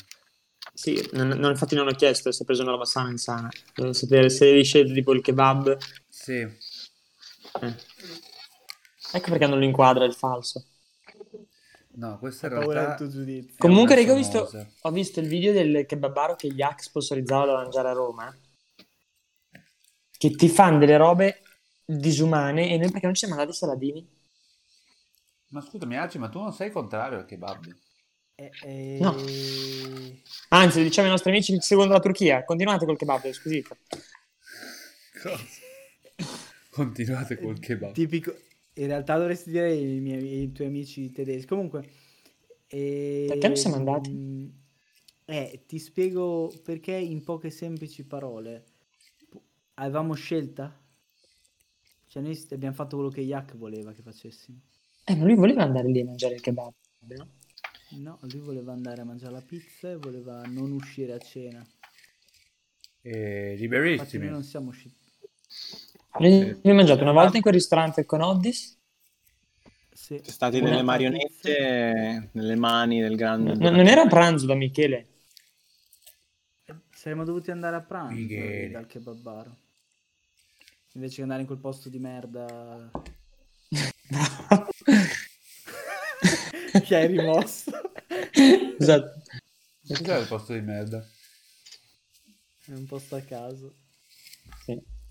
[0.74, 3.50] Sì, non, non- infatti non ho chiesto se hai preso una roba sana insana.
[3.76, 5.78] Volevo sapere se avevi scelto tipo il kebab.
[6.10, 6.48] Sì,
[7.62, 7.74] Eh.
[9.14, 10.64] Ecco perché non lo inquadra il falso.
[11.96, 13.06] no, questo in Ho paura del realtà...
[13.56, 14.52] È Comunque, raga, ho visto,
[14.82, 18.36] ho visto il video del kebabaro che Yak sponsorizzava da mangiare a Roma.
[20.18, 21.42] Che ti fanno delle robe
[21.88, 24.08] disumane e noi perché non ci siamo andati saladini?
[25.50, 27.76] Ma scusami, Agi, ma tu non sei contrario al kebab?
[28.38, 29.16] Eh, eh, No.
[30.50, 33.78] Anzi, diciamo ai nostri amici che seguono dalla Turchia, continuate col kebab, squisito.
[36.72, 37.94] Continuate col kebab.
[37.94, 38.34] Tipico.
[38.76, 41.48] In realtà dovresti dire ai, miei, ai tuoi amici tedeschi.
[41.48, 41.90] Comunque.
[42.68, 44.10] eh, Perché non siamo andati?
[44.10, 44.48] mm,
[45.26, 48.66] Eh, ti spiego perché in poche semplici parole.
[49.76, 50.72] Avevamo scelta?
[52.18, 54.58] Cioè noi abbiamo fatto quello che Yak voleva che facessimo.
[55.04, 56.74] Eh, ma lui voleva andare lì a mangiare il kebab,
[57.10, 57.28] no?
[57.90, 61.64] No, lui voleva andare a mangiare la pizza e voleva non uscire a cena.
[63.02, 64.30] Eh, Infatti noi liberissimi.
[64.30, 64.96] non siamo usciti.
[66.10, 68.76] Abbiamo mangiato una volta in quel ristorante con Oddis.
[69.92, 70.16] Sì.
[70.16, 70.92] Siete stati Una delle pizza.
[70.92, 75.06] marionette nelle mani del grande Non, non era pranzo da Michele.
[76.90, 78.72] Saremmo dovuti andare a pranzo Michele.
[78.72, 79.56] dal kebabaro.
[80.98, 82.90] Invece che andare in quel posto di merda
[86.84, 87.72] che hai rimosso.
[88.80, 89.22] esatto.
[89.88, 91.08] Cos'è il posto di merda?
[92.66, 93.76] È un posto a caso.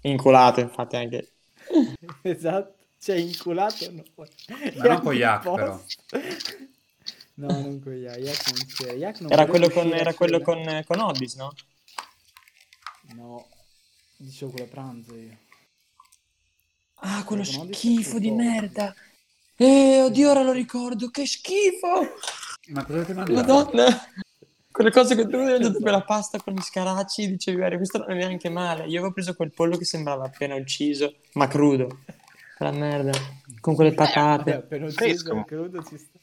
[0.00, 1.30] Inculato, infatti, anche.
[2.22, 4.02] esatto, cioè inculato no.
[4.16, 5.84] Ma non con Yak, però.
[7.34, 8.92] No, non con Yak, Yak non c'era.
[8.92, 11.54] Yak non Era quello con, era quello con, con Oddis, no?
[13.14, 13.48] No,
[14.16, 15.44] dicevo quello a pranzo io.
[17.00, 18.94] Ah, quello Con Oddis schifo di merda.
[19.56, 22.14] Eh, oddio, ora lo ricordo, che schifo!
[22.68, 23.40] Ma cosa avete mangiato?
[23.40, 23.86] Madonna!
[24.70, 28.10] Quelle cose che tu hai mangiato quella pasta con gli scaracci, dicevi, guarda, questo non
[28.10, 28.84] è neanche male.
[28.84, 32.00] Io avevo preso quel pollo che sembrava appena ucciso, ma crudo.
[32.58, 33.12] La merda,
[33.60, 34.54] con quelle Vabbè, patate.
[34.54, 35.34] appena ucciso Fresco.
[35.36, 36.18] il crudo ci sta.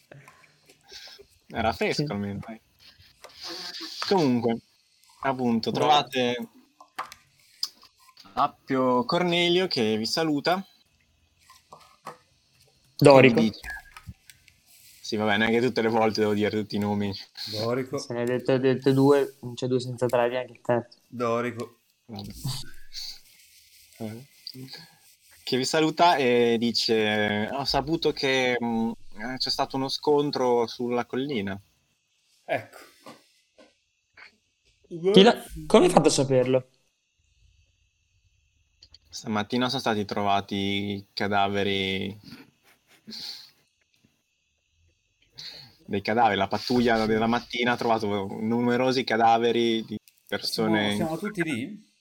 [1.55, 2.11] Era fresco Sì.
[2.11, 2.39] almeno.
[4.07, 4.57] Comunque,
[5.21, 6.47] appunto, trovate
[8.36, 10.65] Appio Cornelio che vi saluta.
[12.97, 13.39] Dorico.
[13.39, 13.59] dice-
[15.01, 17.13] Sì, vabbè, neanche tutte le volte devo dire tutti i nomi.
[17.51, 17.97] Dorico.
[17.97, 20.97] Se ne hai dette, dette due, non c'è due senza tre, neanche il terzo.
[21.07, 21.79] Dorico.
[25.43, 31.05] Che vi saluta e dice: Ho saputo che mh, eh, c'è stato uno scontro sulla
[31.05, 31.59] collina.
[32.45, 32.77] Ecco.
[34.88, 36.67] Chi l'ha- Come hai fatto a saperlo?
[39.14, 42.20] Stamattina sono stati trovati cadaveri.
[45.86, 48.07] Dei cadaveri, la pattuglia della mattina ha trovato
[48.39, 50.95] numerosi cadaveri di persone.
[50.95, 51.91] Siamo, siamo tutti lì?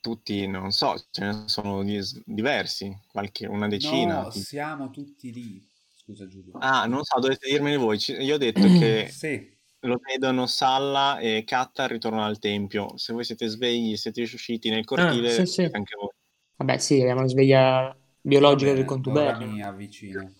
[0.00, 4.22] Tutti, non so, ce ne sono di- diversi, qualche, una decina.
[4.22, 5.64] No, siamo tutti lì.
[5.94, 6.54] Scusa Giulio.
[6.58, 7.96] Ah, non so, dovete dirmeli voi.
[8.08, 9.56] Io ho detto che Sì.
[9.82, 12.96] Lo vedono Salla e Katta al ritorno al tempio.
[12.98, 15.62] Se voi siete svegli, siete usciti nel cortile, Ah, sì, sì.
[15.62, 16.10] anche voi.
[16.56, 19.46] Vabbè, sì, abbiamo la sveglia biologica Va del contubernio.
[19.46, 20.32] mi avvicino.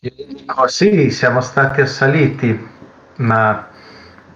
[0.00, 2.56] Io dico, sì, siamo stati assaliti,
[3.16, 3.68] ma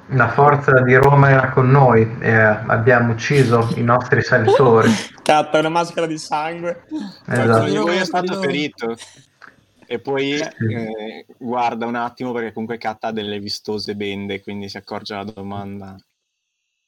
[0.08, 4.90] la forza di Roma era con noi e abbiamo ucciso i nostri salitori.
[5.22, 6.84] Catta, una maschera di sangue.
[7.26, 7.64] Esatto.
[7.64, 8.96] è Roma stato ferito.
[9.92, 14.78] E poi eh, guarda un attimo perché comunque Katta ha delle vistose bende, quindi si
[14.78, 15.94] accorge la domanda.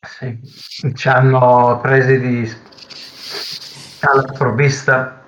[0.01, 0.41] Sì,
[0.95, 2.51] ci hanno presi di
[4.01, 5.23] alla provvista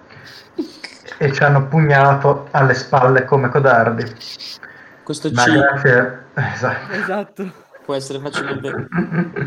[1.18, 4.04] e ci hanno pugnalato alle spalle come codardi.
[5.04, 6.92] Questo Ma C grazie, esatto.
[6.96, 7.52] Esatto.
[7.84, 8.88] può essere facilmente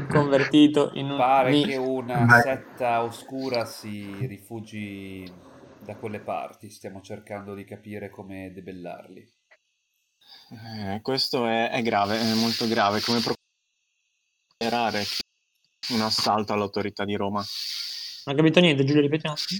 [0.07, 5.48] convertito in un Pare che una Ma- setta oscura si rifugi
[5.83, 6.69] da quelle parti.
[6.69, 9.37] Stiamo cercando di capire come debellarli.
[10.51, 13.01] Eh, questo è, è grave, è molto grave.
[13.01, 13.19] Come
[14.57, 15.03] procurare
[15.89, 17.43] un assalto all'autorità di Roma?
[18.25, 19.59] Non ho capito niente, Giulio, ripeti un attimo.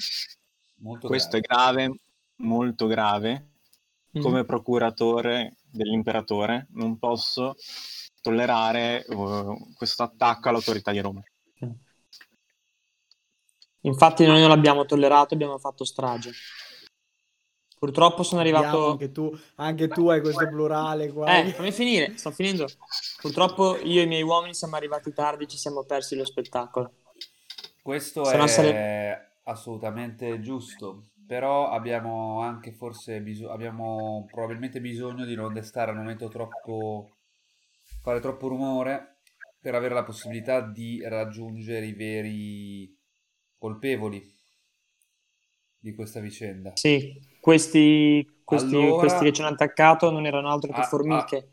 [0.82, 1.84] Molto Questo è grave.
[1.84, 2.00] grave,
[2.38, 3.50] molto grave.
[4.18, 4.22] Mm.
[4.22, 7.56] Come procuratore dell'imperatore non posso
[8.22, 11.22] tollerare uh, questo attacco all'autorità di Roma.
[13.82, 16.32] Infatti noi non l'abbiamo tollerato, abbiamo fatto strage.
[17.80, 18.92] Purtroppo sono arrivato...
[18.92, 21.38] Anche tu, anche tu hai questo plurale qua.
[21.38, 22.68] Eh, fammi finire, sto finendo.
[23.22, 26.92] Purtroppo io e i miei uomini siamo arrivati tardi, ci siamo persi lo spettacolo.
[27.82, 35.24] Questo Se no è sare- assolutamente giusto, però abbiamo anche forse bisogno, abbiamo probabilmente bisogno
[35.24, 37.16] di non destare al momento troppo,
[38.02, 39.22] fare troppo rumore
[39.62, 42.99] per avere la possibilità di raggiungere i veri
[43.60, 44.34] colpevoli
[45.80, 46.72] di questa vicenda.
[46.76, 51.51] Sì, questi, questi, Allora- questi che ci hanno attaccato non erano altro che Ah, formiche.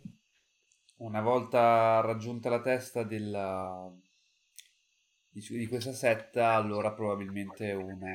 [0.99, 3.91] Una volta raggiunta la testa della,
[5.31, 8.15] di, di questa setta, allora probabilmente una,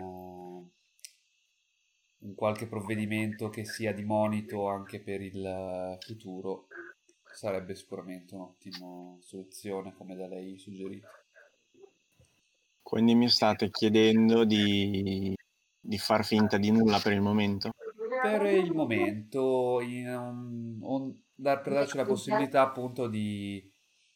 [2.19, 6.67] un qualche provvedimento che sia di monito anche per il futuro
[7.33, 11.07] sarebbe sicuramente un'ottima soluzione, come da lei suggerito.
[12.91, 15.33] Quindi mi state chiedendo di,
[15.79, 17.69] di far finta di nulla per il momento?
[18.21, 23.65] Per il momento, in un- un- dar- per darci la possibilità appunto di,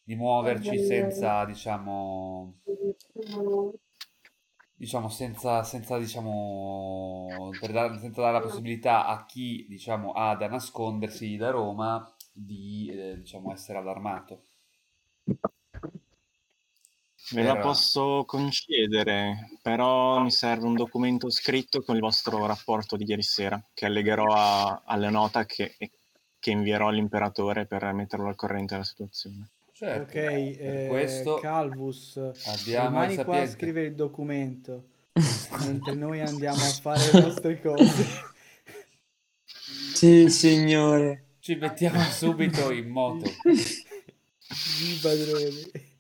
[0.04, 2.56] di muoverci senza, diciamo,
[4.76, 10.48] diciamo senza, senza diciamo, per dar- senza dare la possibilità a chi diciamo ha da
[10.48, 14.44] nascondersi da Roma di eh, diciamo essere allarmato.
[17.32, 23.06] Ve la posso concedere, però mi serve un documento scritto con il vostro rapporto di
[23.08, 25.76] ieri sera, che allegherò a- alla nota che,
[26.40, 29.50] che invierò all'imperatore per metterlo al corrente della situazione.
[29.72, 34.86] Certo, Ok, eh, questo Calvus, il qua a scrivere il documento
[35.66, 38.06] mentre noi andiamo a fare le nostre cose.
[39.96, 41.24] Sì, signore.
[41.40, 43.26] Ci mettiamo subito in moto.
[44.48, 45.95] Sì, padrone.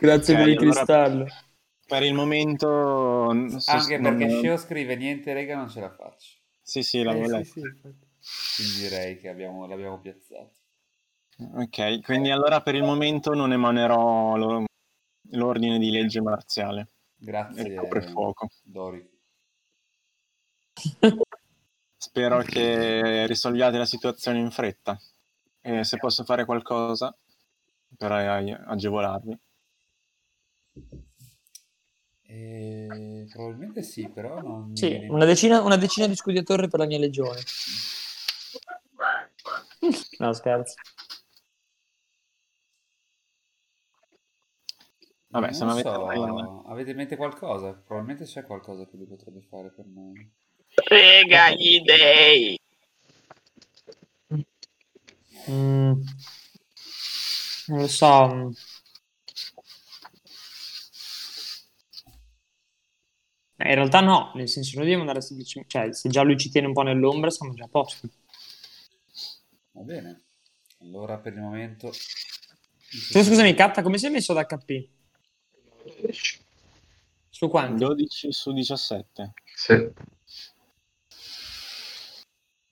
[0.00, 1.26] Grazie Ok, per il allora- cristallo.
[1.86, 3.28] Per il momento...
[3.30, 6.38] Anche perché non- Sceo scrive niente rega non ce la faccio.
[6.62, 7.88] Sì, sì, l'avevo Eh, sì, letto.
[8.20, 8.62] sì.
[8.62, 10.52] Quindi direi che abbiamo, l'abbiamo piazzato.
[11.54, 14.64] Ok, quindi allora per il momento non emanerò lo-
[15.32, 16.88] l'ordine di legge marziale.
[17.16, 18.48] Grazie, Il coprifuoco.
[18.62, 19.08] Dori.
[21.96, 24.98] Spero che risolviate la situazione in fretta.
[25.60, 27.14] E se posso fare qualcosa
[27.96, 29.38] per agevolarvi.
[32.22, 33.26] E...
[33.32, 36.80] Probabilmente sì, però non Sì, viene- una decina, una decina di scudi a torre per
[36.80, 37.40] la mia legione.
[40.18, 40.74] No, scherzo.
[45.28, 46.62] Vabbè, Non se non avete so, problema.
[46.66, 47.72] avete in mente qualcosa?
[47.72, 50.28] Probabilmente c'è qualcosa che lui potrebbe fare per noi.
[50.74, 52.58] Frega gli dei!
[55.48, 56.02] Mm.
[57.68, 58.26] Non lo so.
[58.34, 58.50] mm.
[58.50, 58.54] Eh,
[63.62, 66.66] In realtà no, nel senso noi dobbiamo andare semplicemente, cioè se già lui ci tiene
[66.66, 68.08] un po' nell'ombra siamo già a posto.
[69.72, 70.22] Va bene.
[70.80, 71.90] Allora per il momento...
[71.90, 74.88] Tu, scusami, Catta, come sei messo ad HP?
[77.28, 77.84] Su quanti?
[77.84, 79.32] 12 su 17.
[79.54, 79.90] Sì.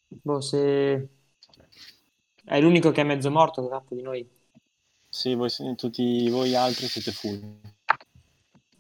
[0.09, 1.09] Boh, se...
[2.45, 4.27] È l'unico che è mezzo morto, Catta, di noi.
[5.09, 7.61] Sì, voi, tutti voi altri siete full.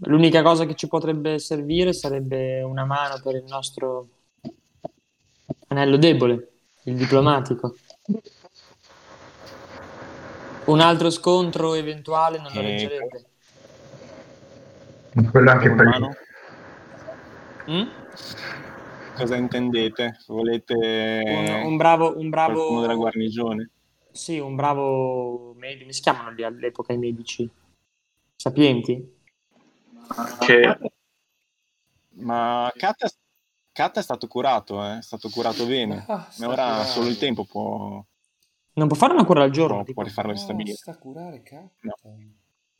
[0.07, 4.09] L'unica cosa che ci potrebbe servire sarebbe una mano per il nostro
[5.69, 6.49] anello debole,
[6.85, 7.77] il diplomatico.
[10.67, 13.25] Un altro scontro eventuale non lo Eh, reggerebbe.
[15.31, 16.15] Quello anche per mano?
[17.67, 17.89] Mm?
[19.17, 20.19] Cosa intendete?
[20.29, 20.75] Volete
[21.31, 23.71] Un, un bravo, un qualcuno della bravo, guarnigione?
[24.11, 25.81] sì, un bravo medico.
[25.83, 27.49] Come si chiamano lì all'epoca i medici?
[28.37, 29.18] Sapienti?
[30.41, 30.79] Che
[32.21, 33.09] Ma Kat è,
[33.73, 36.05] Kat è stato curato, eh, è stato curato bene.
[36.09, 36.89] Ah, Ma ora curando.
[36.91, 38.05] solo il tempo può,
[38.75, 39.85] Non può fare una cura al giorno?
[39.85, 40.77] può, può rifarlo ristabilire.
[40.77, 41.43] sta a curare.
[41.81, 41.95] No.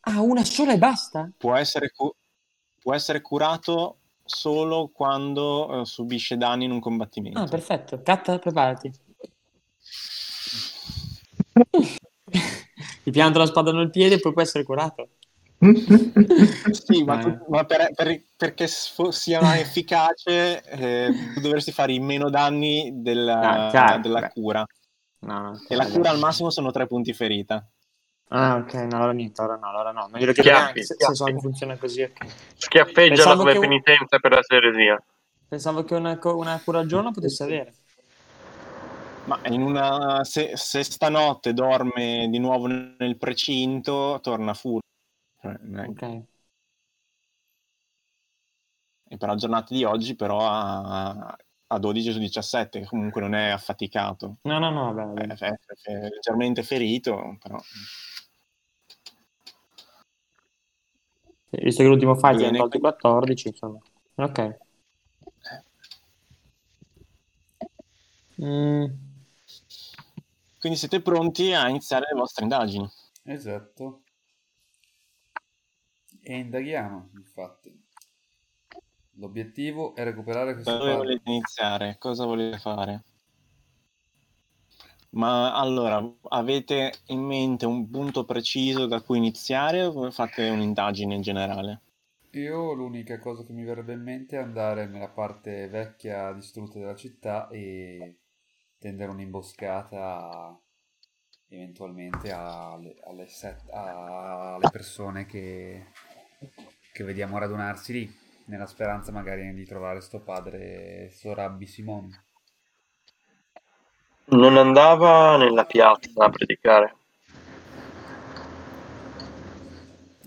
[0.01, 1.31] Ah, una sola e basta?
[1.37, 2.15] Può essere, cu-
[2.81, 7.39] può essere curato solo quando eh, subisce danni in un combattimento.
[7.39, 8.03] Ah, perfetto.
[8.03, 8.91] Catta, preparati.
[13.05, 15.11] Ti pianto la spada nel piede e poi può essere curato.
[16.71, 21.99] Sì, ma, tu- ma per- per- perché sfo- sia efficace eh, tu dovresti fare i
[22.01, 24.65] meno danni della, Ah, chiaro, della cura.
[25.21, 27.67] No, no, E la cura al massimo sono tre punti ferita.
[28.31, 30.07] Ah, ok, no, allora niente, allora no, allora no.
[30.07, 32.27] Non glielo chiedo Schiaffi, neanche se, se so che funziona così, ok.
[32.57, 35.03] schiaffeggiala Pensavo come che un- penitenza per la seresia.
[35.49, 37.75] Pensavo che una, una cura al giorno potesse avere.
[39.27, 44.79] Ma in una, se, se stanotte dorme di nuovo nel precinto, torna full.
[45.41, 46.03] Cioè, è- Ok.
[49.11, 51.37] E per la giornata di oggi, però, a,
[51.69, 54.37] a 12 su 17, che comunque non è affaticato.
[54.43, 55.49] No, no, no, vabbè, È, vabbè.
[55.49, 57.59] è- è leggermente ferito, però.
[61.51, 63.79] Visto che l'ultimo fight è i 14, insomma.
[64.17, 64.57] Ok.
[68.41, 68.87] Mm,
[70.59, 72.89] Quindi siete pronti a iniziare le vostre indagini.
[73.25, 74.03] Esatto.
[76.29, 77.75] E indaghiamo, infatti.
[79.13, 80.97] L'obiettivo è recuperare questo dove padre.
[80.99, 81.97] volete iniziare?
[81.99, 83.03] Cosa volete fare?
[85.13, 91.23] Ma allora, avete in mente un punto preciso da cui iniziare o fate un'indagine in
[91.23, 91.81] generale?
[92.33, 96.95] Io l'unica cosa che mi verrebbe in mente è andare nella parte vecchia distrutta della
[96.95, 98.19] città e
[98.77, 100.61] tendere un'imboscata
[101.49, 105.87] eventualmente alle, alle, set- alle persone che,
[106.93, 112.11] che vediamo radunarsi lì, nella speranza magari di trovare sto padre Sorabbi Simon.
[114.31, 116.97] Non andava nella piazza a predicare.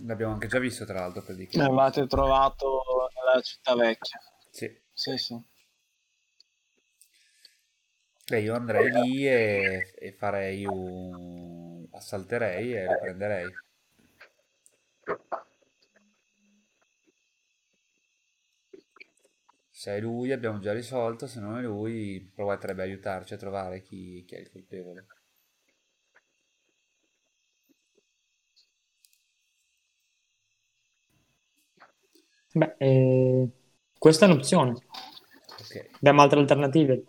[0.05, 1.49] L'abbiamo anche già visto tra l'altro per dire.
[1.53, 2.83] L'avete trovato
[3.13, 4.19] nella città vecchia?
[4.49, 4.79] Sì.
[4.93, 5.49] Sì, sì.
[8.27, 11.85] Beh, io andrei lì e, e farei un...
[11.91, 13.03] assalterei e lo
[19.81, 23.81] Se è lui abbiamo già risolto, se non è lui proverebbe a aiutarci a trovare
[23.81, 25.07] chi, chi è il colpevole.
[32.53, 33.49] Beh, eh,
[33.97, 34.69] questa è un'opzione.
[34.69, 35.89] Ok.
[35.95, 37.05] Abbiamo altre alternative.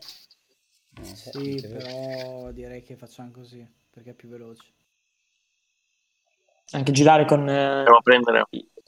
[1.02, 4.64] So, Sì, però direi che facciamo così, perché è più veloce.
[6.70, 8.44] Anche girare con, eh, Andiamo a prendere.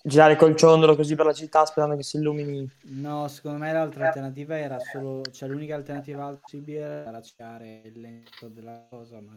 [0.07, 2.69] Girare col ciondolo così per la città sperando che si illumini.
[2.83, 8.49] No, secondo me l'altra alternativa era solo, cioè l'unica alternativa possibile era racciare il lento
[8.49, 9.35] della cosa, ma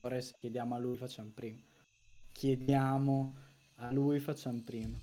[0.00, 1.58] ora se chiediamo a lui facciamo prima.
[2.32, 3.34] Chiediamo
[3.76, 4.98] a lui facciamo prima.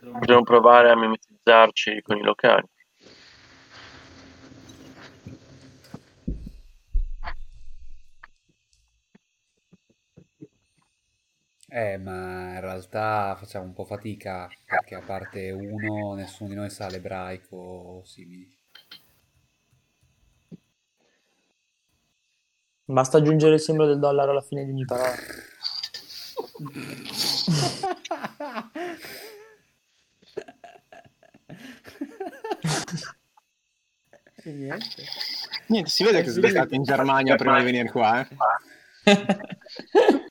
[0.00, 2.66] Dobbiamo provare a mimetizzarci con i locali.
[11.76, 16.70] Eh, ma in realtà facciamo un po' fatica perché a parte uno, nessuno di noi
[16.70, 18.48] sa l'ebraico o simili.
[22.84, 25.16] Basta aggiungere il simbolo del dollaro alla fine di ogni parola.
[34.44, 35.04] E niente.
[35.66, 38.36] Niente, si vede che siete stati in Germania prima di venire qua, eh.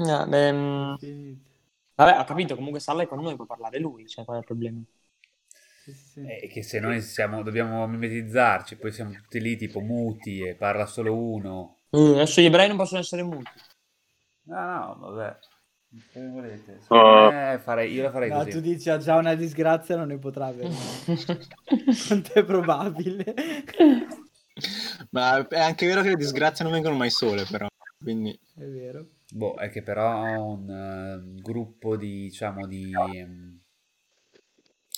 [0.00, 1.50] No, mm, Finito.
[1.96, 4.46] vabbè, ho capito, comunque Salla è con noi, può parlare lui, cioè qual è il
[4.46, 4.80] problema?
[5.82, 6.20] Sì, sì.
[6.24, 10.86] È che se noi siamo, dobbiamo mimetizzarci, poi siamo tutti lì tipo muti e parla
[10.86, 11.78] solo uno.
[11.90, 13.50] Uh, adesso gli ebrei non possono essere muti.
[14.44, 15.38] No, no, vabbè.
[16.12, 16.80] Come volete.
[16.88, 17.30] Oh.
[17.30, 18.50] Me farei- io la farei No, così.
[18.50, 20.68] tu dici ha già una disgrazia, non ne potrà avere.
[22.06, 23.34] Quanto è probabile?
[25.10, 27.66] Ma è anche vero che le disgrazie non vengono mai sole, però.
[28.00, 29.06] Quindi, È vero.
[29.30, 33.58] Boh, è che però un eh, gruppo di, diciamo, di, ehm,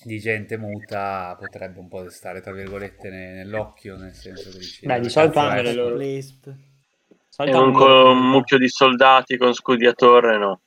[0.04, 4.86] di gente muta potrebbe un po' stare, tra virgolette, ne- nell'occhio, nel senso che dici...
[4.86, 6.00] Beh, di "Dove solito hanno è?" le loro-.
[6.00, 10.60] E un, co- un mucchio di soldati con scudi a torre, no.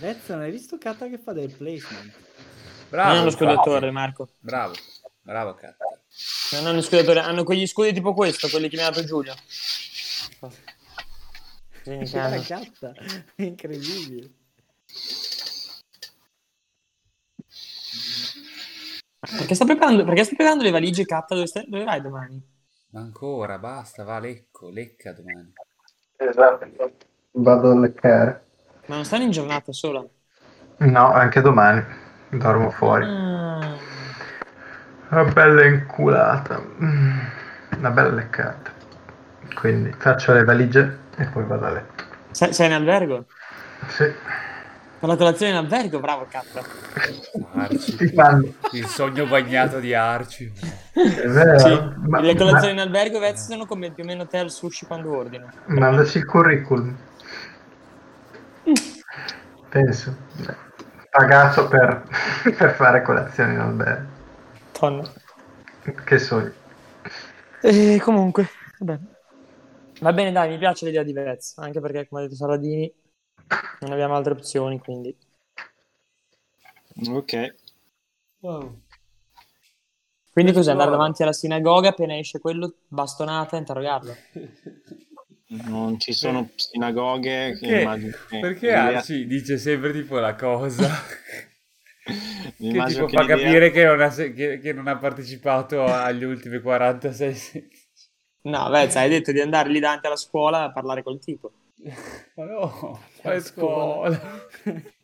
[0.00, 2.12] Vezza, non hai visto Kata che fa del placement?
[2.90, 3.44] Bravo, Non hanno lo infatti.
[3.44, 4.28] scudatore, Marco.
[4.38, 4.74] Bravo,
[5.22, 5.76] bravo, cazzo.
[6.52, 9.34] Non hanno lo scudatore, hanno quegli scudi tipo questo, quelli che mi ha dato Giulio.
[12.04, 12.36] Chiama.
[12.46, 12.92] gatta,
[13.34, 14.30] è incredibile.
[19.20, 21.34] Perché sta preparando, perché sta preparando le valigie Katta?
[21.34, 22.42] Dove, stai- dove vai domani?
[22.90, 25.52] Ma ancora, basta, va, lecco, lecca domani.
[26.16, 26.66] Esatto.
[27.32, 28.46] Vado a leccare.
[28.86, 30.04] Ma non stanno in giornata sola?
[30.78, 31.84] No, anche domani.
[32.30, 33.04] Dormo fuori.
[33.04, 33.76] Ah.
[35.10, 36.62] Una bella inculata.
[36.78, 38.72] Una bella leccata.
[39.54, 42.04] Quindi faccio le valigie e poi vado a letto.
[42.30, 43.26] Sei, sei in albergo?
[43.88, 44.12] Sì.
[45.00, 46.00] Per la colazione in albergo?
[46.00, 46.26] Bravo.
[47.54, 48.08] Arci.
[48.14, 48.52] Fanno.
[48.72, 50.52] Il sogno bagnato di Arci.
[50.92, 51.58] È vero?
[51.58, 54.50] Sì, Ma- le colazioni in ma- albergo Vezzi sono come più o meno te al
[54.50, 55.48] sushi quando ordino.
[55.66, 56.96] Mandaci il curriculum.
[59.68, 60.16] Penso.
[61.10, 62.02] Pagato per,
[62.56, 64.08] per fare colazioni in albergo.
[64.72, 65.08] Tonna.
[66.04, 66.52] Che sogno.
[67.60, 68.48] E comunque,
[68.78, 68.98] vabbè.
[70.00, 72.92] Va bene, dai, mi piace l'idea di Vez, anche perché, come ha detto Saladini,
[73.80, 75.16] non abbiamo altre opzioni, quindi...
[77.10, 77.32] ok.
[80.30, 80.70] Quindi cos'è?
[80.70, 84.14] Andare davanti alla sinagoga, appena esce quello, bastonata, interrogarlo.
[85.50, 90.86] Non ci sono sinagoghe che Perché, immagino che perché Arci dice sempre tipo la cosa
[92.04, 96.24] che tipo che fa l'idea- capire che non, ha, che, che non ha partecipato agli
[96.24, 97.68] ultimi 46 se-
[98.48, 101.52] No, Vez, hai detto di andare lì davanti alla scuola a parlare col tipo.
[102.34, 104.20] Ma no, quale A scuola?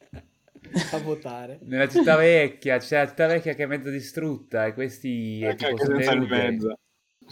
[0.92, 1.58] a votare.
[1.62, 5.76] Nella città vecchia, c'è la città vecchia che è mezzo distrutta e questi è tipo
[6.26, 6.78] mezzo.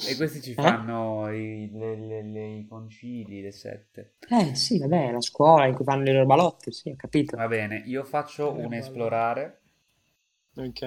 [0.05, 4.14] E questi ci fanno i, le- le- le- i concili, le sette.
[4.28, 7.36] Eh sì, vabbè, la scuola in cui fanno le loro balotte, sì, ho capito.
[7.36, 9.60] Va bene, io faccio un esplorare
[10.56, 10.82] Ok.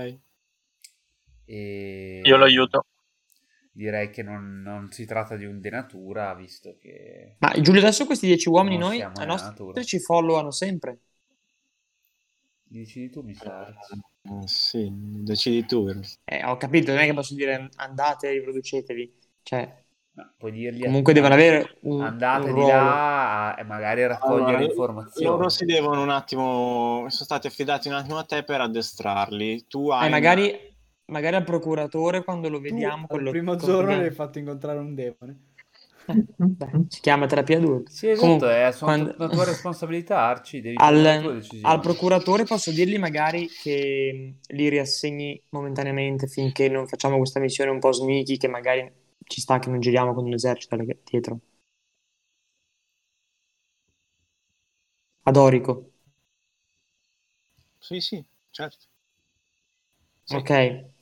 [1.46, 2.86] e Io lo aiuto.
[3.76, 7.36] Direi che non, non si tratta di un denatura, visto che...
[7.40, 11.00] Ma Giulio, adesso questi dieci uomini noi, a nostri ci followano sempre.
[12.68, 13.68] Decidi tu, mi sa.
[14.24, 15.88] Eh, sì, decidi tu.
[16.24, 19.14] Eh, ho capito, non è che posso dire andate, riproducetevi.
[19.44, 19.84] Cioè,
[20.16, 24.64] No, puoi dirgli comunque devono avere un, andate un di là e magari raccogliere Allora,
[24.64, 25.28] informazioni.
[25.28, 29.66] Loro si devono un attimo, sono stati affidati un attimo a te per addestrarli.
[29.68, 30.75] Tu hai Eh, magari,
[31.08, 33.08] magari al procuratore quando lo vediamo.
[33.08, 35.40] Tu, al primo giorno le hai fatto incontrare un demone.
[36.08, 37.92] Beh, si chiama terapia d'urto.
[37.92, 42.72] Sì, esatto, Comunque, è su- quando- la tua responsabilità, Arci, devi al, al procuratore posso
[42.72, 48.48] dirgli magari che li riassegni momentaneamente finché non facciamo questa missione un po' sneaky che
[48.48, 48.92] magari
[49.24, 51.40] ci sta che non giriamo con un esercito dietro.
[55.30, 55.74] Ad Orico.
[57.80, 58.88] Sì, sì, certo.
[60.24, 60.36] Sì.
[60.36, 60.50] Ok,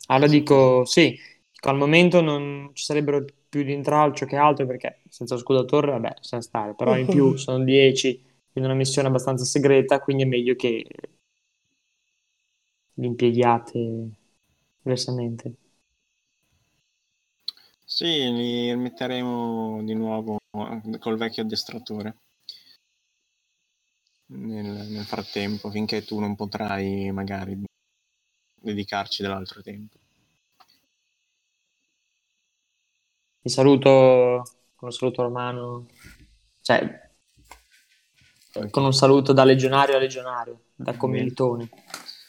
[0.07, 1.17] allora dico sì,
[1.61, 6.15] al momento non ci sarebbero più di intralcio che altro perché senza scudo torre, vabbè,
[6.21, 8.21] sa stare, però in più sono 10
[8.53, 10.85] in una missione abbastanza segreta, quindi è meglio che
[12.99, 13.79] li impieghiate
[14.81, 15.55] diversamente.
[17.85, 20.37] Sì, li metteremo di nuovo
[20.99, 22.17] col vecchio addestratore.
[24.33, 27.55] Nel, nel frattempo, finché tu non potrai magari
[28.63, 29.97] dedicarci dell'altro tempo.
[33.41, 34.43] Vi saluto
[34.75, 35.87] con un saluto romano,
[36.61, 37.11] cioè
[38.69, 41.69] con un saluto da legionario a legionario, da commilitone.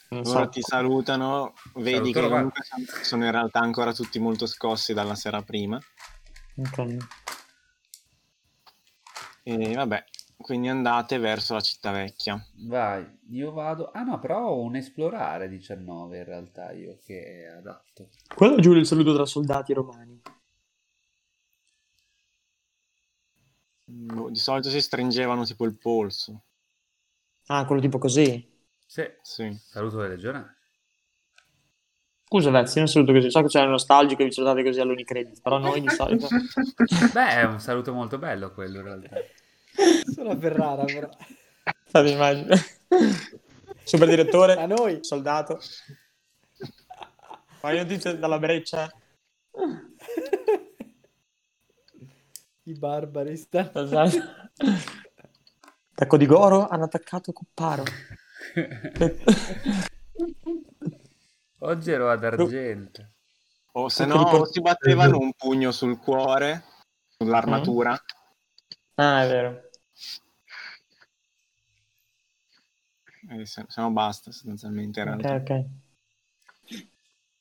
[0.08, 0.48] Ora so.
[0.48, 2.62] ti salutano, vedi Saluto che comunque
[3.02, 5.78] sono in realtà ancora tutti molto scossi dalla sera prima.
[6.56, 6.96] Ok.
[9.44, 10.04] E vabbè,
[10.36, 12.42] quindi andate verso la città vecchia.
[12.66, 13.90] Vai, io vado.
[13.92, 18.08] Ah no, però ho un esplorare 19 in realtà io che è adatto.
[18.34, 20.20] Quello giù il saluto tra soldati romani.
[23.86, 26.42] Boh, Di solito si stringevano tipo il polso.
[27.46, 28.52] Ah, quello tipo così.
[28.86, 29.54] Sì, Sì.
[29.68, 30.54] saluto del legionario.
[32.26, 33.30] Scusa, Vezzi, io non saluto così.
[33.30, 36.26] So che c'è nostalgico e vi salutate così all'Unicredit, però noi di solito...
[37.12, 39.16] Beh, è un saluto molto bello quello in realtà.
[40.14, 41.08] Solo a Ferrara, però.
[41.86, 42.56] Fate immagine.
[43.84, 44.98] Super A direttore, noi.
[45.02, 45.60] soldato.
[47.58, 48.90] Fai notizie dalla breccia.
[52.64, 53.70] I barbari stanno...
[53.74, 54.18] Esatto.
[55.94, 57.84] Da Codigoro hanno attaccato Copparo.
[61.60, 63.08] Oggi ero ad Argento.
[63.72, 66.64] O se Anche no por- si battevano un pugno sul cuore,
[67.16, 67.98] sull'armatura.
[68.94, 69.63] Ah, è vero.
[73.30, 75.34] E se, se no basta sostanzialmente in realtà.
[75.34, 75.64] ok.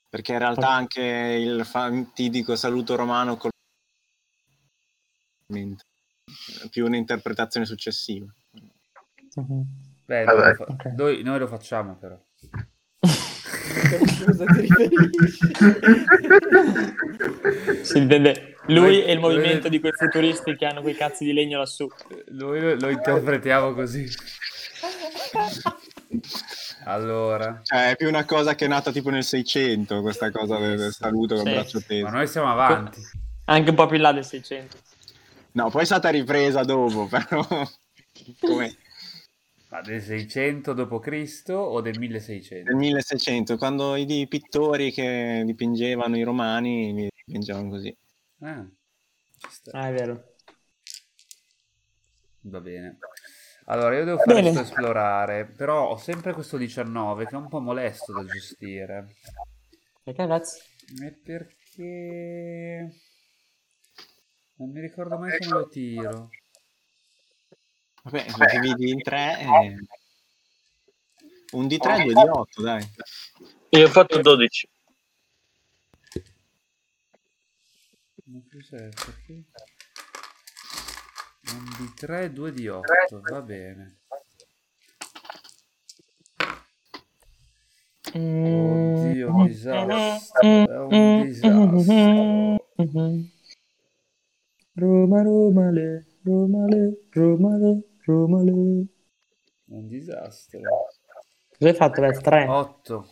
[0.09, 3.51] Perché in realtà anche il fatidico saluto romano col...
[6.69, 8.31] più un'interpretazione successiva.
[9.35, 9.63] Mhm.
[10.05, 12.21] Beh, noi lo, fa- noi- noi lo facciamo però.
[13.97, 15.51] Cosa ti riferisci?
[17.83, 21.57] Si intende lui e il movimento di quei futuristi che hanno quei cazzi di legno
[21.59, 21.87] lassù.
[22.29, 24.07] Noi lo, lo interpretiamo così.
[26.85, 30.91] Allora, Cioè, è più una cosa che è nata tipo nel 600, questa cosa del,
[30.91, 31.51] saluto con Sì.
[31.51, 32.03] braccio teso.
[32.05, 32.99] ma noi siamo avanti.
[33.45, 34.77] Anche un po' più in là del 600.
[35.53, 37.45] No, poi è stata ripresa dopo, però...
[38.39, 38.75] Come
[39.73, 41.49] Ma del 600 d.C.
[41.49, 42.69] o del 1600?
[42.69, 47.97] nel 1600, quando i pittori che dipingevano i romani li dipingevano così.
[48.41, 48.63] Ah.
[49.71, 50.35] Ah, è vero.
[52.41, 52.99] Va bene.
[53.65, 57.59] Allora, io devo fare questo esplorare, però ho sempre questo 19 che è un po'
[57.59, 59.15] molesto da gestire.
[60.03, 60.61] Perché Vezzi?
[61.03, 62.93] È perché...
[64.57, 66.29] Non mi ricordo mai come lo tiro.
[68.03, 69.39] Vabbè, se ti dividi in tre...
[69.39, 69.75] eh,
[71.53, 72.83] Un di 3, due di 8, dai.
[73.69, 74.69] Io ho fatto 12.
[78.25, 78.89] Ma cos'è?
[78.89, 79.43] Perché?
[81.53, 83.99] Un di 3, 2 di 8, va bene.
[88.15, 90.41] Oddio, un disastro.
[90.41, 92.65] È un disastro.
[94.75, 98.51] Roma, Roma, le, Roma, le, Roma, le, Roma, le.
[98.51, 100.59] È un disastro.
[101.57, 102.21] Cosa hai fatto, Vezzi?
[102.21, 102.45] 3?
[102.47, 103.09] 8.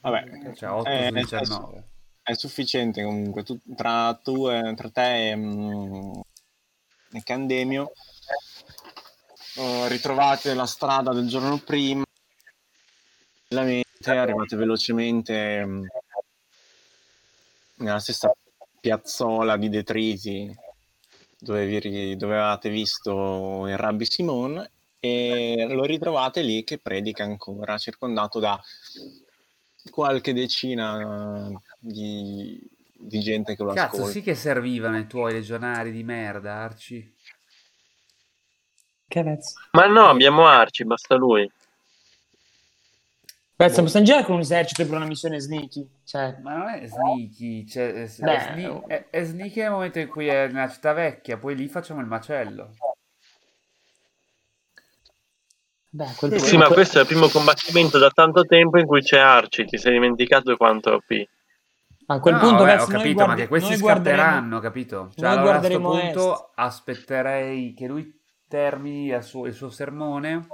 [0.00, 1.84] Vabbè, Cioè 8 Eh, su 19.
[2.22, 3.42] è sufficiente comunque.
[3.42, 6.20] Tu- tra, tu e, tra te e, mm,
[7.12, 7.92] e Candemio
[9.56, 12.04] eh, ritrovate la strada del giorno prima.
[13.48, 15.84] Tranquillamente, Arrivate velocemente mm,
[17.76, 18.32] nella stessa
[18.80, 20.54] piazzola di detriti
[21.40, 24.68] dove, vi, dove avevate visto il rabbi Simon
[25.00, 28.60] e lo ritrovate lì che predica ancora, circondato da
[29.90, 32.60] qualche decina di,
[32.92, 34.12] di gente che lo Cazzo, ascolta.
[34.12, 37.14] sì che servivano i tuoi legionari di merda, Arci.
[39.72, 41.50] Ma no, abbiamo Arci, basta lui.
[43.68, 45.86] Stiamo in giro con un esercito per una missione sneaky.
[46.04, 50.08] Cioè, Ma non è sneaky, cioè, è, Beh, sne- è- è sneaky nel momento in
[50.08, 52.70] cui è nella città vecchia, poi lì facciamo il macello.
[55.90, 59.02] beh, a quel Sì, ma questo è il primo combattimento da tanto tempo in cui
[59.02, 59.64] c'è Arci.
[59.66, 61.28] Ti sei dimenticato quanto OP.
[62.06, 65.10] a quel No, punto, vabbè, Vezzi, ho capito, guardi- ma che questi scapperanno, capito?
[65.14, 66.50] Cioè, noi allora a questo punto est.
[66.54, 70.48] aspetterei che lui termini il suo, il suo sermone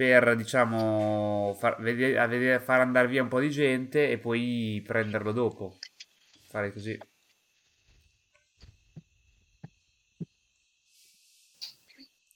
[0.00, 4.82] per, diciamo, far, vedere, a vedere- far andare via un po' di gente e poi
[4.82, 5.76] prenderlo dopo.
[6.48, 6.98] Farei così.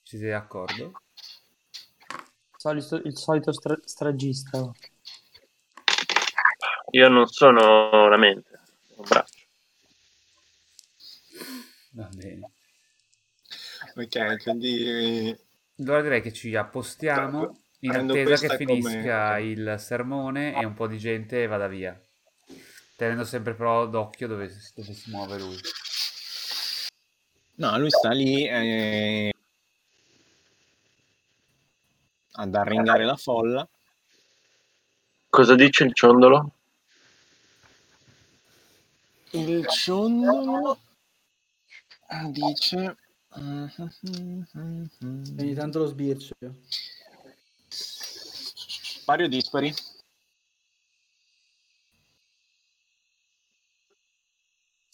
[0.02, 0.92] Siete d'accordo?
[2.58, 4.70] Solito- il solito stra- stragista.
[6.90, 9.44] Io non sono la mente, sono un braccio.
[11.92, 12.50] Va bene.
[13.96, 15.34] Ok, quindi
[15.84, 20.72] Allora direi che ci appostiamo in Prendo attesa che finisca come- il sermone e un
[20.72, 21.98] po' di gente vada via.
[22.96, 25.58] Tenendo sempre però d'occhio dove, dove si muove lui.
[27.56, 29.32] No, lui sta lì eh,
[32.32, 33.68] ad arringare la folla.
[35.28, 36.50] Cosa dice il ciondolo?
[39.32, 40.78] Il ciondolo
[42.30, 42.96] dice...
[45.36, 46.34] Ogni tanto lo sbircio.
[49.04, 49.74] Pari o dispari?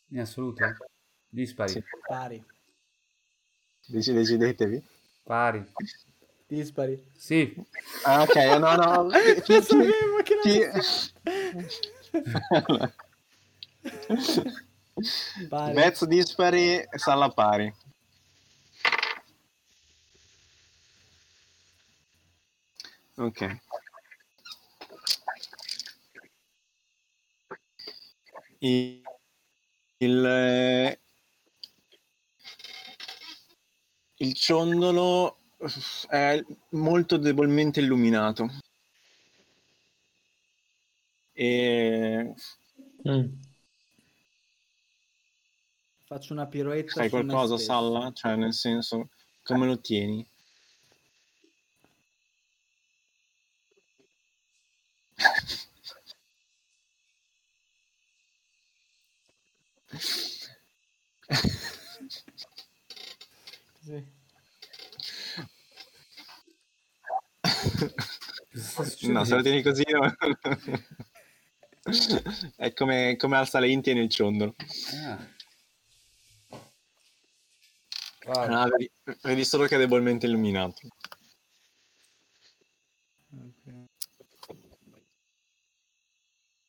[0.08, 0.64] In assoluto?
[1.28, 1.72] Dispari.
[1.72, 1.84] Sì.
[2.06, 2.42] Pari.
[3.86, 4.82] Deci- decidetevi.
[5.22, 5.64] Pari.
[6.46, 7.10] Dispari.
[7.14, 7.54] Sì.
[8.04, 9.08] Ah, ok, no, no.
[9.12, 10.64] chi- chi- Lo sapevo che chi-
[12.62, 12.92] non
[15.48, 15.74] Pari.
[15.74, 17.72] Vezzo dispari, sala pari.
[23.20, 23.60] Ok.
[28.60, 29.02] Il,
[29.98, 31.00] il, eh,
[34.16, 35.38] il ciondolo
[36.08, 38.48] è molto debolmente illuminato.
[41.32, 42.34] E
[43.08, 43.32] Mm.
[46.04, 47.56] Faccio una piroetta Sai qualcosa.
[47.56, 48.12] Salla?
[48.12, 49.08] Cioè, nel senso,
[49.42, 50.26] come lo tieni?
[63.82, 64.04] Sì.
[68.74, 69.84] Cosa sta No, se lo tieni così...
[72.56, 74.54] È come, come alza le in tieni il ciondolo.
[75.04, 75.38] Ah.
[78.26, 78.90] Ah, vedi,
[79.22, 80.78] vedi solo che è debolmente illuminato.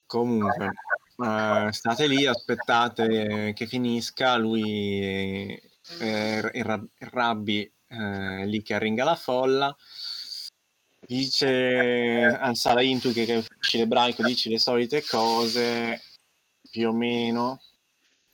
[0.06, 0.72] Comunque,
[1.18, 4.38] eh, state lì, aspettate che finisca.
[4.38, 5.54] Lui,
[6.00, 9.76] eh, il, rab- il rabbi, eh, lì che arringa la folla,
[11.12, 16.00] dice al Salain, tu che capisci l'ebraico, dici le solite cose,
[16.70, 17.60] più o meno,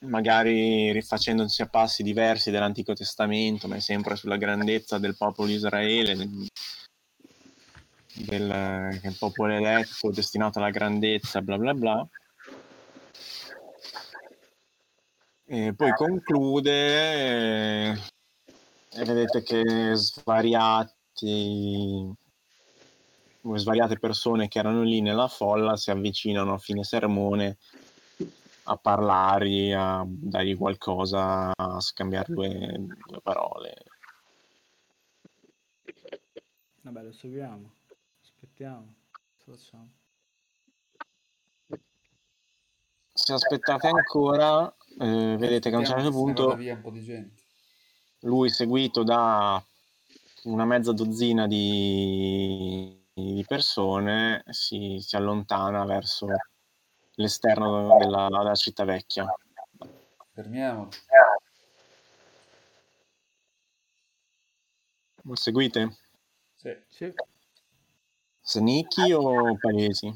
[0.01, 5.55] magari rifacendosi a passi diversi dell'Antico Testamento, ma è sempre sulla grandezza del popolo di
[5.55, 6.47] Israele, del,
[8.13, 12.07] del, è popolo eletto, destinato alla grandezza, bla bla bla.
[15.49, 16.71] E poi conclude
[17.89, 17.97] eh,
[18.91, 20.85] e vedete che svariati
[23.55, 27.57] svariate persone che erano lì nella folla si avvicinano a fine sermone
[28.69, 33.73] a parlargli, a dargli qualcosa, a scambiare due, due parole.
[36.81, 37.71] Vabbè, lo seguiamo.
[38.21, 38.95] Aspettiamo.
[39.43, 39.89] Cosa facciamo?
[43.13, 47.01] Se aspettate ancora, eh, vedete che a un certo punto vada via un po' di
[47.01, 47.41] gente.
[48.21, 49.61] lui seguito da
[50.43, 56.27] una mezza dozzina di, di persone si, si allontana verso
[57.15, 59.25] l'esterno della, della città vecchia.
[60.33, 60.89] Fermiamo.
[65.23, 65.97] Lo seguite?
[66.53, 66.77] Sì.
[66.87, 67.13] Sì.
[68.41, 70.13] Sneaky o palesi?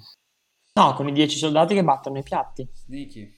[0.73, 2.69] No, con i 10 soldati che battono i piatti.
[2.71, 3.35] Sneaky.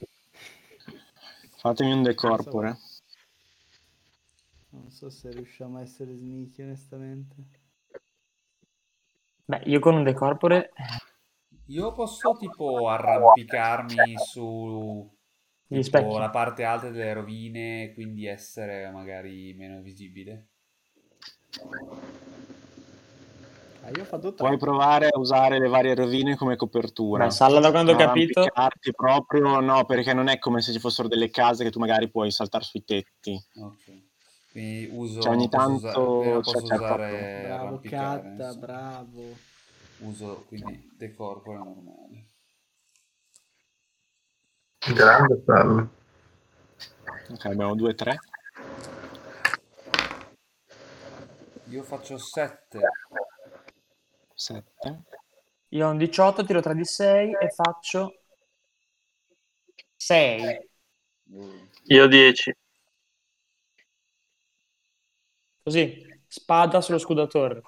[1.56, 2.78] Fatemi un decorpore.
[4.72, 7.62] Non so se riusciamo a essere sneaky, onestamente.
[9.46, 10.72] Beh, io con un decorpore
[11.68, 15.12] Io posso tipo arrampicarmi su
[15.68, 16.18] gli tipo, specchi.
[16.18, 20.48] la parte alta delle rovine quindi essere magari meno visibile.
[23.82, 27.26] Ah, io ho fatto Puoi provare a usare le varie rovine come copertura.
[27.26, 28.48] Beh, Salla da quando ho Non capito...
[28.96, 32.32] proprio, no, perché non è come se ci fossero delle case che tu magari puoi
[32.32, 33.38] saltare sui tetti.
[33.56, 34.12] Ok.
[34.54, 39.22] Quindi uso Cioè, ogni posso usa- tanto non c'è- posso c'è usare Bravo, Catta, bravo.
[39.98, 42.26] Uso quindi decorpore normale.
[44.94, 45.90] Grande Salla.
[47.32, 48.20] Ok, abbiamo due, tre.
[51.70, 52.80] Io faccio 7.
[54.36, 55.04] Sette.
[55.70, 58.20] Io ho un 18, tiro 3 di 6 e faccio
[59.96, 60.70] 6.
[61.86, 62.56] Io 10.
[65.64, 67.62] Così, spada sullo scudatore.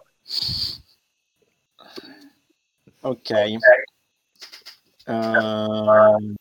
[3.01, 3.30] Ok.
[5.07, 6.35] Ehm,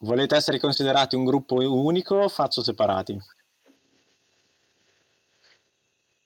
[0.00, 3.18] volete essere considerati un gruppo unico o faccio separati?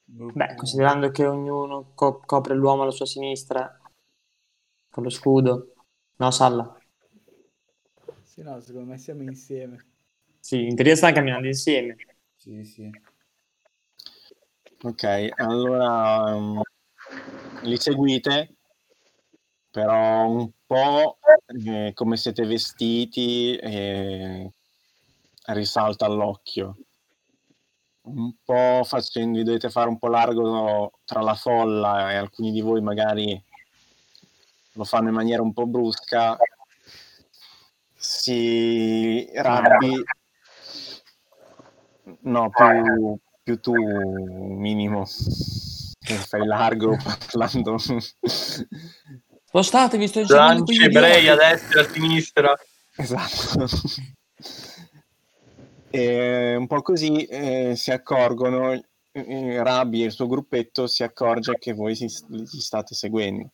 [0.04, 3.80] Beh, considerando che ognuno co- copre l'uomo alla sua sinistra
[4.90, 5.72] con lo scudo.
[6.16, 6.76] No, Salla.
[8.22, 9.89] Sì, no, secondo me siamo insieme.
[10.40, 11.96] Sì, in teoria stanno camminando insieme.
[12.34, 12.90] Sì, sì.
[14.82, 16.62] Ok, allora um,
[17.64, 18.54] li seguite,
[19.70, 21.18] però un po'
[21.66, 24.50] eh, come siete vestiti eh,
[25.48, 26.78] risalta all'occhio.
[28.02, 32.62] Un po' facendo, vi dovete fare un po' largo tra la folla e alcuni di
[32.62, 33.40] voi magari
[34.72, 36.38] lo fanno in maniera un po' brusca.
[37.94, 40.02] Si Rabbi
[42.20, 45.06] no, più, più tu minimo.
[45.06, 47.76] Fai largo parlando.
[49.44, 52.56] Spostatevi, sto insegnando Lanci ebrei a destra e a sinistra.
[52.96, 53.66] esatto.
[55.90, 58.80] E un po' così eh, si accorgono
[59.10, 63.50] eh, Rabbi e il suo gruppetto si accorge che voi si, li state seguendo.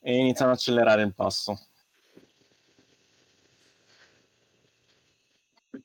[0.00, 1.60] E iniziano ad accelerare il passo.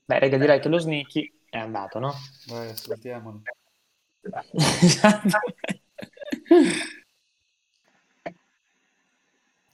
[0.06, 2.14] Beh, raga, direi che lo sneaky è andato, no?
[2.48, 3.42] Vai, ascoltiamolo.
[4.82, 5.38] Esatto.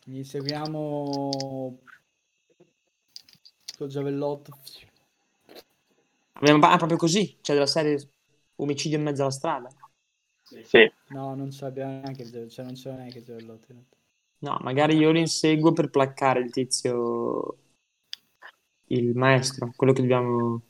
[0.03, 1.79] Gli seguiamo
[3.77, 4.59] col giavellotto.
[6.33, 8.09] Ah, proprio così, cioè della serie
[8.55, 9.69] omicidio in mezzo alla strada.
[10.63, 10.91] Sì.
[11.09, 13.67] No, non ce l'abbiamo neanche il cioè non c'era neanche il giavellotto.
[14.39, 17.57] No, magari io lo inseguo per placcare il tizio,
[18.85, 20.61] il maestro, quello che dobbiamo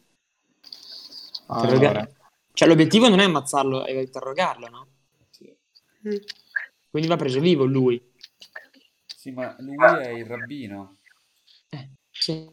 [1.59, 2.07] allora,
[2.53, 4.87] Cioè, l'obiettivo non è ammazzarlo, è interrogarlo, no?
[5.29, 5.55] Sì.
[6.89, 7.99] Quindi va preso vivo lui.
[9.15, 10.97] Sì, ma lui è il rabbino.
[11.71, 12.51] Eh, sì.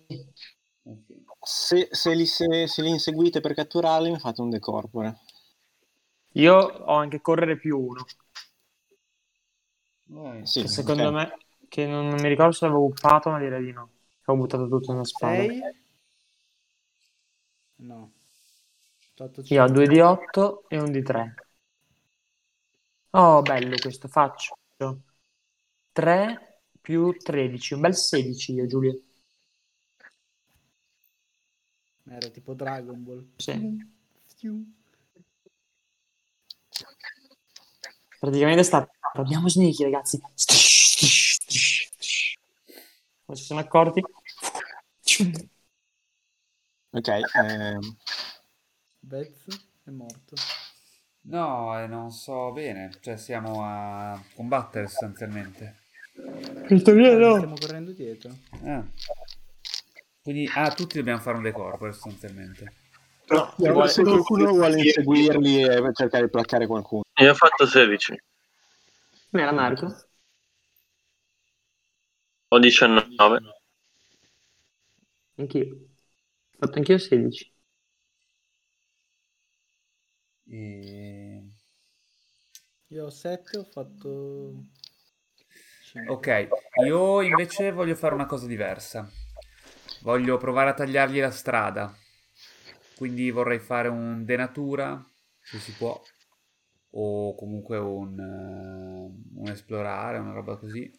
[1.43, 5.19] Se, se li, se, se li inseguite per catturarli mi fate un decorpore
[6.37, 8.07] Io ho anche correre più uno.
[10.07, 10.45] Vai.
[10.47, 11.13] sì, Che secondo ok.
[11.13, 11.37] me,
[11.69, 13.91] che non, non mi ricordo se l'avevo uppato, ma direi di no.
[14.27, 15.43] Ho buttato tutto in una spada.
[15.43, 15.61] Sei?
[17.79, 18.13] No.
[19.19, 19.73] Io ho cinque.
[19.73, 21.35] 2 di 8 e un di 3.
[23.11, 24.57] Oh, bello questo, faccio
[25.93, 29.01] 3 più 13, un bel 16 io, Giulio.
[32.05, 33.27] Era tipo Dragon Ball.
[33.37, 33.87] Sì.
[38.19, 38.89] Praticamente sta...
[39.15, 40.21] Abbiamo sneaky, ragazzi.
[43.27, 44.01] Non si sono accorti?
[46.91, 47.97] ok ehm,
[49.09, 49.47] Vez
[49.85, 50.35] è morto.
[51.23, 52.91] No, eh, non so bene.
[53.01, 55.77] Cioè, siamo a combattere sostanzialmente.
[56.69, 57.35] In teoria Ah, no.
[57.37, 58.37] Stiamo correndo dietro.
[58.65, 58.85] Ah.
[60.21, 62.73] Quindi, ah, tutti dobbiamo fare un decorpo sostanzialmente.
[63.29, 67.67] No, chi vuole- se qualcuno vuole inseguirli e cercare di placcare qualcuno Io ho fatto
[67.67, 68.21] 16.
[69.31, 70.03] Non era Marco?
[72.49, 73.41] Ho 19.
[75.37, 75.67] Anch'io.
[75.67, 77.53] Ho fatto anch'io 16.
[80.51, 81.43] E...
[82.95, 84.65] Io ho 7, ho fatto
[85.85, 86.13] 5.
[86.13, 86.49] Ok,
[86.85, 89.09] io invece voglio fare una cosa diversa.
[90.03, 91.95] Voglio provare a tagliargli la strada.
[92.97, 95.05] Quindi vorrei fare un denatura,
[95.43, 96.01] se si può,
[96.93, 100.91] o comunque un, eh, un esplorare, una roba così,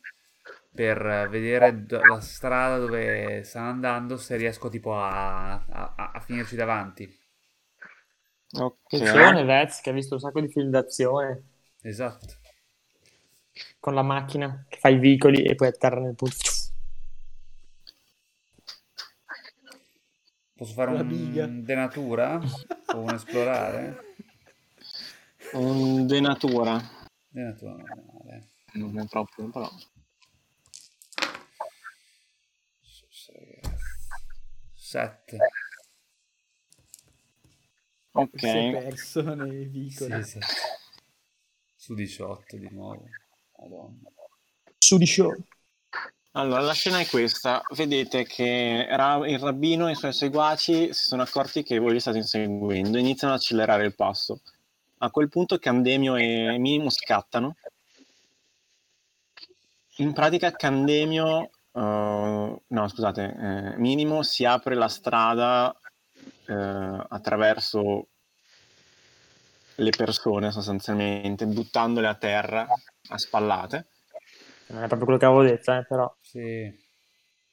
[0.74, 6.56] per vedere do- la strada dove stanno andando, se riesco tipo a- a- a finirci
[6.56, 7.19] davanti.
[8.52, 11.44] Ok Attenzione, Vez, che ha visto un sacco di film d'azione
[11.82, 12.36] Esatto.
[13.80, 16.36] con la macchina che fa i vicoli e poi atterra nel punto.
[20.56, 22.38] Posso fare La un denatura
[22.94, 24.04] o un esplorare?
[25.54, 26.80] un denatura
[27.30, 27.96] Denatura non è
[28.26, 28.48] male.
[28.74, 29.70] non è troppo però
[34.76, 35.38] 7.
[38.12, 40.24] Ok Si è perso nei vicoli.
[40.24, 40.54] Sì, esatto.
[41.76, 43.06] Su 18 di nuovo.
[43.58, 44.12] Madonna.
[44.78, 45.36] Su di show.
[46.32, 47.62] Allora, la scena è questa.
[47.76, 52.00] Vedete che Ra- il rabbino e i suoi seguaci si sono accorti che voi li
[52.00, 54.42] state inseguendo e iniziano ad accelerare il passo.
[55.00, 57.56] A quel punto Candemio e Minimo scattano
[60.00, 65.78] in pratica Candemio, uh, no scusate, eh, Minimo si apre la strada
[66.48, 68.08] eh, attraverso
[69.76, 72.68] le persone sostanzialmente, buttandole a terra
[73.10, 73.88] a spallate.
[74.68, 76.14] Non è proprio quello che avevo detto, eh, però.
[76.22, 76.88] Sì.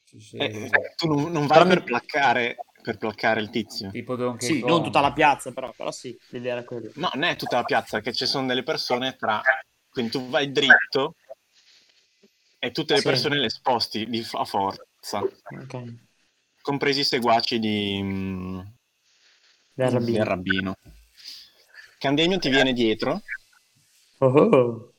[0.05, 0.37] Sì, sì.
[0.37, 3.91] E tu non, non vai Però mi- per placcare, per placcare il tizio.
[3.91, 4.71] Tipo Donkey Sì, Kong.
[4.71, 6.91] non tutta la piazza, però, però sì, l'idea era quella.
[6.95, 9.41] No, non è tutta la piazza, che ci sono delle persone tra...
[9.89, 11.15] Quindi tu vai dritto
[12.59, 13.07] e tutte le Sì.
[13.07, 16.06] persone le sposti di, a forza, Ok.
[16.67, 18.61] Compresi i seguaci di, mm,
[19.73, 20.17] Del rabbino.
[20.19, 20.77] del rabbino.
[21.99, 23.23] Candemio ti viene dietro
[24.19, 24.93] Oh, oh.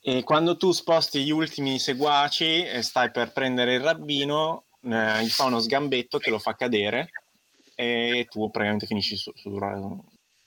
[0.00, 5.28] e quando tu sposti gli ultimi seguaci e stai per prendere il rabbino, eh, gli
[5.28, 7.10] fa uno sgambetto che lo fa cadere
[7.74, 9.50] e tu praticamente finisci su, su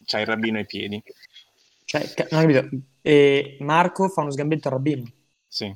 [0.05, 1.01] c'hai il rabbino ai piedi.
[1.85, 2.75] Cioè, non ho capito.
[3.01, 5.11] E Marco fa uno sgambetto al rabbino.
[5.51, 5.73] Sì.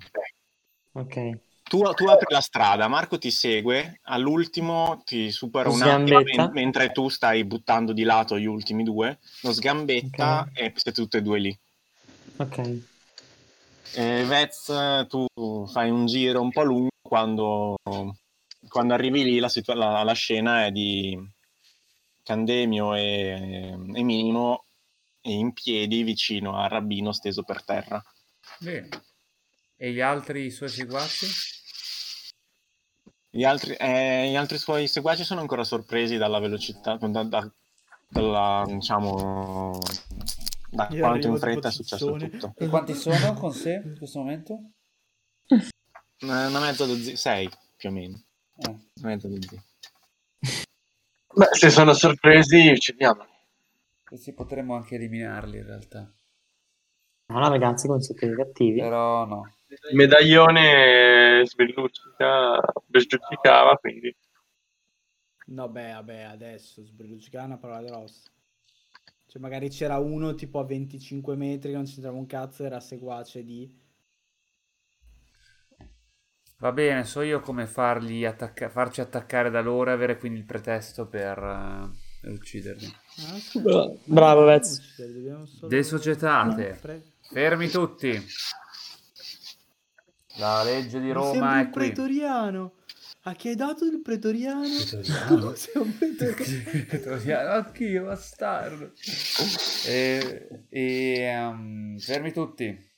[0.94, 1.40] Ok.
[1.64, 6.92] Tu, tu apri la strada, Marco ti segue, all'ultimo ti supera un attimo men- mentre
[6.94, 10.50] tu stai buttando di lato gli ultimi due, lo sgambetta Ok.
[10.54, 11.60] e siete tutte e due lì.
[12.38, 12.80] Ok.
[13.96, 14.72] E Vez,
[15.10, 15.26] tu
[15.68, 17.76] fai un giro un po' lungo quando,
[18.70, 21.20] quando arrivi lì la, situa- la- la scena è di
[22.24, 24.64] Candemio e, e Minimo
[25.24, 28.02] in piedi vicino al rabbino steso per terra.
[28.60, 28.88] Bene.
[29.78, 31.28] E gli altri suoi seguaci?
[33.30, 37.54] Gli altri, eh, gli altri suoi seguaci sono ancora sorpresi dalla velocità, da, da-
[38.08, 39.78] dalla, diciamo,
[40.70, 42.54] da Io quanto in fretta è successo tutto.
[42.56, 44.72] E quanti sono con sé in questo momento?
[46.22, 48.24] Una mezza dozzina, sei più o meno.
[48.56, 48.70] Eh.
[48.70, 49.62] Una mezza dozzina.
[51.36, 53.30] Beh, se sono sorpresi, uccidiamoli.
[54.06, 56.10] Questi potremmo anche eliminarli in realtà.
[57.28, 58.80] No, no, ragazzi, come siete cattivi.
[58.80, 59.52] Però no.
[59.90, 64.16] Il medaglione sbelluccica, sbelluccicava, quindi
[65.48, 68.30] No, beh, vabbè, adesso sbrilluccicare è una parola grossa.
[69.28, 73.44] Cioè, magari c'era uno tipo a 25 metri che non c'entrava un cazzo, era seguace
[73.44, 73.72] di...
[76.60, 80.46] Va bene, so io come farli attacca- farci attaccare da loro e avere quindi il
[80.46, 81.38] pretesto per
[82.24, 82.94] eh, ucciderli.
[83.18, 83.60] Ah, sì.
[83.62, 84.82] Bra- Bravo, Vez.
[85.46, 86.78] Solo- Desocietate.
[86.82, 88.22] Pre- Fermi tutti.
[90.38, 91.72] La legge di Roma è qui.
[91.72, 92.74] pretoriano.
[93.28, 94.64] A chi hai dato il pretoriano?
[94.68, 95.52] Pretoriano?
[95.52, 96.86] Tu sei un pretoriano.
[96.88, 98.92] Pretoriano, Anch'io, bastardo.
[99.88, 102.94] E, e, ehm, fermi tutti.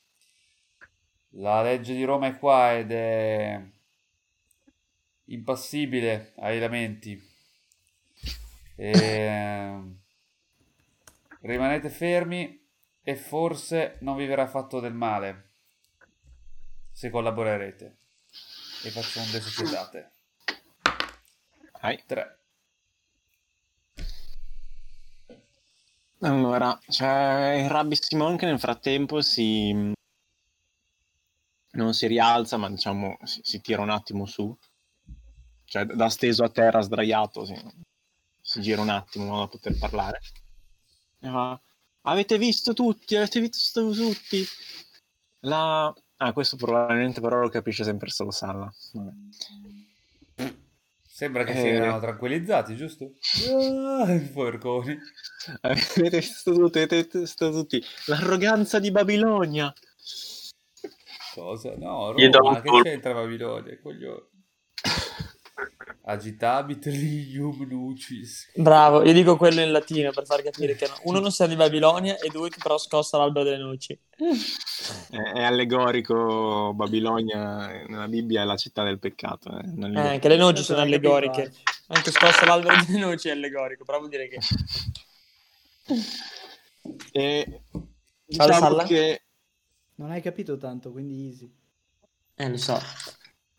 [1.31, 3.61] La legge di Roma è qua ed è
[5.25, 7.21] impassibile ai lamenti.
[8.75, 9.97] E, ehm,
[11.41, 12.65] rimanete fermi
[13.03, 15.46] e forse non vi verrà fatto del male
[16.97, 17.97] se collaborerete.
[18.83, 20.11] E faccio un desocietate.
[21.79, 22.03] Vai.
[22.03, 22.39] 3.
[26.21, 29.93] Allora, c'è il Rabbi Simon che nel frattempo si...
[31.73, 34.57] non si rialza, ma diciamo si, si tira un attimo su.
[35.65, 37.53] Cioè, da steso a terra, sdraiato, si,
[38.41, 40.19] si gira un attimo in modo da poter parlare.
[41.19, 41.61] E fa,
[42.01, 44.43] avete visto tutti, avete visto tutti?
[45.41, 45.93] La...
[46.17, 48.71] Ah, questo probabilmente però lo capisce sempre solo Salla.
[48.93, 49.11] Vabbè.
[51.03, 51.55] Sembra che Eh.
[51.61, 53.13] si erano tranquillizzati, giusto?
[53.49, 54.97] Ah, porconi.
[55.61, 57.83] Avete visto tutti, avete visto tutti.
[58.05, 59.73] L'arroganza di Babilonia.
[61.33, 61.75] Cosa?
[61.77, 62.83] No, Roma, che colpo.
[62.83, 63.79] c'entra Babilonia?
[63.79, 64.25] Coglione.
[66.03, 68.49] Agitabit lium nucis.
[68.55, 71.55] Bravo, io dico quello in latino per far capire che no- uno non sia di
[71.55, 73.99] Babilonia e due che però scossa l'albero delle noci.
[75.09, 79.49] È, è allegorico Babilonia nella Bibbia è la città del peccato.
[79.57, 81.51] eh, non Eh, anche le noci sono capito, allegoriche.
[81.87, 84.39] Anche scossa l'albero delle noci è allegorico, però vuol dire che...
[87.11, 87.61] E
[88.25, 89.21] diciamo che
[89.95, 91.51] Non hai capito tanto, quindi easy.
[92.35, 92.79] Eh, lo so.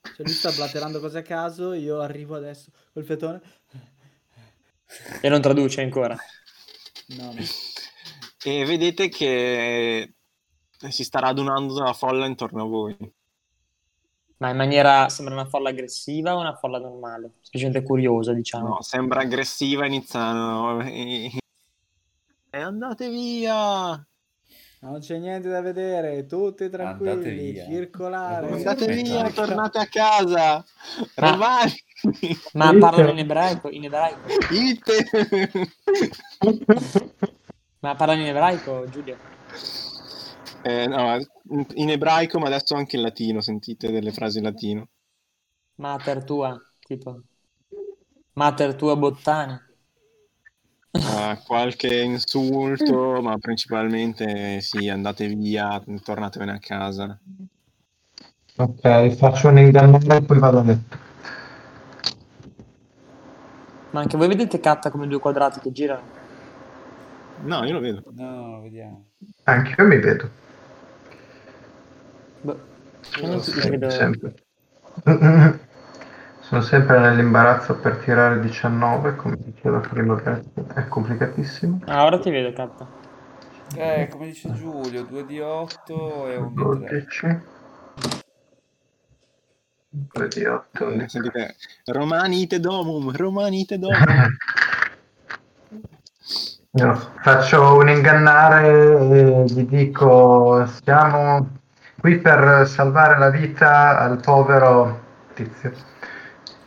[0.00, 3.40] Cioè, lui sta blaterando cose a caso, io arrivo adesso col fettone.
[5.20, 6.16] E non traduce ancora.
[7.08, 7.40] No, no.
[8.44, 10.14] e vedete che
[10.88, 12.96] si sta radunando la folla intorno a voi.
[14.38, 15.08] Ma in maniera...
[15.08, 17.32] sembra una folla aggressiva o una folla normale?
[17.40, 18.68] Semplicemente curiosa, diciamo.
[18.68, 20.80] No, sembra aggressiva, iniziano.
[20.82, 21.32] E
[22.50, 24.06] andate via!
[24.80, 27.64] Non c'è niente da vedere, tutti Andate tranquilli, via.
[27.64, 28.50] circolare.
[28.52, 30.64] Andate via, tornate a casa!
[31.16, 31.72] Ma- Romani!
[32.52, 34.20] Ma parlano in ebraico, in ebraico.
[34.50, 35.08] Ite!
[37.80, 39.16] Ma parlano in ebraico, Giulia?
[40.62, 41.18] Eh, no,
[41.74, 43.40] in ebraico, ma adesso anche in latino.
[43.40, 44.88] Sentite delle frasi in latino.
[45.76, 46.56] Mater tua,
[46.86, 47.20] tipo.
[48.34, 49.67] Mater tua bottana.
[50.90, 57.18] Eh, qualche insulto, ma principalmente sì, andate via, tornatevene a casa.
[58.56, 59.58] Ok, faccio un
[60.14, 60.96] e poi vado a letto.
[63.90, 66.02] Ma anche voi vedete Katta come due quadrati che girano?
[67.42, 68.02] No, io lo vedo.
[68.14, 69.04] No, vediamo.
[69.44, 70.30] Anche io mi vedo.
[72.40, 72.60] Boh.
[73.20, 74.34] Io non si vedo- sempre.
[76.58, 80.20] Sono sempre nell'imbarazzo per tirare 19, come diceva prima,
[80.74, 81.82] è complicatissimo.
[81.86, 82.84] Ah, ora ti vedo, Katta.
[83.76, 86.88] Eh, come dice Giulio, 2 di 8 e un di 3.
[86.88, 87.40] 12.
[89.90, 91.54] 2 di 8, un di Eh, Sentite,
[91.84, 94.36] Romanite domum, Romanite domum.
[96.72, 101.50] Io faccio un ingannare e gli dico siamo
[102.00, 105.00] qui per salvare la vita al povero
[105.34, 105.97] tizio.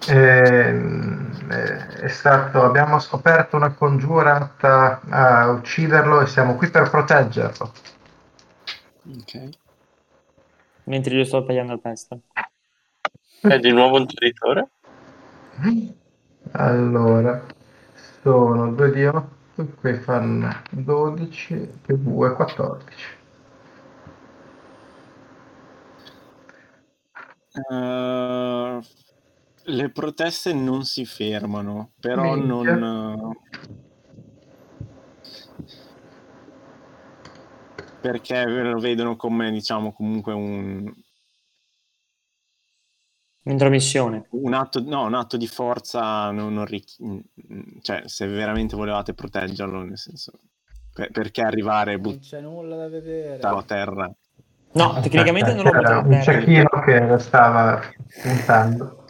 [0.08, 6.90] Ehm, eh, è stato, abbiamo scoperto una congiura atta a ucciderlo e siamo qui per
[6.90, 7.72] proteggerlo.
[9.18, 9.50] Ok.
[10.86, 12.22] Mentre io sto tagliando il pesto.
[13.42, 14.70] È di nuovo un traditore?
[16.54, 17.44] Allora,
[18.22, 23.20] sono 2 di 8, qui fanno 12 più 2, 14.
[27.54, 28.80] Eh,
[29.66, 32.76] le proteste non si fermano, però Minchia.
[32.76, 33.36] non...
[38.02, 40.92] Perché lo vedono come, diciamo, comunque un,
[43.44, 44.26] Intromissione.
[44.32, 46.98] un atto, no, un atto di forza non, non richi-
[47.82, 50.34] cioè se veramente volevate proteggerlo, nel senso,
[50.94, 53.42] per- perché arrivare e Non c'è nulla da vedere.
[53.42, 54.12] a terra?
[54.74, 56.40] No, tecnicamente non lo potevo un perdere.
[56.40, 57.82] cecchino che lo stava
[58.22, 59.01] puntando.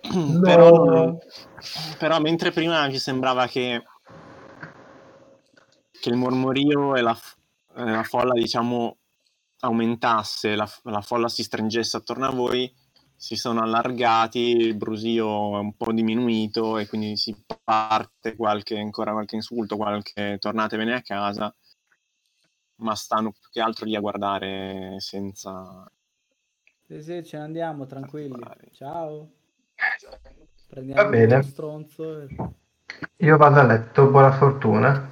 [0.42, 0.84] Però, No.
[0.84, 1.18] non-
[1.98, 3.82] però mentre prima vi sembrava che,
[6.00, 7.18] che il mormorio e la,
[7.74, 8.96] la folla, diciamo,
[9.60, 12.72] aumentasse, la, la folla si stringesse attorno a voi,
[13.16, 19.10] si sono allargati, il brusio è un po' diminuito e quindi si parte qualche, ancora
[19.12, 21.52] qualche insulto, qualche tornatevene a casa,
[22.76, 25.90] ma stanno più che altro lì a guardare senza...
[26.88, 28.42] Sì, sì, ce ne andiamo, tranquilli.
[28.72, 29.30] Ciao.
[30.66, 31.34] Prendiamo Va bene.
[31.34, 32.20] uno stronzo.
[32.22, 32.30] e-
[33.18, 35.08] Io vado a letto, buona fortuna.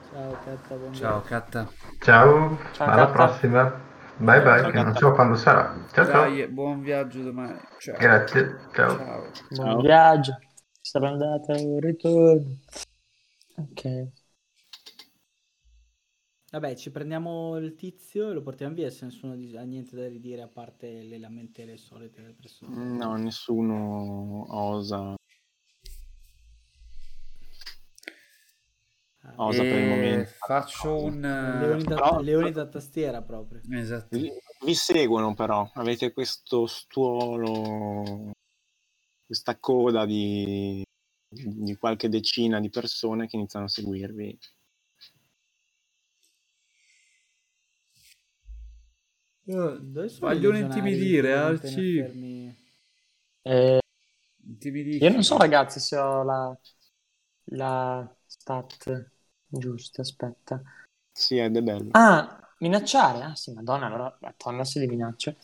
[0.00, 1.20] Ciao, Katta, buon Ciao.
[1.22, 1.66] Catta.
[2.00, 3.12] Ciao, Ciao, alla Katta.
[3.12, 3.72] prossima.
[4.16, 5.74] Bye bye, Ciao, che non so quando sarà.
[5.92, 6.24] Ciao ciao.
[6.24, 7.58] Dai, buon viaggio domani.
[7.78, 7.96] Ciao.
[7.98, 8.96] Grazie, ciao.
[8.96, 9.30] Ciao.
[9.48, 9.80] Buon Ciao.
[9.80, 10.38] viaggio.
[10.80, 12.58] Sarà andata un ritorno.
[13.58, 13.84] Ok.
[16.50, 20.42] Vabbè, ci prendiamo il tizio e lo portiamo via se nessuno ha niente da ridire
[20.42, 22.74] a parte le lamentele solite delle persone.
[22.74, 25.14] No, nessuno osa,
[29.22, 30.30] Ah, osa per il E momento.
[30.38, 31.20] Faccio un...
[31.20, 33.60] leoni, da, Però- leoni da tastiera proprio.
[33.70, 34.16] Esatto.
[34.16, 34.32] Vi,
[34.64, 38.32] vi seguono però, avete questo stuolo,
[39.26, 40.82] questa coda di,
[41.28, 44.38] di qualche decina di persone che iniziano a seguirvi.
[44.38, 44.38] Dove
[44.96, 45.18] sono
[49.20, 49.36] i
[50.20, 51.98] Vogliono intimidire, Arci.
[53.42, 53.78] Eh,
[54.46, 55.04] Intimidisci.
[55.04, 56.58] io non so, ragazzi, se ho la,
[57.52, 59.10] la stat
[59.46, 60.02] giusta.
[60.02, 60.62] Aspetta.
[61.12, 61.90] Sì, è bello.
[61.92, 63.22] Ah, minacciare?
[63.22, 65.34] Ah, sì, madonna, allora la tonna si di minaccia.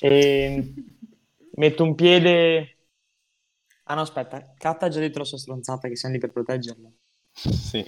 [0.00, 0.74] E
[1.56, 2.76] metto un piede.
[3.84, 4.54] Ah, no, aspetta.
[4.58, 6.92] Katta ha già detto la sua stronzata che siamo lì per proteggerlo.
[7.32, 7.84] Sì.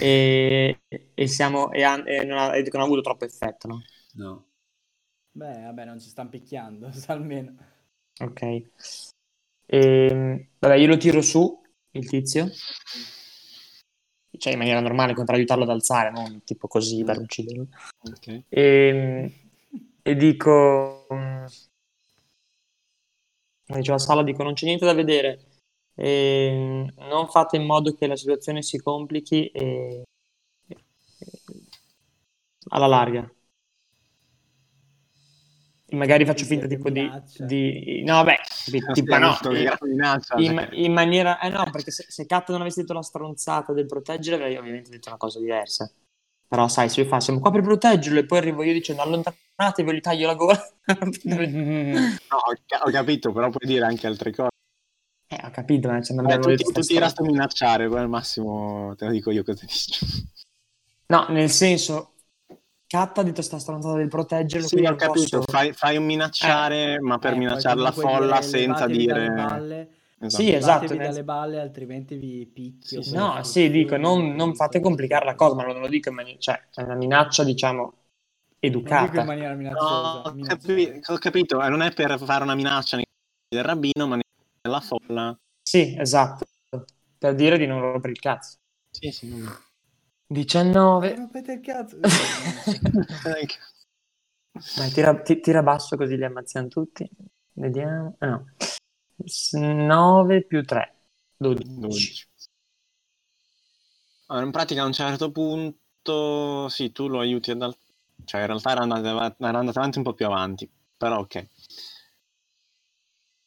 [0.00, 0.80] E,
[1.14, 1.70] e siamo.
[1.72, 3.82] E, e non, ha, e non ha avuto troppo effetto, no?
[4.14, 4.49] No.
[5.40, 7.54] Beh, vabbè, non ci stanno picchiando, almeno.
[8.20, 8.62] Ok.
[9.66, 11.62] E, vabbè, io lo tiro su,
[11.92, 12.46] il tizio.
[14.36, 17.68] Cioè, in maniera normale, per aiutarlo ad alzare, non tipo così per ucciderlo.
[18.02, 18.42] Ok.
[18.50, 19.32] E,
[20.02, 21.46] e dico, mm,
[23.66, 25.46] come diceva Sala, dico non c'è niente da vedere,
[25.94, 30.02] E, non fate in modo che la situazione si complichi e-
[32.68, 33.30] alla larga.
[35.92, 37.08] Magari faccio finta tipo di,
[37.38, 39.72] di- no, beh, tipo, tipo, no, in-
[40.36, 43.86] in, in maniera, eh no, perché se, se Kat non avesse detto la stronzata del
[43.86, 45.90] proteggere, avrei ovviamente detto una cosa diversa.
[46.46, 49.92] Però, sai, se lui fa, siamo qua per proteggerlo, e poi arrivo io dicendo allontanatevi,
[49.92, 50.74] gli taglio la gola.
[52.30, 54.50] No, ho, ca- ho capito, però puoi dire anche altre cose.
[55.28, 58.94] Eh, ho capito, ma ne Vabbè, abbiamo tutti, tutti resta a minacciare, poi al massimo
[58.96, 60.26] te lo dico io cosa dici.
[61.06, 62.09] No, nel senso,
[62.90, 66.98] Catta ha detto sta stronzata del proteggerlo, Sì, ho capito, posso- fai, fai un minacciare,
[66.98, 69.30] ma per Eh, minacciare la folla dire, senza dire...
[69.30, 70.42] balle, Esatto.
[70.42, 73.00] Sì, esatto, levatevi dalle balle, altrimenti vi picchio.
[73.00, 76.16] Sì, No, sì, dico, non, non fate complicare la cosa, ma non lo dico in
[76.16, 76.38] maniera...
[76.40, 77.92] Cioè, è una minaccia, diciamo, Non
[78.58, 79.22] dico in educata.
[79.24, 80.22] maniera No, minacciosa.
[80.22, 81.12] ho, minacciosa.
[81.12, 84.18] ho capito, eh, non è per fare una minaccia nei confronti del rabbino, ma
[84.62, 85.38] nella folla...
[85.62, 86.44] Sì, esatto.
[87.16, 88.56] Per dire di non rompere il cazzo.
[88.90, 89.28] Sì, sì.
[89.28, 89.48] non-
[90.30, 91.16] 19.
[91.16, 91.98] Rompete il cazzo.
[94.76, 97.08] Dai, tira, ti- tira basso così li ammazziamo tutti.
[97.54, 98.14] Vediamo.
[98.18, 98.44] Ah, no.
[99.52, 100.94] 9 più 3.
[101.36, 101.78] 12.
[101.80, 102.28] 12.
[104.26, 107.62] Allora, in pratica a un certo punto, sì, tu lo aiuti ad...
[107.62, 107.76] al-
[108.24, 111.46] Cioè, in realtà era andata, av- era andata avanti un po' più avanti, però ok.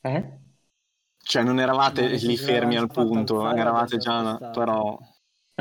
[0.02, 0.40] Eh?
[1.18, 4.36] Cioè, non eravate No, nel lì fermi al punto, eravate già...
[4.52, 5.00] Però,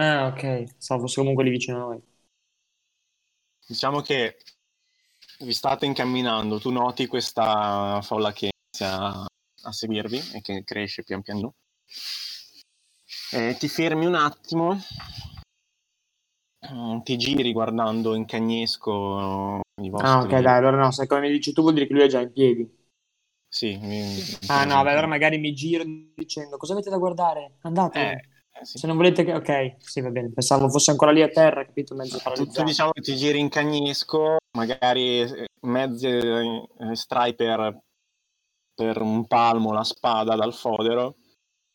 [0.02, 0.74] Ah, ok.
[0.78, 2.02] Stavo fosse comunque lì vicino a noi.
[3.66, 4.36] diciamo che
[5.40, 9.24] vi state incamminando, tu noti questa folla che inizia
[9.64, 11.54] a seguirvi e che cresce pian pianino.
[13.32, 14.78] Eh, ti fermi un attimo,
[16.72, 20.08] mm, ti giri guardando in cagnesco i vostri...
[20.08, 22.08] Ah, ok, dai, allora no, se come mi dici tu vuol dire che lui è
[22.08, 22.80] già in piedi.
[23.48, 23.76] Sì.
[23.76, 25.84] mi- Ah, no, beh, allora magari mi giro
[26.14, 27.56] dicendo cosa avete da guardare?
[27.62, 27.98] Andate.
[27.98, 28.20] Eh,
[28.64, 28.78] sì.
[28.78, 29.34] Se non volete che...
[29.34, 30.30] Ok, sì, va bene.
[30.32, 31.94] Pensavo fosse ancora lì a terra, capito?
[31.94, 32.64] Mezzo tu paralizzato.
[32.64, 37.78] diciamo che ti giri in cagnesco, magari eh, mezzi eh, strai per,
[38.74, 41.16] per un palmo la spada dal fodero,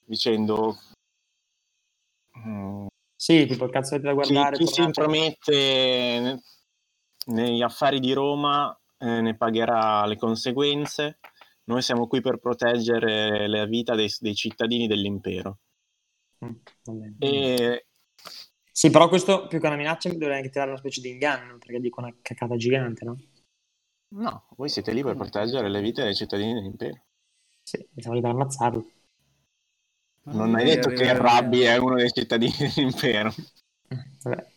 [0.05, 0.77] dicendo
[2.39, 4.57] mm, Sì, tipo, cazzo avete da chi, guardare?
[4.57, 4.99] chi si tornate.
[4.99, 6.41] intromette ne-
[7.27, 11.19] negli affari di Roma eh, ne pagherà le conseguenze.
[11.65, 15.57] Noi siamo qui per proteggere la vita dei, dei cittadini dell'impero.
[16.45, 16.51] Mm.
[17.19, 17.85] E
[18.71, 21.57] Sì, però questo più che una minaccia mi dovrei anche tirare una specie di inganno,
[21.57, 23.17] perché dico una cacata gigante, no?
[24.09, 27.03] no, voi siete lì per proteggere le vite dei cittadini dell'impero.
[27.63, 28.91] Sì, pensavo di ammazzarlo.
[30.23, 33.33] Non hai detto che Rabbi è uno dei cittadini dell'impero.
[34.23, 34.47] Vabbè.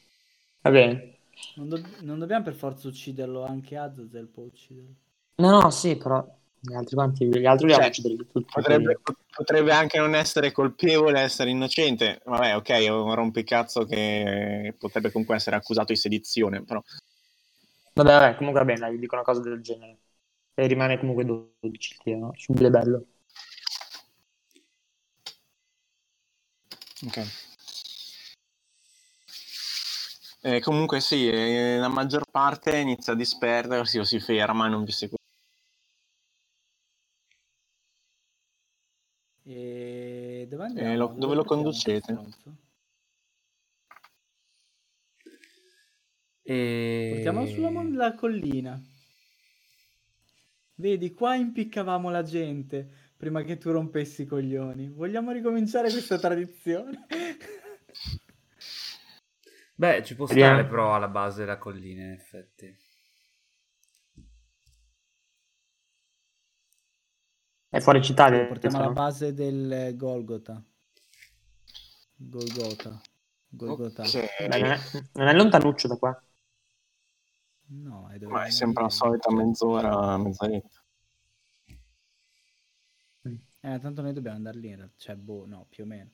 [0.62, 1.19] Va bene.
[1.57, 4.94] Non, do- non dobbiamo per forza ucciderlo, anche Azazel può ucciderlo.
[5.36, 6.24] No, no, sì, però
[6.61, 8.47] gli altri quanti, gli altri li Cioè, hanno ucciderli tutti.
[8.53, 9.01] Potrebbe,
[9.31, 12.20] potrebbe anche non essere colpevole, essere innocente.
[12.24, 16.82] Vabbè, ok, è un rompicazzo che potrebbe comunque essere accusato di sedizione, però
[17.93, 19.99] Vabbè, vabbè, comunque va bene, dai, dico una cosa del genere.
[20.55, 22.32] E rimane comunque 12 il tiro, no?
[22.37, 23.05] Subito bello.
[27.07, 27.49] ok.
[30.43, 34.85] Eh, comunque sì, eh, la maggior parte inizia a disperdersi o si ferma e non
[34.85, 35.19] vi segue.
[39.45, 40.93] E dove andiamo?
[40.93, 42.19] Eh, lo- dove lo portiamo conducete?
[46.43, 47.11] E...
[47.12, 48.81] Portiamolo sulla mon- la collina.
[50.74, 54.89] Vedi, qua impiccavamo la gente prima che tu rompessi i coglioni.
[54.89, 57.07] Vogliamo ricominciare questa tradizione?
[59.74, 60.55] Beh, ci può Vediamo.
[60.55, 62.74] stare però alla base della collina, in effetti.
[67.72, 70.60] È fuori città, Lo portiamo alla base del Golgota.
[72.16, 73.01] Golgota.
[73.48, 74.02] Golgota.
[74.02, 74.48] Ok.
[74.48, 74.78] Beh, non, è,
[75.12, 76.22] non è lontanuccio da qua.
[77.66, 80.82] No, è dove Ma è sempre la solita mezz'ora, mezz'oretta.
[83.62, 84.94] Eh, tanto noi dobbiamo andare lì, in realtà.
[84.97, 86.10] cioè, boh, no, più o meno.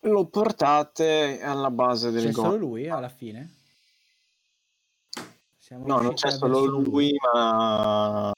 [0.00, 2.58] Lo portate alla base del C'è solo gol.
[2.58, 3.62] lui alla fine?
[5.64, 8.30] Siamo No, non c'è solo lui, ma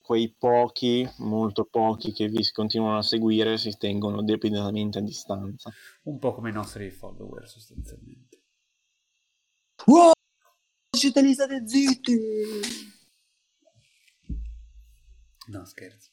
[0.00, 5.72] quei pochi, molto pochi che vi continuano a seguire si tengono debitamente a distanza.
[6.04, 8.40] Un po' come i nostri follower, sostanzialmente.
[9.86, 10.12] Wow!
[10.96, 12.20] Siete lì, state zitti!
[15.48, 16.10] No, scherzo.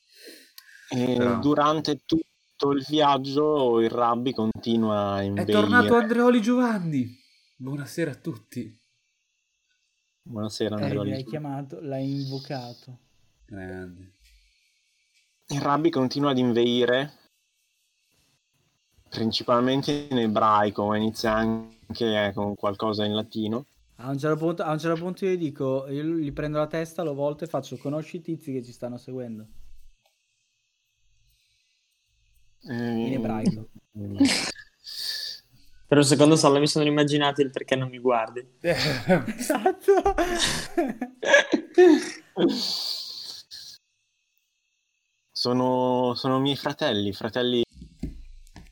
[0.89, 5.51] E Però- durante tutto il viaggio il rabbi continua a È inveire.
[5.51, 7.15] tornato Andreoli Giovanni.
[7.57, 8.75] Buonasera a tutti.
[10.29, 11.03] Buonasera Eh, Andrea.
[11.03, 12.99] l'hai chiamato, l'hai invocato.
[13.47, 14.11] Grande.
[15.47, 17.13] Il rabbi continua ad inveire
[19.09, 23.65] principalmente in ebraico, ma inizia anche eh, con qualcosa in latino.
[23.95, 27.01] A un, certo punto, a un certo punto io dico, io gli prendo la testa,
[27.01, 29.47] lo volto e faccio, conosci i tizi che ci stanno seguendo?
[32.69, 33.67] Eh, In ebraico.
[35.89, 38.47] Per un secondo solo mi sono immaginato il perché non mi guardi.
[38.61, 40.03] Esatto.
[45.31, 47.63] Sono, sono miei fratelli, fratelli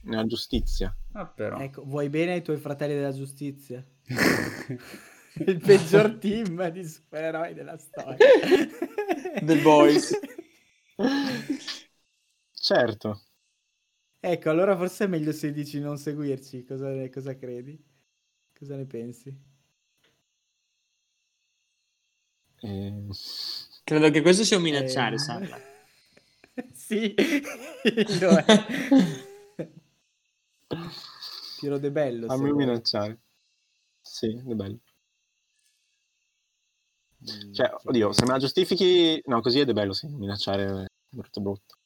[0.04, 0.96] nella giustizia.
[1.14, 1.58] Ah, però.
[1.58, 3.84] Ecco, vuoi bene ai tuoi fratelli della giustizia?
[5.44, 8.18] Il peggior team di supereroi della storia.
[9.42, 10.20] The Boys.
[12.54, 13.22] Certo.
[14.30, 16.64] Ecco, allora forse è meglio se dici non seguirci.
[16.66, 17.82] Cosa, cosa credi?
[18.54, 19.34] Cosa ne pensi?
[22.62, 23.08] Eh,
[23.84, 25.58] Credo che questo sia un minacciare, Eh, Sandra.
[26.74, 27.14] sì,
[28.20, 28.46] lo è.
[31.60, 32.28] Tiro de bello.
[32.28, 33.20] fammi minacciare.
[34.02, 34.80] Sì, è bello.
[37.24, 39.22] Mm, Cioè, oddio, se me la giustifichi...
[39.26, 41.77] No, così è de bello, sì, minacciare è brutto brutto.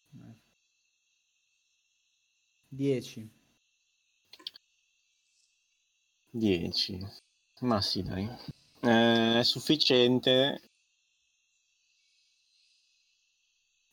[2.73, 3.29] 10.
[6.31, 7.05] 10.
[7.61, 8.29] Ma sì, dai.
[8.81, 10.61] Eh, è sufficiente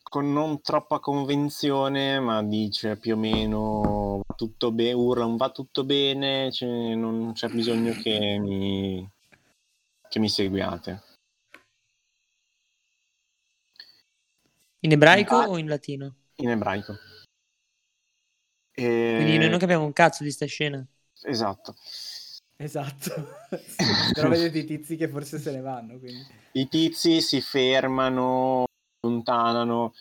[0.09, 5.51] con non troppa convenzione, ma dice più o meno va tutto bene, urla un va
[5.51, 9.07] tutto bene, cioè, non c'è bisogno che mi,
[10.09, 11.03] che mi seguiate.
[14.81, 15.49] In ebraico Ah.
[15.49, 16.15] o in latino?
[16.37, 17.08] In ebraico.
[18.79, 20.87] E- Quindi noi non capiamo un cazzo di sta scena.
[21.23, 21.75] Esatto.
[22.57, 23.11] Esatto.
[24.15, 25.99] Però vedete i tizi che forse se ne vanno.
[25.99, 26.25] Quindi.
[26.53, 28.67] I tizi si fermano,
[29.01, 29.95] allontanano.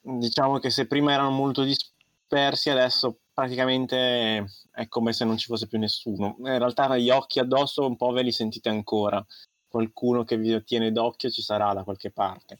[0.00, 5.68] Diciamo che se prima erano molto dispersi, adesso praticamente è come se non ci fosse
[5.68, 6.34] più nessuno.
[6.38, 9.24] In realtà gli occhi addosso un po' ve li sentite ancora.
[9.68, 12.58] Qualcuno che vi tiene d'occhio ci sarà da qualche parte.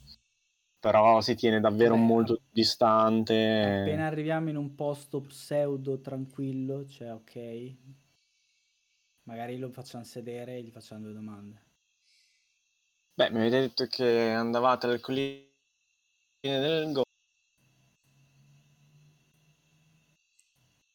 [0.83, 3.35] Però si tiene davvero Beh, molto distante.
[3.83, 7.75] Appena arriviamo in un posto pseudo tranquillo, cioè ok,
[9.23, 11.63] magari lo facciamo sedere e gli facciamo due domande.
[13.15, 15.47] Beh, mi avete detto che andavate alle colline
[16.41, 17.03] del Go.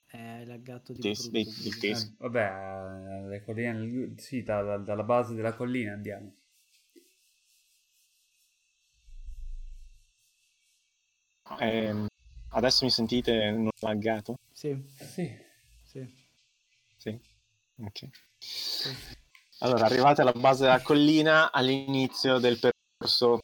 [0.06, 1.30] È laggato di brutto.
[1.30, 1.62] quindi.
[1.62, 2.08] dei tesi.
[2.08, 6.34] Eh, vabbè, le colline, sì, da- dalla base della collina andiamo.
[11.60, 12.08] Ehm,
[12.50, 14.36] adesso mi sentite non laggato?
[14.52, 15.36] Sì, Sì.
[15.86, 16.06] sì.
[16.98, 17.20] Sì.
[17.82, 18.10] Ok.
[19.60, 23.40] Allora, arrivate alla base della collina all'inizio del percorso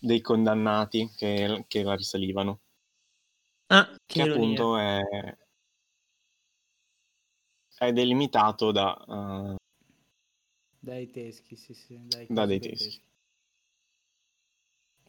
[0.00, 2.60] dei condannati che, che la risalivano,
[3.68, 5.00] Ah, che che appunto è,
[7.78, 9.56] è delimitato da, eh,
[10.80, 11.98] Dai teschi, sì, sì.
[12.06, 13.00] Dai Da dei dei teschi.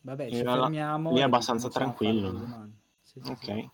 [0.06, 1.11] Vabbè, ci là- fermiamo.
[1.11, 2.69] lì è abbastanza tranquillo.
[3.02, 3.44] Sì, sì, ok.
[3.44, 3.69] sì.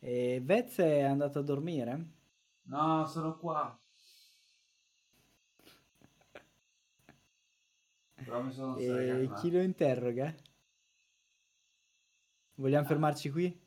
[0.00, 2.06] E Vez è andato a dormire?
[2.62, 3.78] No, sono qua.
[8.14, 10.34] Però mi sono E chi lo interroga?
[12.54, 13.60] Vogliamo fermarci qui?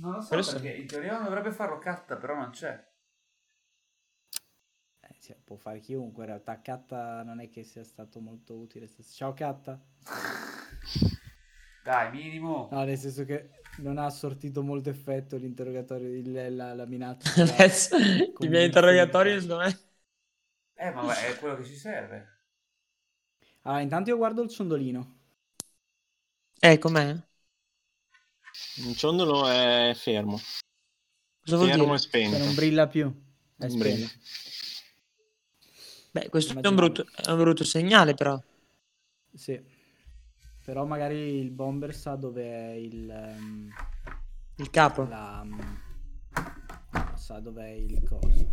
[0.00, 0.52] Non lo so sì.
[0.52, 2.85] perché in teoria dovrebbe farlo Catta, però non c'è.
[5.26, 8.88] Cioè, può fare chiunque, in realtà Catta non è che sia stato molto utile.
[9.12, 9.76] Ciao Catta.
[11.84, 12.68] Dai, minimo.
[12.70, 17.30] No, nel senso che non ha sortito molto effetto l'interrogatorio, il- la, la minaccia.
[17.42, 19.78] Adesso il mio interrogatorio, secondo me.
[20.76, 22.38] Eh, ma è quello che ci serve.
[23.64, 25.14] Allora, intanto io guardo il ciondolino.
[26.62, 27.16] Eh, com'è?
[28.78, 30.40] Il ciondolo è fermo,
[31.40, 31.94] Cosa vuol fermo dire?
[31.94, 32.38] e Cioè, spento.
[32.38, 33.10] non brilla più.
[33.56, 34.10] È Non brilla.
[36.16, 38.40] Beh, questo è un, brutto, è un brutto segnale, però.
[39.34, 39.60] Sì.
[40.64, 43.10] Però magari il bomber sa dove è il...
[43.10, 43.68] ehm,
[44.56, 45.04] Il capo.
[45.04, 48.48] la, no, sa dov'è il coso.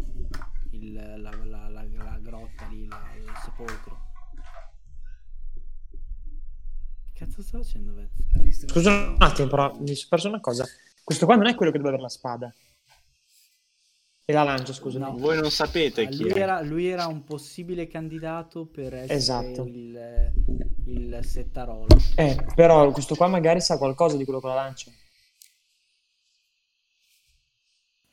[0.72, 4.12] Il, la, la- la- la grotta lì, la- il sepolcro.
[7.14, 8.66] Che cazzo sta facendo, Vez?
[8.68, 10.66] Scusa un attimo, però mi sono perso una cosa.
[11.02, 12.54] Questo qua non è quello che doveva avere la spada.
[14.26, 15.00] E la lancia, scusa.
[15.00, 15.18] No.
[15.18, 16.38] Voi non sapete Ah, chi lui, è.
[16.38, 19.64] era, lui era un possibile candidato per essere Esatto.
[19.66, 20.32] il,
[20.86, 21.88] il settarolo.
[22.16, 24.92] Eh, però questo qua magari sa qualcosa di quello con la lancia.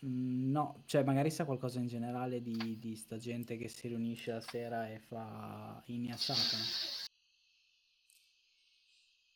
[0.05, 4.33] Mm, No, cioè magari sa qualcosa in generale di, di sta gente che si riunisce
[4.33, 6.65] la sera e fa Inia Satana.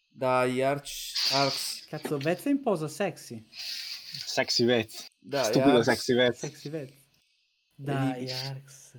[0.09, 1.13] Dai, Arch...
[1.33, 1.87] Arx...
[1.87, 3.45] Cazzo, Vez è in posa sexy.
[4.15, 5.09] Sexy Vez.
[5.19, 5.85] Dai, Stupido Arx...
[5.87, 6.39] Sexy Vez.
[6.39, 6.91] Sexy Vez.
[7.75, 8.99] Dai, Arx.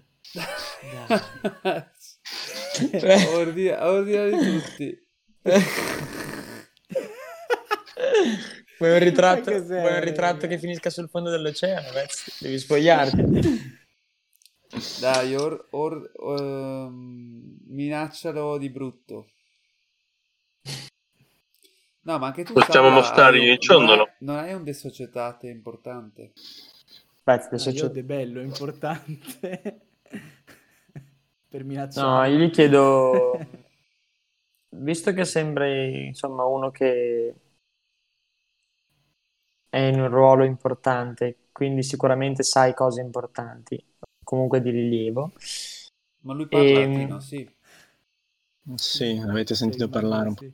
[2.91, 3.25] Dai.
[3.33, 5.07] ordina, ordina di tutti.
[8.77, 9.79] Vuoi un ritratto, cos'è?
[9.79, 11.91] vuoi un ritratto che finisca sul fondo dell'oceano?
[11.91, 12.41] Vez?
[12.41, 13.83] Devi spogliarti.
[14.99, 19.29] Dai, or, or, ehm, minaccialo di brutto.
[22.05, 24.09] No, ma anche tu Possiamo Sara, un- il ciondolo.
[24.19, 26.31] Non hai, un dessocietate importante.
[27.27, 29.81] Aspetta, Ah, adesso io c'è- de bello, importante.
[31.49, 32.11] per minacciare.
[32.11, 33.47] No, io gli chiedo,
[34.77, 37.33] visto che sembri insomma uno che
[39.69, 43.79] è in un ruolo importante, quindi sicuramente sai cose importanti,
[44.23, 45.33] comunque di rilievo.
[46.23, 47.49] Ma lui parla Ehm, latino, sì.
[48.75, 50.43] Sì, avete sentito Sì, parlare un po'.
[50.43, 50.53] sì.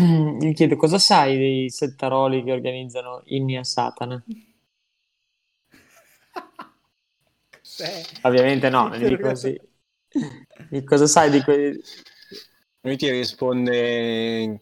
[0.00, 4.24] Gli chiedo cosa sai dei settaroli che organizzano inni a Satana?
[7.50, 8.02] Cos'è?
[8.22, 9.60] Ovviamente no, non dico così.
[10.70, 11.78] Di cosa sai di quei...
[12.80, 14.60] Lui ti risponde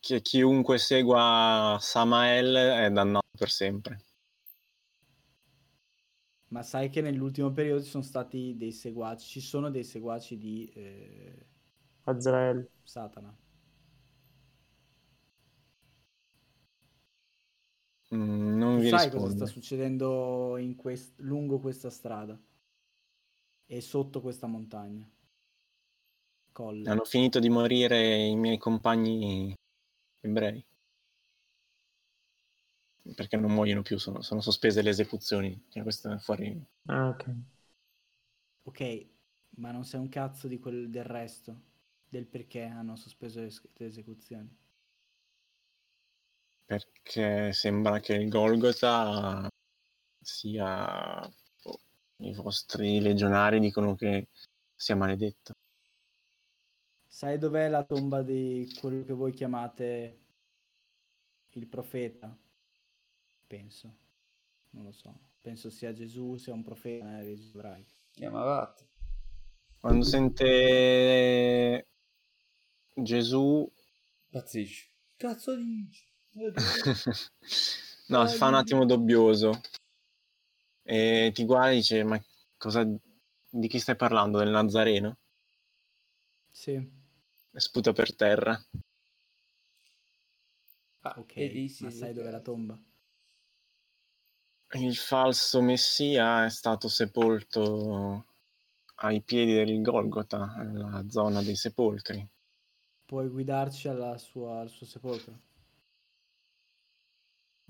[0.00, 4.02] che chiunque segua Samael è dannato per sempre.
[6.48, 10.70] Ma sai che nell'ultimo periodo ci sono stati dei seguaci, ci sono dei seguaci di
[10.74, 11.46] eh,
[12.04, 12.66] Azrael?
[12.82, 13.36] Satana.
[18.14, 19.46] Mm, non sai cosa risponde.
[19.46, 22.36] sta succedendo in quest- lungo questa strada
[23.66, 25.08] e sotto questa montagna?
[26.52, 26.90] Colle.
[26.90, 29.54] Hanno finito di morire i miei compagni
[30.20, 30.64] ebrei.
[33.16, 35.64] Perché non muoiono più, sono, sono sospese le esecuzioni.
[35.68, 36.64] Cioè, questo è fuori.
[36.88, 37.28] Ah, ok.
[38.62, 39.06] Ok,
[39.56, 41.60] ma non sai un cazzo di quel, del resto,
[42.08, 44.48] del perché hanno sospeso le, le esecuzioni.
[46.68, 49.48] Perché sembra che il Golgotha
[50.20, 51.26] sia.
[51.62, 51.80] boh,
[52.18, 54.28] I vostri legionari dicono che
[54.74, 55.54] sia maledetto.
[57.06, 60.18] Sai dov'è la tomba di quello che voi chiamate
[61.52, 62.36] il profeta?
[63.46, 63.96] Penso.
[64.72, 65.18] Non lo so.
[65.40, 67.94] Penso sia Gesù, sia un profeta nella religione ebraica.
[68.10, 68.88] Chiamavate.
[69.80, 71.86] Quando sente
[72.92, 73.66] Gesù
[74.28, 74.90] Pazzisci.
[75.16, 76.07] Cazzo dici?
[78.08, 79.60] no, si fa un attimo dobbioso
[80.82, 82.20] e ti guarda e dice: Ma
[82.56, 84.38] cosa di chi stai parlando?
[84.38, 85.18] Del Nazareno?
[86.52, 86.90] Sì,
[87.58, 88.54] E sputa per terra.
[91.16, 91.36] ok.
[91.36, 92.80] E lì si Ma sai dov'è la tomba?
[94.76, 98.24] Il falso messia è stato sepolto
[99.00, 102.26] ai piedi del Golgotha, nella zona dei sepolcri.
[103.06, 105.36] Puoi guidarci alla sua, al suo sepolcro?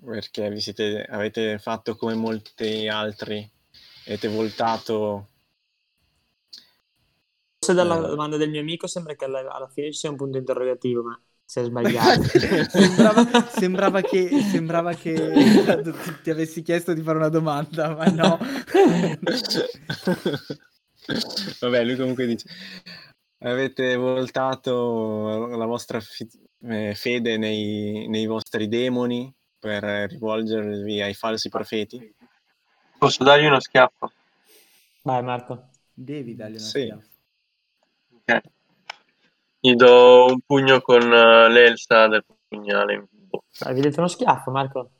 [0.04, 3.48] Perché vi siete, avete fatto come molti altri,
[4.06, 5.28] avete voltato.
[7.58, 8.08] Forse dalla Eh.
[8.08, 11.20] domanda del mio amico sembra che alla, alla fine ci sia un punto interrogativo, ma
[11.44, 12.22] si è sbagliato.
[12.70, 15.14] sembrava, sembrava che, sembrava che
[15.82, 15.92] ti,
[16.22, 18.38] ti avessi chiesto di fare una domanda, ma no.
[21.60, 22.46] Vabbè, lui comunque dice:
[23.40, 26.28] Avete voltato la vostra fi-
[26.62, 32.14] eh, fede nei, nei vostri demoni per rivolgervi ai falsi profeti?
[32.98, 34.12] Posso dargli uno schiaffo?
[35.02, 35.68] Vai Marco.
[35.92, 36.80] Devi dargli una Sì.
[36.80, 37.06] schiaffo.
[38.14, 38.40] Ok.
[39.60, 43.46] Gli do un pugno con eh, l'elsa del pugnale in bocca.
[43.58, 44.90] Dai, vi date uno schiaffo, Marco?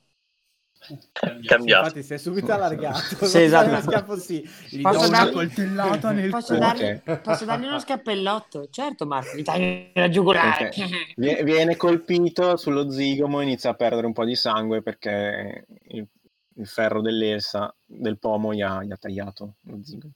[1.45, 1.85] Cambiato.
[1.87, 3.27] Infatti si è subito allargato.
[3.27, 3.69] Sì, esatto.
[3.69, 4.49] Uno schiaffo sì.
[4.71, 7.03] Gli Posso do una dargli- coltellata nel Posso, cuore.
[7.05, 8.69] dargli, posso dargli uno scappellotto?
[8.71, 10.67] Certo, Marco, mi tagli la giugulare.
[10.69, 11.15] Ok.
[11.17, 16.07] Vie- Viene colpito sullo zigomo e inizia a perdere un po' di sangue perché il,
[16.55, 20.13] il ferro dell'elsa, del pomo, gli ha, gli ha tagliato lo zigomo.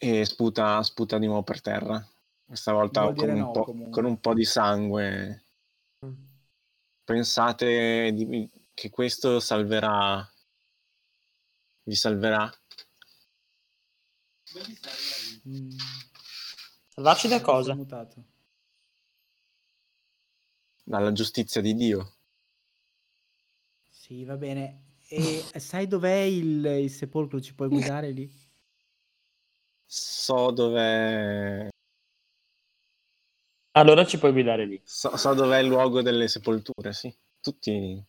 [0.00, 2.04] E sputa, sputa di nuovo per terra.
[2.46, 5.42] Questa volta con un, no, con un po' di sangue.
[7.08, 10.30] Pensate di- che questo salverà.
[11.84, 12.52] Vi salverà?
[15.48, 15.70] Mm,
[16.88, 17.74] Salvarci da cosa?
[20.84, 22.12] Dalla giustizia di Dio.
[23.88, 24.98] Sì, va bene.
[25.08, 27.40] E sai dov'è il, il sepolcro?
[27.40, 28.30] Ci puoi guidare lì?
[29.86, 31.70] So dove.
[33.72, 34.80] Allora ci puoi guidare lì.
[34.84, 37.14] So, so dov'è il luogo delle sepolture, sì.
[37.40, 38.04] Tutti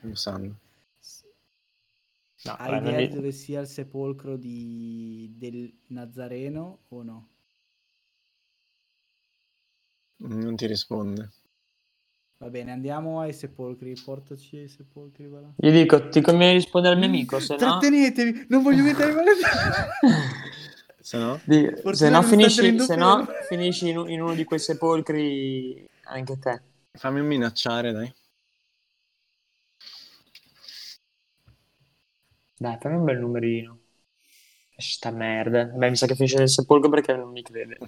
[0.00, 0.58] lo sanno.
[2.44, 5.32] No, Hai idea di dove sia il sepolcro di...
[5.36, 7.28] del Nazareno o no?
[10.18, 11.30] Non ti risponde.
[12.38, 13.94] Va bene, andiamo ai sepolcri.
[14.02, 15.52] Portaci ai sepolcri, va là.
[15.56, 17.58] Gli dico, ti conviene rispondere al mio amico, se no...
[17.58, 19.30] Trattenetevi, non voglio vedere quale...
[21.06, 21.40] Se no?
[21.44, 26.60] Di- se no finisci, se no finisci in, in uno di quei sepolcri anche te.
[26.94, 28.12] Fammi minacciare, dai.
[32.58, 33.78] Dai, fammi un bel numerino.
[34.76, 35.66] Sta merda.
[35.66, 37.78] Beh, mi sa che finisce nel sepolcro perché non mi crede.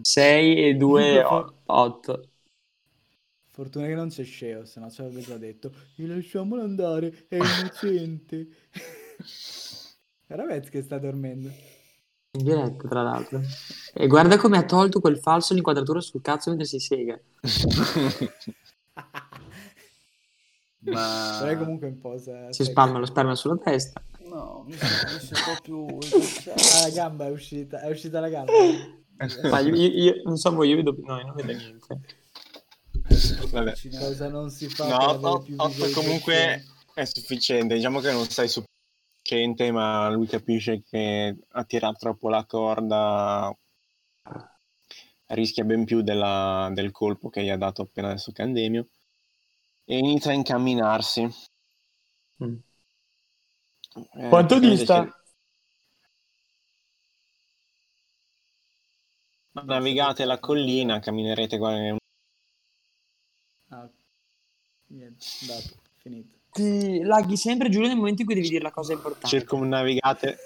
[0.00, 1.22] 6 e 2,
[1.64, 2.28] 8.
[3.54, 8.48] Fortuna che non c'è Sceo, se no ci avrebbe già detto lasciamolo andare, è innocente.
[10.26, 11.76] Ravez che sta dormendo.
[12.38, 13.40] In diretta, tra l'altro.
[13.94, 17.18] E guarda come ha tolto quel falso l'inquadratura sul cazzo mentre si sega.
[20.80, 21.38] Ma...
[21.42, 22.52] Però comunque in posa.
[22.52, 24.00] Si spalma lo sperma sulla testa.
[24.28, 25.98] No, mi sento un po' più...
[26.52, 28.52] Ah, la gamba è uscita, è uscita la gamba.
[29.50, 30.94] Ma io, io- io- non so voi, io vedo...
[31.04, 32.00] No, io non vedo niente.
[33.50, 33.72] Vabbè.
[33.98, 35.94] Cosa non si fa No, per avere o- più otto visualizzazioni?
[36.06, 37.74] comunque è sufficiente.
[37.74, 38.48] Diciamo che non sei
[39.28, 43.54] sufficiente, ma lui capisce che a tirare troppo la corda
[45.26, 48.88] rischia ben più della- del colpo che gli ha dato appena adesso Candemio
[49.84, 51.28] e inizia a incamminarsi.
[52.42, 52.56] Mm.
[54.14, 55.04] Eh, Quanto dista?
[55.04, 55.16] c'è-
[59.64, 61.96] Navigate la collina, camminerete qua-
[63.70, 63.90] Ah,
[64.88, 66.37] niente, dato, finito.
[66.58, 69.28] Ti laghi sempre giù nel momento in cui devi dire la cosa importante.
[69.28, 70.38] circumnavigate.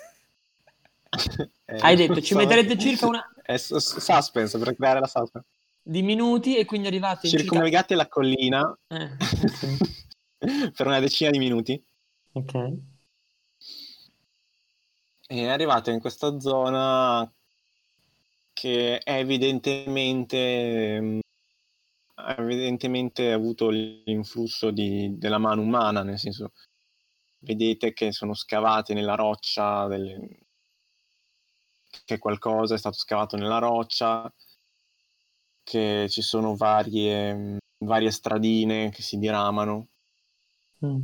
[1.64, 3.26] Eh, Hai detto, ci so- metterete circa una...
[3.42, 5.46] È sus- suspense per creare la suspense.
[5.82, 7.38] di minuti e quindi arrivate in circa...
[7.44, 9.10] Circumnavigate la collina Eh,
[10.76, 11.82] per una decina di minuti
[12.32, 12.72] ok.
[15.28, 17.30] e arrivate in questa zona
[18.52, 21.18] che è evidentemente mm,
[22.14, 26.52] ha evidentemente avuto l'influsso di- della mano umana, nel senso
[27.40, 30.40] vedete che sono scavate nella roccia delle-
[32.04, 34.28] che qualcosa è stato scavato nella roccia
[35.64, 39.88] che ci sono varie, varie stradine che si diramano
[40.82, 41.02] Mm.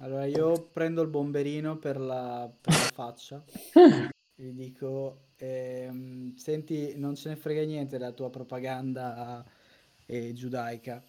[0.00, 3.42] Allora io prendo il bomberino per la, per la faccia
[4.34, 9.44] e gli dico, ehm, senti, non ce ne frega niente della tua propaganda
[10.06, 11.02] eh, giudaica,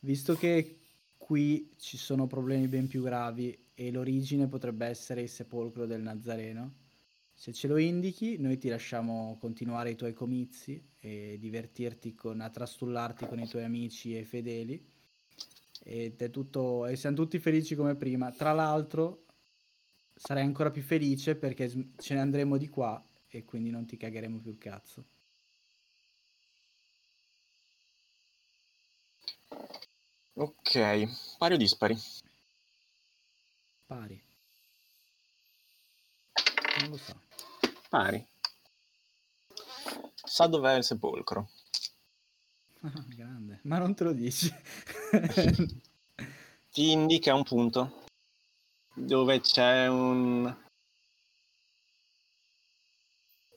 [0.00, 0.78] visto che
[1.16, 6.82] qui ci sono problemi ben più gravi e l'origine potrebbe essere il sepolcro del Nazareno,
[7.32, 12.50] se ce lo indichi noi ti lasciamo continuare i tuoi comizi e divertirti con, a
[12.50, 14.92] trastullarti con i tuoi amici e fedeli
[15.82, 18.30] ed è tutto e siamo tutti felici come prima.
[18.30, 19.24] Tra l'altro,
[20.14, 23.04] sarei ancora più felice perché ce ne andremo di qua
[23.36, 25.04] e quindi non ti cagheremo più il cazzo.
[30.34, 30.72] ok
[31.38, 31.96] pari o dispari
[33.86, 34.22] Pari.
[36.80, 37.20] Non lo so.
[37.88, 38.24] pari
[40.24, 41.48] sa dov'è il sepolcro
[42.86, 43.60] Ah, grande.
[43.62, 44.52] Ma non te lo dici.
[46.70, 48.04] ti indica un punto
[48.94, 50.54] dove c'è un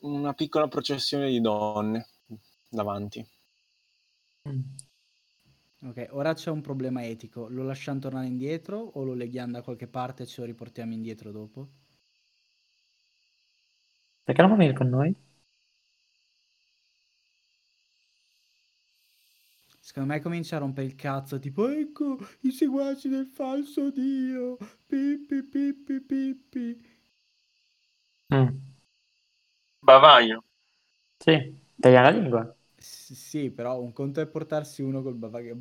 [0.01, 2.07] una piccola processione di donne
[2.69, 3.25] davanti.
[4.47, 4.61] Mm.
[5.87, 7.47] ok, ora c'è un problema etico.
[7.49, 11.31] Lo lasciamo tornare indietro o lo leghiamo da qualche parte e ce lo riportiamo indietro
[11.31, 11.69] dopo?
[14.23, 15.15] Perché non va venire con noi?
[19.79, 25.43] Secondo me comincia a rompere il cazzo, tipo ecco i seguaci del falso dio, pippi
[25.43, 26.85] pippi pippi.
[28.33, 28.66] Mm.
[29.87, 30.43] Bavaglio.
[31.17, 32.55] Sì, tagliare la lingua.
[32.79, 35.55] S- sì, però un conto è portarsi uno col bagaglio,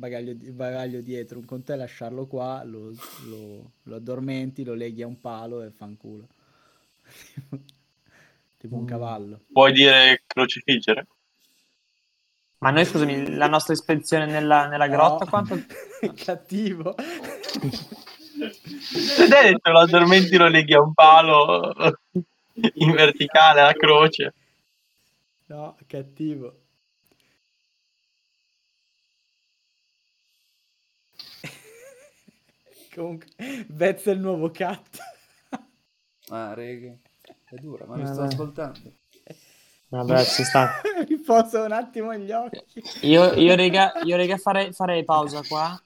[0.53, 2.91] bagaglio dietro, un conto è lasciarlo qua, lo,
[3.25, 6.27] lo- lo addormenti, lo leghi a un palo e fanculo.
[8.57, 8.85] tipo un Mm.
[8.85, 9.39] cavallo.
[9.53, 11.07] Vuoi dire crocifiggere?
[12.59, 15.29] Ma noi, scusami, la nostra ispezione nella, nella grotta, No.
[15.29, 15.55] quanto...
[16.15, 16.95] Cattivo.
[19.29, 21.73] Detto lo addormenti lo leghi a un palo
[22.75, 24.33] in verticale alla croce.
[25.49, 26.53] No, cattivo.
[32.93, 33.27] Comunque,
[33.69, 34.97] Vez è il nuovo cat.
[36.29, 36.99] Ah, reghe.
[37.43, 38.07] È dura, ma mi Vabbè.
[38.07, 38.93] sto ascoltando.
[39.89, 40.71] Vabbè, ci sta.
[41.07, 42.81] Riposa un attimo gli occhi.
[43.01, 45.79] Io, io rega, io, rega farei, farei pausa qua,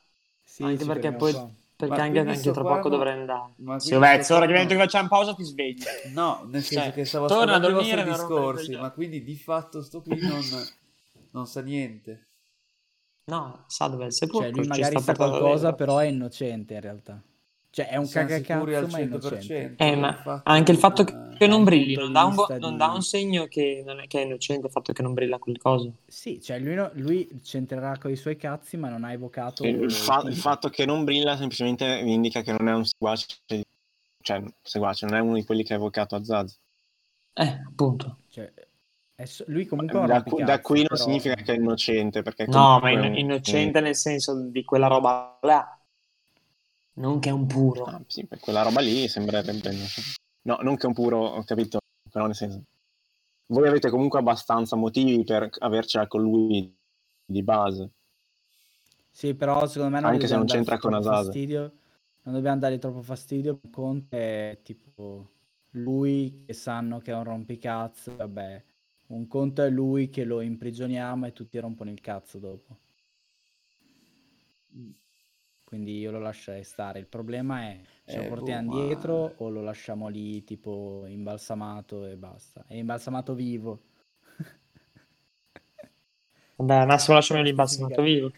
[0.44, 1.34] Sì, anche perché poi...
[1.34, 1.50] qua.
[1.82, 3.54] Perché Ma anche, anche tra poco dovrei andare.
[3.80, 4.66] Sto ora che no.
[4.68, 5.82] che facciamo pausa ti svegli.
[6.14, 8.92] No, nel senso Cioè, che stavo torna a ascoltando i dormire vostri i discorsi, ma
[8.92, 10.42] quindi di fatto sto qui non,
[11.32, 12.28] non sa niente.
[13.26, 14.50] No, sa dove è il sepolcro.
[14.50, 17.20] Cioè, lui magari sa qualcosa, però è innocente in realtà.
[17.74, 19.76] Cioè, è un cagacazzo, ma è innocente.
[19.78, 19.82] 100%.
[19.82, 22.88] Eh, ma anche il fatto non- che non brilli non dà un, bo- non dà
[22.88, 25.94] un segno che, non è, che è innocente il fatto che non brilla quel coso.
[26.06, 29.64] Sì, cioè lui, no- lui c'entrerà con i suoi cazzi, ma non ha evocato...
[29.64, 33.26] Il, fa- il fatto che non brilla semplicemente indica che non è un seguace
[34.22, 36.56] cioè, seguace, non è uno di quelli che ha evocato Azaz.
[37.34, 38.18] Eh, appunto.
[38.30, 38.52] Cioè,
[39.16, 41.56] è so- lui comunque è un Da, qui- da qui non però- significa che è
[41.56, 45.76] innocente, perché No, ma è innocente nel senso di quella roba là.
[47.02, 47.86] Non che è un puro.
[47.86, 49.54] Ah, sì, per quella roba lì sembrerebbe...
[50.44, 51.80] No, non che è un puro, ho capito,
[52.10, 52.62] però nel senso...
[53.48, 56.74] Voi avete comunque abbastanza motivi per avercela con lui
[57.26, 57.90] di base.
[59.10, 61.24] Sì, però secondo me non Anche se non c'entra con Asase.
[61.26, 61.74] fastidio.
[62.24, 63.60] Non dobbiamo dargli troppo fastidio.
[63.72, 65.30] Conte è tipo
[65.72, 68.16] lui che sanno che è un rompicazzo.
[68.16, 68.64] Vabbè,
[69.08, 72.78] un conto è lui che lo imprigioniamo e tutti rompono il cazzo dopo.
[75.72, 77.00] Quindi io lo lascerei stare.
[77.00, 81.06] Il problema è ce lo Eh, portiamo boh, ma- dietro o lo lasciamo lì tipo
[81.08, 82.66] imbalsamato e basta.
[82.68, 83.80] È imbalsamato vivo.
[86.58, 88.34] Vabbè, massimo lasciamo l'imbalsamato vivo.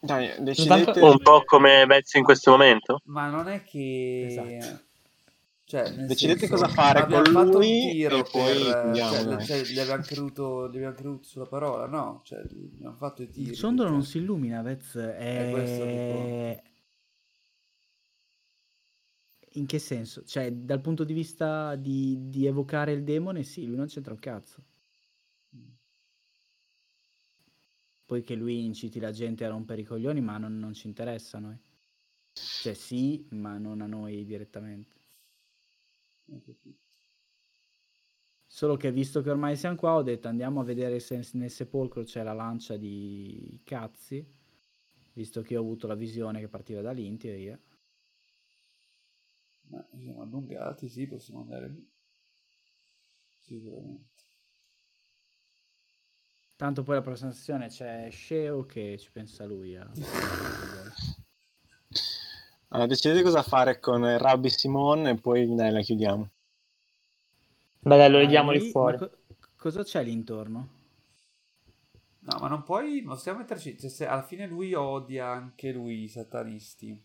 [0.00, 1.00] Dai, decidete...
[1.00, 3.00] Un po' come Vezzi in questo momento?
[3.04, 4.26] Ma non è che...
[4.26, 4.88] Esatto.
[5.70, 8.74] Cioè, Decidete senso, cosa fare con fatto lui un tiro e poi per...
[8.74, 12.22] andiamo, cioè, cioè, gli abbiamo creduto, gli abbiamo creduto sulla parola, no?
[12.24, 13.50] Cioè, abbiamo fatto i tiri.
[13.50, 14.96] Il ciondolo perché- non si illumina, Vez.
[14.96, 15.48] È...
[15.52, 16.68] questo dico.
[19.60, 20.24] In che senso?
[20.24, 24.18] Cioè, dal punto di vista di, di evocare il demone, sì, lui non c'entra un
[24.18, 24.64] cazzo.
[28.06, 31.36] Poi che lui inciti la gente a rompere i coglioni, ma non, non ci interessa
[31.36, 31.56] a noi.
[32.32, 34.98] Cioè, sì, ma non a noi direttamente.
[38.46, 42.02] Solo che visto che ormai siamo qua, ho detto andiamo a vedere se nel sepolcro
[42.02, 44.26] c'è la lancia di cazzi,
[45.12, 47.58] visto che ho avuto la visione che partiva da lì in teoria.
[49.68, 51.88] Ma siamo allungati, sì, possiamo andare lì.
[53.38, 54.08] Sicuramente.
[56.56, 59.90] Tanto poi la prossima sessione c'è Sceo che ci pensa lui a...
[62.70, 66.28] Allora, decidete cosa fare con il Rabbi Simon e poi dai, la chiudiamo.
[67.84, 68.98] Beh, dai, lo Ma leghiamo lì fuori.
[68.98, 69.10] co-
[69.56, 70.68] cosa c'è lì intorno?
[72.22, 76.04] No, ma non puoi, non stiamo metterci, cioè, se alla fine lui odia anche lui
[76.04, 76.98] i satanisti.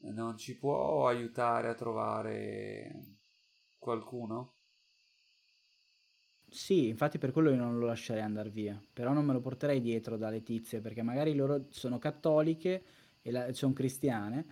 [0.00, 3.16] E Non ci può aiutare a trovare
[3.78, 4.52] qualcuno?
[6.48, 9.80] Sì, infatti per quello io non lo lascerei andare via, però non me lo porterei
[9.80, 12.84] dietro dalle tizie, perché magari loro sono cattoliche
[13.22, 14.46] e la- sono cristiane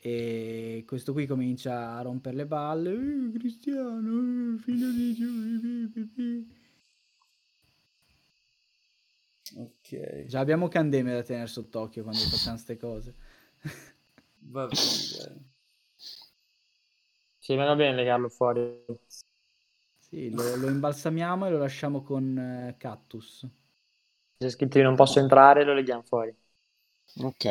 [0.00, 5.28] e questo qui comincia a rompere le balle, "Eh, cristiano, eh, figlio di Dio,
[5.60, 6.46] pi, pi, pi".
[9.56, 13.14] Ok, Già abbiamo Candeme da tenere sott'occhio quando facciamo queste cose.
[14.52, 15.44] va bene.
[17.38, 18.84] Sì, ma va bene legarlo fuori.
[19.98, 23.46] Sì, lo, lo imbalsamiamo e lo lasciamo con eh, Cactus.
[24.36, 26.34] C'è scritto io non posso entrare, lo leghiamo fuori.
[27.24, 27.44] Ok.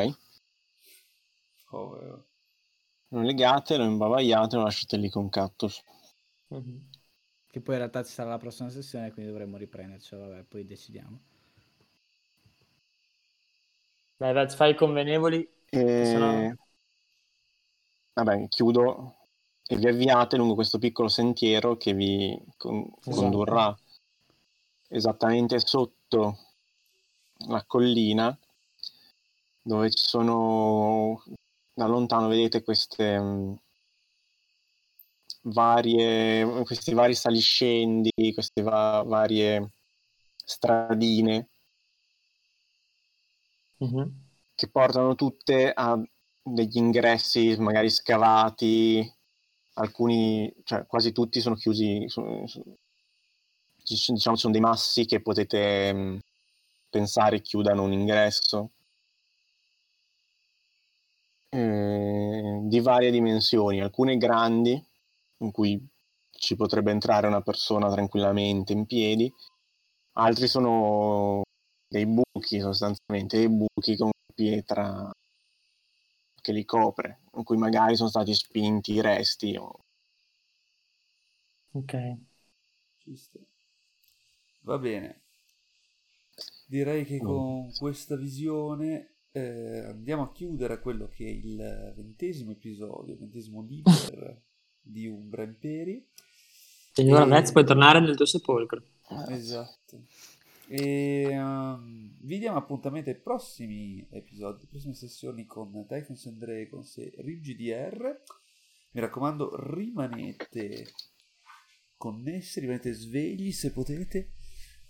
[1.69, 2.25] Povero.
[3.09, 5.81] Lo legate, lo imbavagliate, lo lasciate lì con Cactus.
[6.49, 6.81] Mhm.
[7.49, 10.15] Che poi in realtà ci sarà la prossima sessione, quindi dovremmo riprenderci.
[10.15, 11.19] Vabbè, poi decidiamo.
[14.17, 15.47] Dai, Vez, fai i convenevoli.
[15.69, 16.05] E...
[16.05, 16.55] Sono-
[18.13, 19.15] Vabbè, chiudo
[19.67, 23.77] e vi avviate lungo questo piccolo sentiero che vi con- condurrà
[24.89, 26.37] esattamente sotto
[27.47, 28.35] la collina
[29.61, 31.21] dove ci sono
[31.77, 33.55] da lontano vedete queste mh,
[35.57, 39.71] varie questi vari saliscendi queste va- varie
[40.45, 41.49] stradine
[43.79, 44.11] Mhm.
[44.55, 45.99] che portano tutte a
[46.41, 49.09] degli ingressi magari scavati,
[49.73, 52.45] alcuni, cioè quasi tutti sono chiusi, sono,
[53.75, 56.19] diciamo, ci sono dei massi che potete mh,
[56.89, 58.71] pensare chiudano un ingresso
[61.49, 64.81] eh, di varie dimensioni, alcune grandi,
[65.39, 65.79] in cui
[66.31, 69.31] ci potrebbe entrare una persona tranquillamente in piedi,
[70.13, 71.41] altri sono
[71.87, 75.11] dei buchi sostanzialmente, dei buchi con pietra
[76.41, 79.55] che li copre, in cui magari sono stati spinti i resti.
[79.57, 79.81] o-
[81.73, 81.93] Ok.
[84.71, 85.21] Va bene.
[86.67, 93.13] Direi che con questa visione eh, andiamo a chiudere quello che è il ventesimo episodio,
[93.13, 94.41] il ventesimo liber
[94.81, 96.05] di Umbra Imperi.
[96.93, 98.81] Signora E- Vez, puoi tornare nel tuo sepolcro.
[99.29, 100.05] Esatto.
[100.67, 106.97] E ehm, vi diamo appuntamento ai prossimi episodi, alle prossime sessioni con Typhons and Dragons
[106.97, 108.21] e RigDR.
[108.91, 110.87] Mi raccomando, rimanete
[111.95, 114.31] connessi, rimanete svegli se potete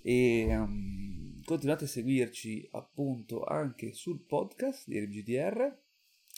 [0.01, 5.81] e ehm, continuate a seguirci appunto anche sul podcast di RGDR.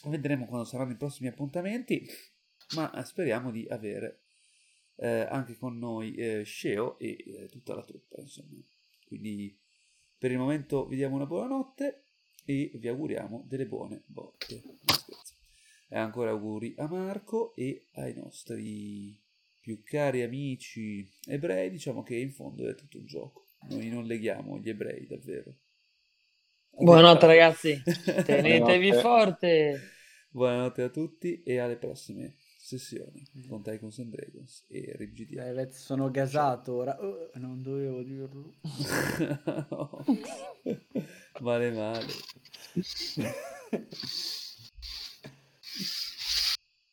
[0.06, 2.08] Vedremo quando saranno i prossimi appuntamenti.
[2.76, 4.26] ma speriamo di avere
[4.98, 8.56] eh, anche con noi eh, Sceo e eh, tutta la truppa, insomma.
[9.08, 9.58] Quindi
[10.16, 12.04] per il momento vi diamo una buona notte
[12.46, 14.62] e vi auguriamo delle buone botte.
[15.88, 19.20] E ancora auguri a Marco e ai nostri
[19.60, 23.49] più cari amici ebrei, diciamo che in fondo è tutto un gioco.
[23.68, 25.54] Noi non leghiamo gli ebrei, davvero.
[26.72, 29.02] Buonanotte ragazzi, tenetevi Buonanotte.
[29.02, 29.82] forte.
[30.32, 34.96] Buonanotte a tutti e alle prossime sessioni con Tycoons and Dragons e.
[35.32, 36.98] Dai, Vez, sono gasato ora.
[37.04, 38.54] Oh, non dovevo dirlo.
[41.42, 42.14] male male.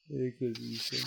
[0.09, 0.72] e così.
[0.72, 1.06] insomma.